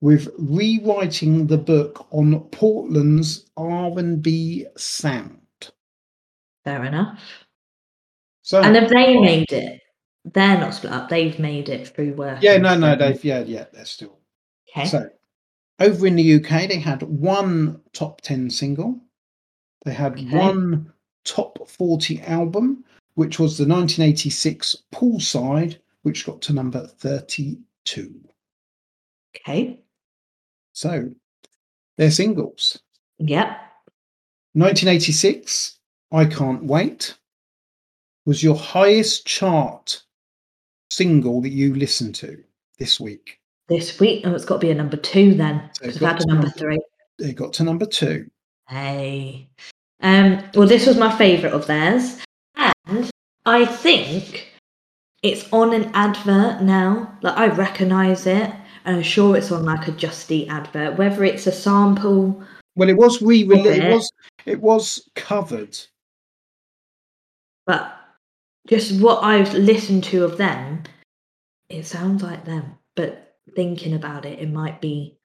[0.00, 5.36] with rewriting the book on Portland's R and B sound.
[6.68, 7.18] Fair enough.
[8.42, 9.80] So, And have they made it?
[10.26, 11.08] They're not split up.
[11.08, 12.42] They've made it through work.
[12.42, 14.18] yeah, no, no, they've yeah, yeah, they're still
[14.76, 14.86] Okay.
[14.86, 15.08] so.
[15.80, 19.00] over in the UK, they had one top 10 single.
[19.86, 20.36] They had Okay.
[20.36, 20.92] one
[21.24, 22.84] top 40 album,
[23.14, 28.20] which was the 1986 Poolside, which got to number 32.
[29.36, 29.80] Okay.
[30.74, 31.08] So
[31.96, 32.78] they're singles.
[33.20, 33.48] Yep.
[34.52, 35.77] 1986,
[36.12, 37.14] I Can't Wait,
[38.24, 40.02] was your highest chart
[40.90, 42.42] single that you listened to
[42.78, 43.38] this week.
[43.68, 46.26] This week, oh, it's got to be a number two then, So I've had a
[46.26, 46.80] number number- three.
[47.18, 48.30] It got to number two.
[48.68, 49.48] Hey.
[50.00, 52.18] Um, well, this was my favourite of theirs.
[52.86, 53.10] And
[53.44, 54.48] I think
[55.22, 57.18] it's on an advert now.
[57.22, 58.50] Like, I recognise it.
[58.84, 60.96] And I'm sure it's on like a Just Eat advert.
[60.96, 62.42] Whether it's a sample.
[62.76, 63.66] Well, it was re-released.
[63.66, 63.94] It Okay.
[63.94, 64.12] was
[64.46, 65.76] it was covered.
[67.68, 67.94] But
[68.66, 70.84] just what I've listened to of them,
[71.68, 72.78] it sounds like them.
[72.96, 75.18] But thinking about it, it might be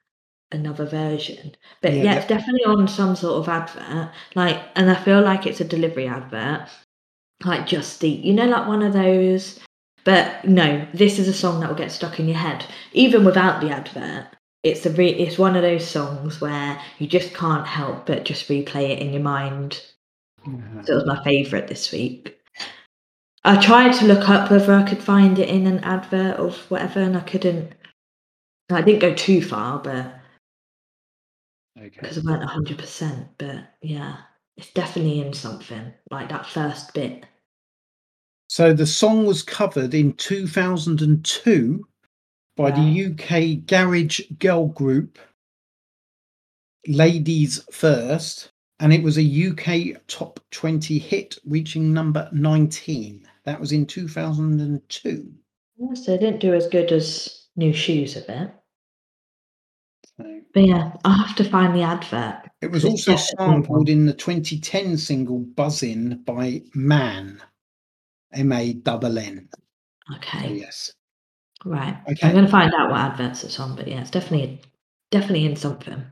[0.51, 1.55] another version.
[1.81, 4.11] But Yeah, yeah, it's definitely on some sort of advert.
[4.35, 6.67] Like, and I feel like it's a delivery advert,
[7.45, 8.23] like Just Eat.
[8.23, 9.59] You know, like one of those.
[10.03, 13.61] But no, this is a song that will get stuck in your head, even without
[13.61, 14.27] the advert.
[14.63, 18.49] It's a re- it's one of those songs where you just can't help but just
[18.49, 19.81] replay it in your mind
[20.45, 22.39] So it was my favourite this week.
[23.45, 27.01] I tried to look up whether I could find it in an advert of whatever,
[27.01, 27.73] and I couldn't.
[28.69, 30.19] I didn't go too far, but
[31.77, 31.89] Okay.
[31.99, 33.27] because I weren't hundred percent.
[33.37, 34.17] But yeah,
[34.57, 37.25] it's definitely in something like that first bit.
[38.47, 41.87] So the song was covered in 2002
[42.55, 45.17] by the UK garage girl group
[46.87, 48.51] Ladies First,
[48.83, 53.25] and it was a UK top 20 hit, reaching number 19.
[53.45, 55.33] That was in 2002.
[55.77, 58.53] Yeah, So it didn't do as good as Nu Shooz a bit.
[60.17, 62.41] So But yeah, I'll have to find the advert.
[62.61, 67.41] it was also sampled in the 2010 single Buzzin' by Mann.
[68.33, 69.47] M A double So
[70.17, 70.91] Okay, yes.
[71.63, 71.97] right.
[72.11, 72.27] Okay.
[72.27, 74.59] I'm gonna find out what adverts it's on, but yeah, it's definitely
[75.09, 76.03] definitely in something.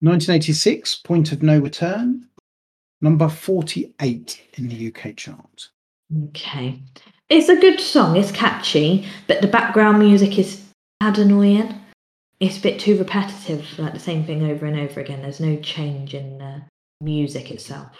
[0.00, 2.28] 1986, Point of No Return,
[3.00, 5.68] number 48 in the UK chart.
[6.28, 6.80] Okay.
[7.28, 10.64] It's a good song, it's catchy, but the background music is
[11.02, 11.74] tad annoying.
[12.40, 15.22] It's a bit too repetitive, like the same thing over and over again.
[15.22, 16.62] There's no change in the
[17.00, 17.90] music itself.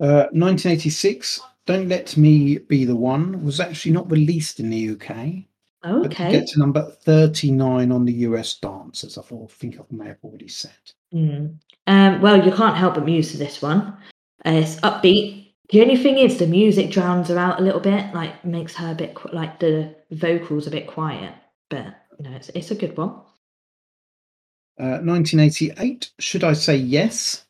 [0.00, 5.44] Uh, 1986, Don't Let Me Be the One was actually not released in the UK,
[5.84, 6.32] Okay.
[6.32, 10.18] get to number 39 on the US dance, as I thought, think I may have
[10.24, 10.72] already said.
[11.12, 11.56] Mm.
[11.86, 13.96] Um, well, you can't help but muse to this one.
[14.44, 15.52] Uh, it's upbeat.
[15.70, 18.92] The only thing is, the music drowns her out a little bit, like makes her
[18.92, 21.34] a bit qu- like the vocals a bit quiet.
[21.70, 21.86] But
[22.18, 23.10] you know, it's it's a good one.
[24.78, 27.44] Uh, 1988, Should I Say Yes,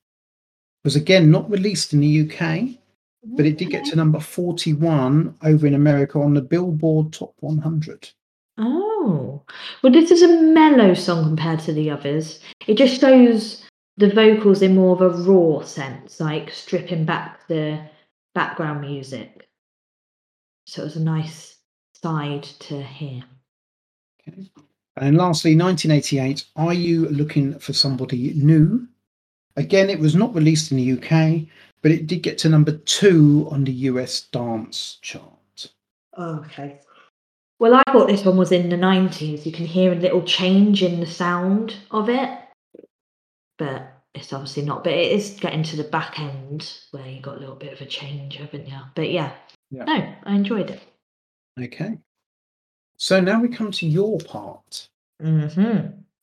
[0.84, 2.78] was again not released in the UK,
[3.24, 8.10] but it did get to number 41 over in America on the Billboard Top 100.
[8.56, 9.42] Oh,
[9.82, 12.40] well, this is a mellow song compared to the others.
[12.66, 13.64] It just shows
[13.96, 17.80] the vocals in more of a raw sense, like stripping back the
[18.34, 19.48] background music.
[20.66, 21.56] So it was a nice
[22.02, 23.24] side to hear.
[24.28, 24.50] Okay.
[24.96, 28.86] And lastly, 1988, Are You Looking for Somebody Nu?
[29.56, 31.48] Again, it was not released in the UK,
[31.82, 35.68] but it did get to number two on the US dance chart.
[36.16, 36.80] Okay.
[37.58, 39.46] Well, I thought this one was in the 90s.
[39.46, 42.38] You can hear a little change in the sound of it,
[43.58, 44.84] but it's obviously not.
[44.84, 47.80] But it is getting to the back end where you got a little bit of
[47.80, 48.78] a change, haven't you?
[48.94, 49.32] But yeah,
[49.70, 49.84] Yeah.
[49.84, 50.82] no, I enjoyed it.
[51.60, 51.98] Okay.
[52.96, 54.88] So now we come to your part.
[55.20, 55.46] hmm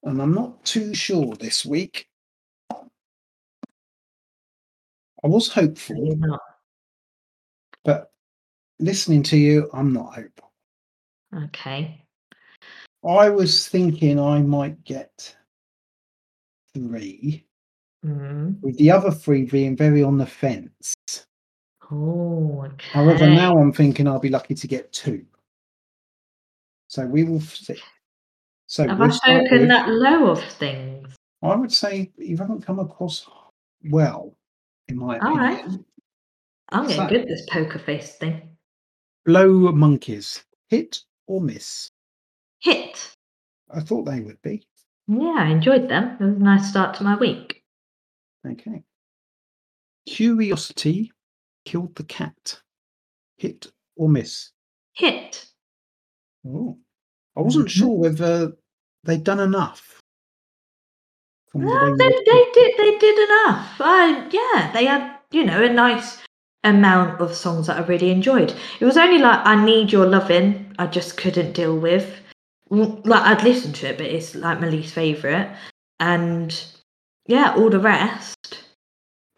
[0.04, 2.08] And I'm not too sure this week.
[5.24, 6.18] I was hopeful,
[7.84, 8.12] but
[8.80, 10.51] listening to you, I'm not hopeful.
[11.36, 12.04] Okay.
[13.08, 15.36] I was thinking I might get
[16.74, 17.46] three,
[18.06, 18.60] Mm.
[18.62, 20.96] with the other three being very on the fence.
[21.92, 22.88] Oh, okay.
[22.92, 25.26] However, now I'm thinking I'll be lucky to get two.
[26.88, 27.78] So we will see.
[28.68, 31.16] So have we'll I spoken that low of things?
[31.44, 33.28] I would say you haven't come across
[33.90, 34.36] well,
[34.88, 35.60] in my All right.
[35.60, 35.86] opinion.
[36.70, 38.58] I'm getting So- good at this poker face thing.
[39.26, 41.90] Blow monkeys, hit or miss?
[42.60, 43.16] Hit.
[43.74, 44.64] I thought they would be.
[45.08, 46.18] Yeah, I enjoyed them.
[46.20, 47.64] It was a nice start to my week.
[48.48, 48.84] Okay.
[50.08, 51.12] Curiosity
[51.66, 52.60] killed the cat.
[53.38, 54.52] Hit or miss?
[54.94, 55.46] Hit.
[56.46, 56.78] Oh,
[57.36, 57.72] I wasn't Mhm.
[57.72, 58.54] sure whether
[59.04, 60.02] they'd done enough.
[61.54, 63.80] The No, they, they did they did enough.
[63.82, 66.18] Uh, yeah, they had you know a nice
[66.64, 68.54] amount of songs that I really enjoyed.
[68.80, 72.20] It was only like I Need Your Loving I just couldn't deal with.
[72.70, 75.56] Like I'd listen to it, but it's like my least favourite.
[76.00, 76.64] And
[77.28, 78.64] yeah, all the rest,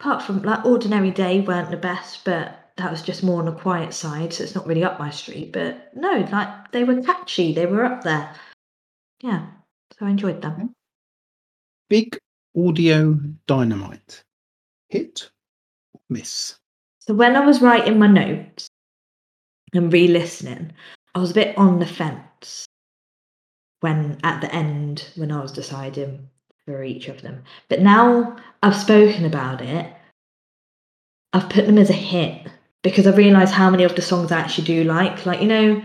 [0.00, 3.52] apart from like Ordinary Day weren't the best, but that was just more on the
[3.52, 5.52] quiet side, so it's not really up my street.
[5.52, 8.34] But no, like they were catchy, they were up there.
[9.20, 9.46] Yeah.
[9.98, 10.52] So I enjoyed them.
[10.52, 10.66] Mm-hmm.
[11.88, 12.18] big
[12.56, 14.24] audio dynamite.
[14.88, 15.30] Hit
[16.08, 16.56] miss?
[17.06, 18.66] So when I was writing my notes
[19.74, 20.72] and re-listening,
[21.14, 22.64] I was a bit on the fence
[23.80, 26.30] when at the end when I was deciding
[26.64, 27.44] for each of them.
[27.68, 29.92] But now I've spoken about it,
[31.34, 32.46] I've put them as a hit
[32.82, 35.26] because I realise how many of the songs I actually do like.
[35.26, 35.82] Like, you know,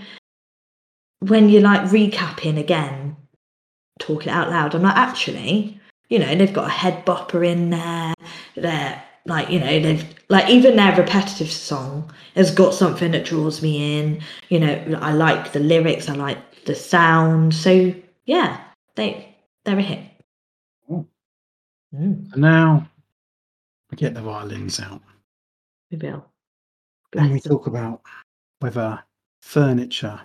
[1.19, 3.17] when you're like recapping again,
[3.99, 8.13] talking out loud, I'm like, actually, you know, they've got a head bopper in there.
[8.55, 13.61] They're like, you know, they've like even their repetitive song has got something that draws
[13.61, 14.21] me in.
[14.49, 17.53] You know, I like the lyrics, I like the sound.
[17.53, 17.93] So
[18.25, 18.59] yeah,
[18.95, 19.35] they
[19.65, 20.03] they're a hit.
[20.91, 21.05] Mm,
[21.93, 22.87] And now
[23.89, 25.01] we get the violins out
[25.89, 26.29] maybe I'll
[27.17, 27.51] and we them.
[27.51, 28.01] talk about
[28.59, 29.03] whether
[29.41, 30.19] furniture,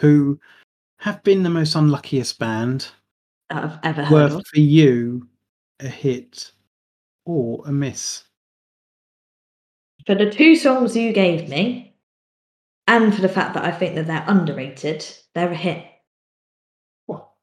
[0.00, 0.38] who
[0.98, 2.88] have been the most unluckiest band,
[3.50, 4.46] that I've ever heard were of.
[4.46, 5.26] for you
[5.80, 6.52] a hit
[7.24, 8.24] or a miss.
[10.06, 11.94] For the two songs you gave me,
[12.86, 15.84] and for the fact that I think that they're underrated, they're a hit.
[17.06, 17.34] Well,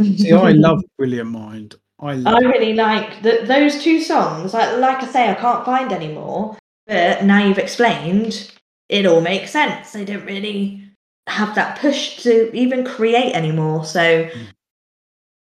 [0.00, 1.74] See, I love Brilliant Mind.
[2.00, 4.54] I I really like th- those two songs.
[4.54, 6.56] Like, like I say, I can't find any more.
[6.86, 8.52] But now you've explained,
[8.88, 9.92] it all makes sense.
[9.92, 10.82] They don't really
[11.26, 13.84] have that push to even create anymore.
[13.84, 14.48] So Mm.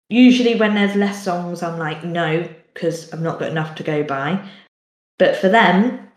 [0.09, 2.49] usually when there's less songs, I'm like, no,
[2.79, 4.49] because I've not got enough to go by.
[5.19, 6.09] But for them,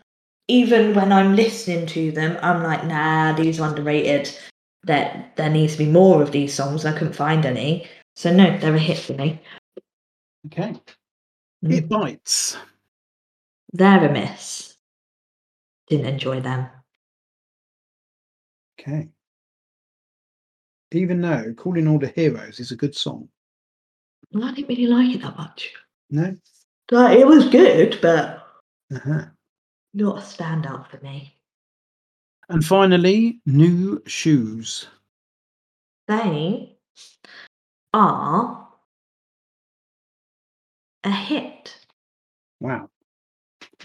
[0.47, 4.31] even when I'm listening to them, I'm like, nah, these are underrated.
[4.83, 6.85] That there needs to be more of these songs.
[6.85, 7.87] I couldn't find any.
[8.15, 9.41] So no, they're a hit for me.
[10.47, 10.75] Okay.
[11.63, 11.73] Mm.
[11.73, 12.57] It bites.
[13.73, 14.75] They're a miss.
[15.87, 16.67] Didn't enjoy them.
[18.79, 19.09] Okay.
[20.93, 23.29] Even though Calling All the Heroes is a good song.
[24.35, 25.73] I didn't really like it that much.
[26.09, 26.35] No?
[26.91, 28.45] Like, it was good, but
[28.93, 29.25] Uh-huh.
[29.93, 31.33] not a standout for me.
[32.49, 34.87] And finally, Nu Shooz.
[36.07, 36.75] They
[37.93, 38.67] are
[41.05, 41.77] a hit.
[42.59, 42.89] Wow.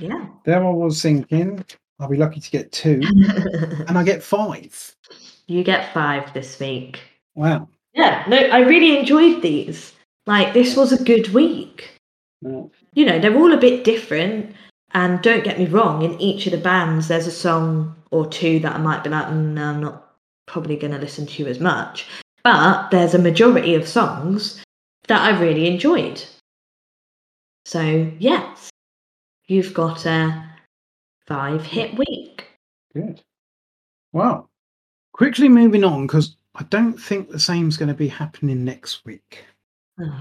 [0.01, 0.27] Yeah.
[0.45, 1.65] There I was thinking,
[2.01, 3.01] I'll be lucky to get two,
[3.87, 4.97] and I get five.
[5.47, 7.01] you get five this week.
[7.37, 7.69] Wow.
[7.95, 9.93] Yeah, no, I really enjoyed these.
[10.27, 11.96] Like, this was a good week.
[12.43, 14.55] You know, they're all a bit different.
[14.93, 18.61] And don't get me wrong, in each of the bands, there's a song or two
[18.61, 20.15] that I might be like, mm, no, I'm not
[20.47, 22.07] probably going to listen to as much.
[22.45, 24.63] But there's a majority of songs
[25.09, 26.25] that I really enjoyed.
[27.65, 28.71] So, yes,
[29.49, 30.49] you've got a
[31.27, 32.47] five hit week.
[32.95, 33.21] Good.
[34.13, 34.49] Wow.
[35.13, 39.45] Quickly moving on, because I don't think the same's going to be happening next week.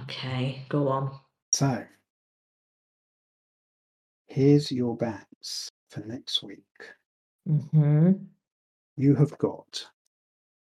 [0.01, 1.17] Okay, go on.
[1.51, 1.85] So,
[4.35, 6.59] here's your bats for next week.
[7.47, 8.11] hmm
[8.97, 9.87] You have got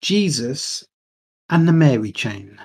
[0.01, 0.85] Jesus
[1.49, 2.59] and the Mary chain.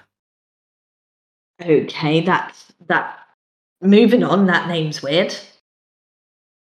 [1.63, 3.21] Okay, that's that.
[3.81, 5.35] Moving on, that name's weird.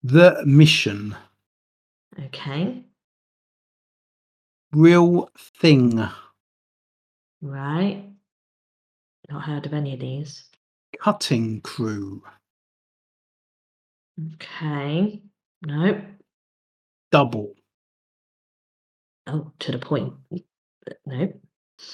[0.03, 1.15] The mission.
[2.25, 2.83] Okay,
[4.73, 5.29] Real
[5.61, 6.05] thing.
[7.41, 8.03] right.
[9.29, 10.43] Not heard of any of these.
[11.01, 12.23] Cutting crew.
[14.35, 15.21] Okay.
[15.65, 16.01] No.
[17.11, 17.53] Double.
[19.27, 20.13] Oh, to the point.
[21.05, 21.33] No.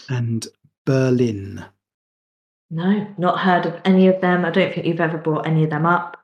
[0.10, 0.48] And
[0.86, 1.66] Berlin.
[2.70, 4.46] No, not heard of any of them.
[4.46, 6.18] I don't think you've ever brought any of them up.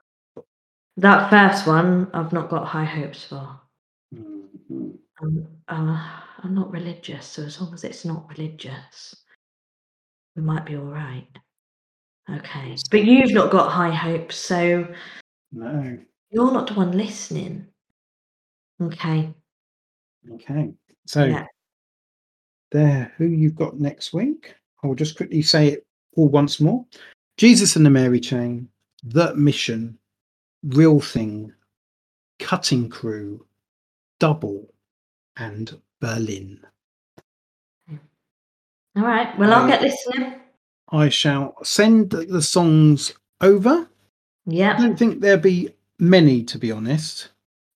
[0.97, 3.59] That first one, I've not got high hopes for.
[4.13, 4.97] Mhm.
[5.21, 9.15] I'm, uh, I'm not religious, so as long as it's not religious,
[10.35, 11.27] we might be all right.
[12.29, 12.75] Okay.
[12.91, 14.93] But you've not got high hopes, so
[15.51, 15.97] No.
[16.29, 17.67] you're not the one listening.
[18.81, 19.33] Okay.
[20.33, 20.73] Okay.
[21.05, 21.45] So, Yeah.
[22.71, 24.55] there, who you've got next week?
[24.83, 26.85] I'll just quickly say it all once more
[27.37, 28.69] Jesus and the Mary chain.
[29.03, 29.97] The mission.
[30.63, 31.53] Real thing.
[32.37, 33.45] Cutting crew.
[34.19, 34.73] Double.
[35.37, 36.59] And Berlin.
[37.89, 39.37] All right.
[39.39, 40.35] Well, I'll get listening.
[40.89, 43.89] I shall send the songs over.
[44.47, 47.29] I don't think there'll be many, to be honest,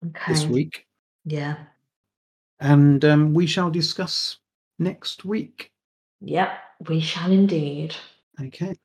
[0.06, 0.34] Okay.
[0.34, 0.86] this week.
[1.26, 1.58] Yeah.
[2.60, 4.38] And um, we shall discuss
[4.80, 5.72] next week.
[6.22, 6.50] Yep.
[6.88, 7.96] We shall indeed.
[8.42, 8.76] Okay.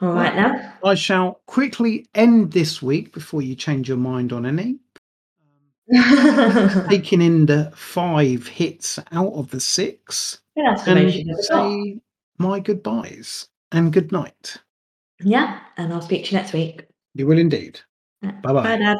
[0.00, 0.74] All right now.
[0.84, 4.78] I shall quickly end this week before you change your mind on any.
[5.88, 11.28] yeah, Taking in the five hits out of the six that's the and most you've
[11.28, 12.00] ever say
[12.38, 14.56] my goodbyes and good night.
[15.20, 15.60] Yeah.
[15.76, 16.85] And I'll speak to you next week.
[17.16, 17.80] You will indeed.
[18.22, 18.62] Uh, Bye-bye.
[18.62, 18.98] Bye, Dad.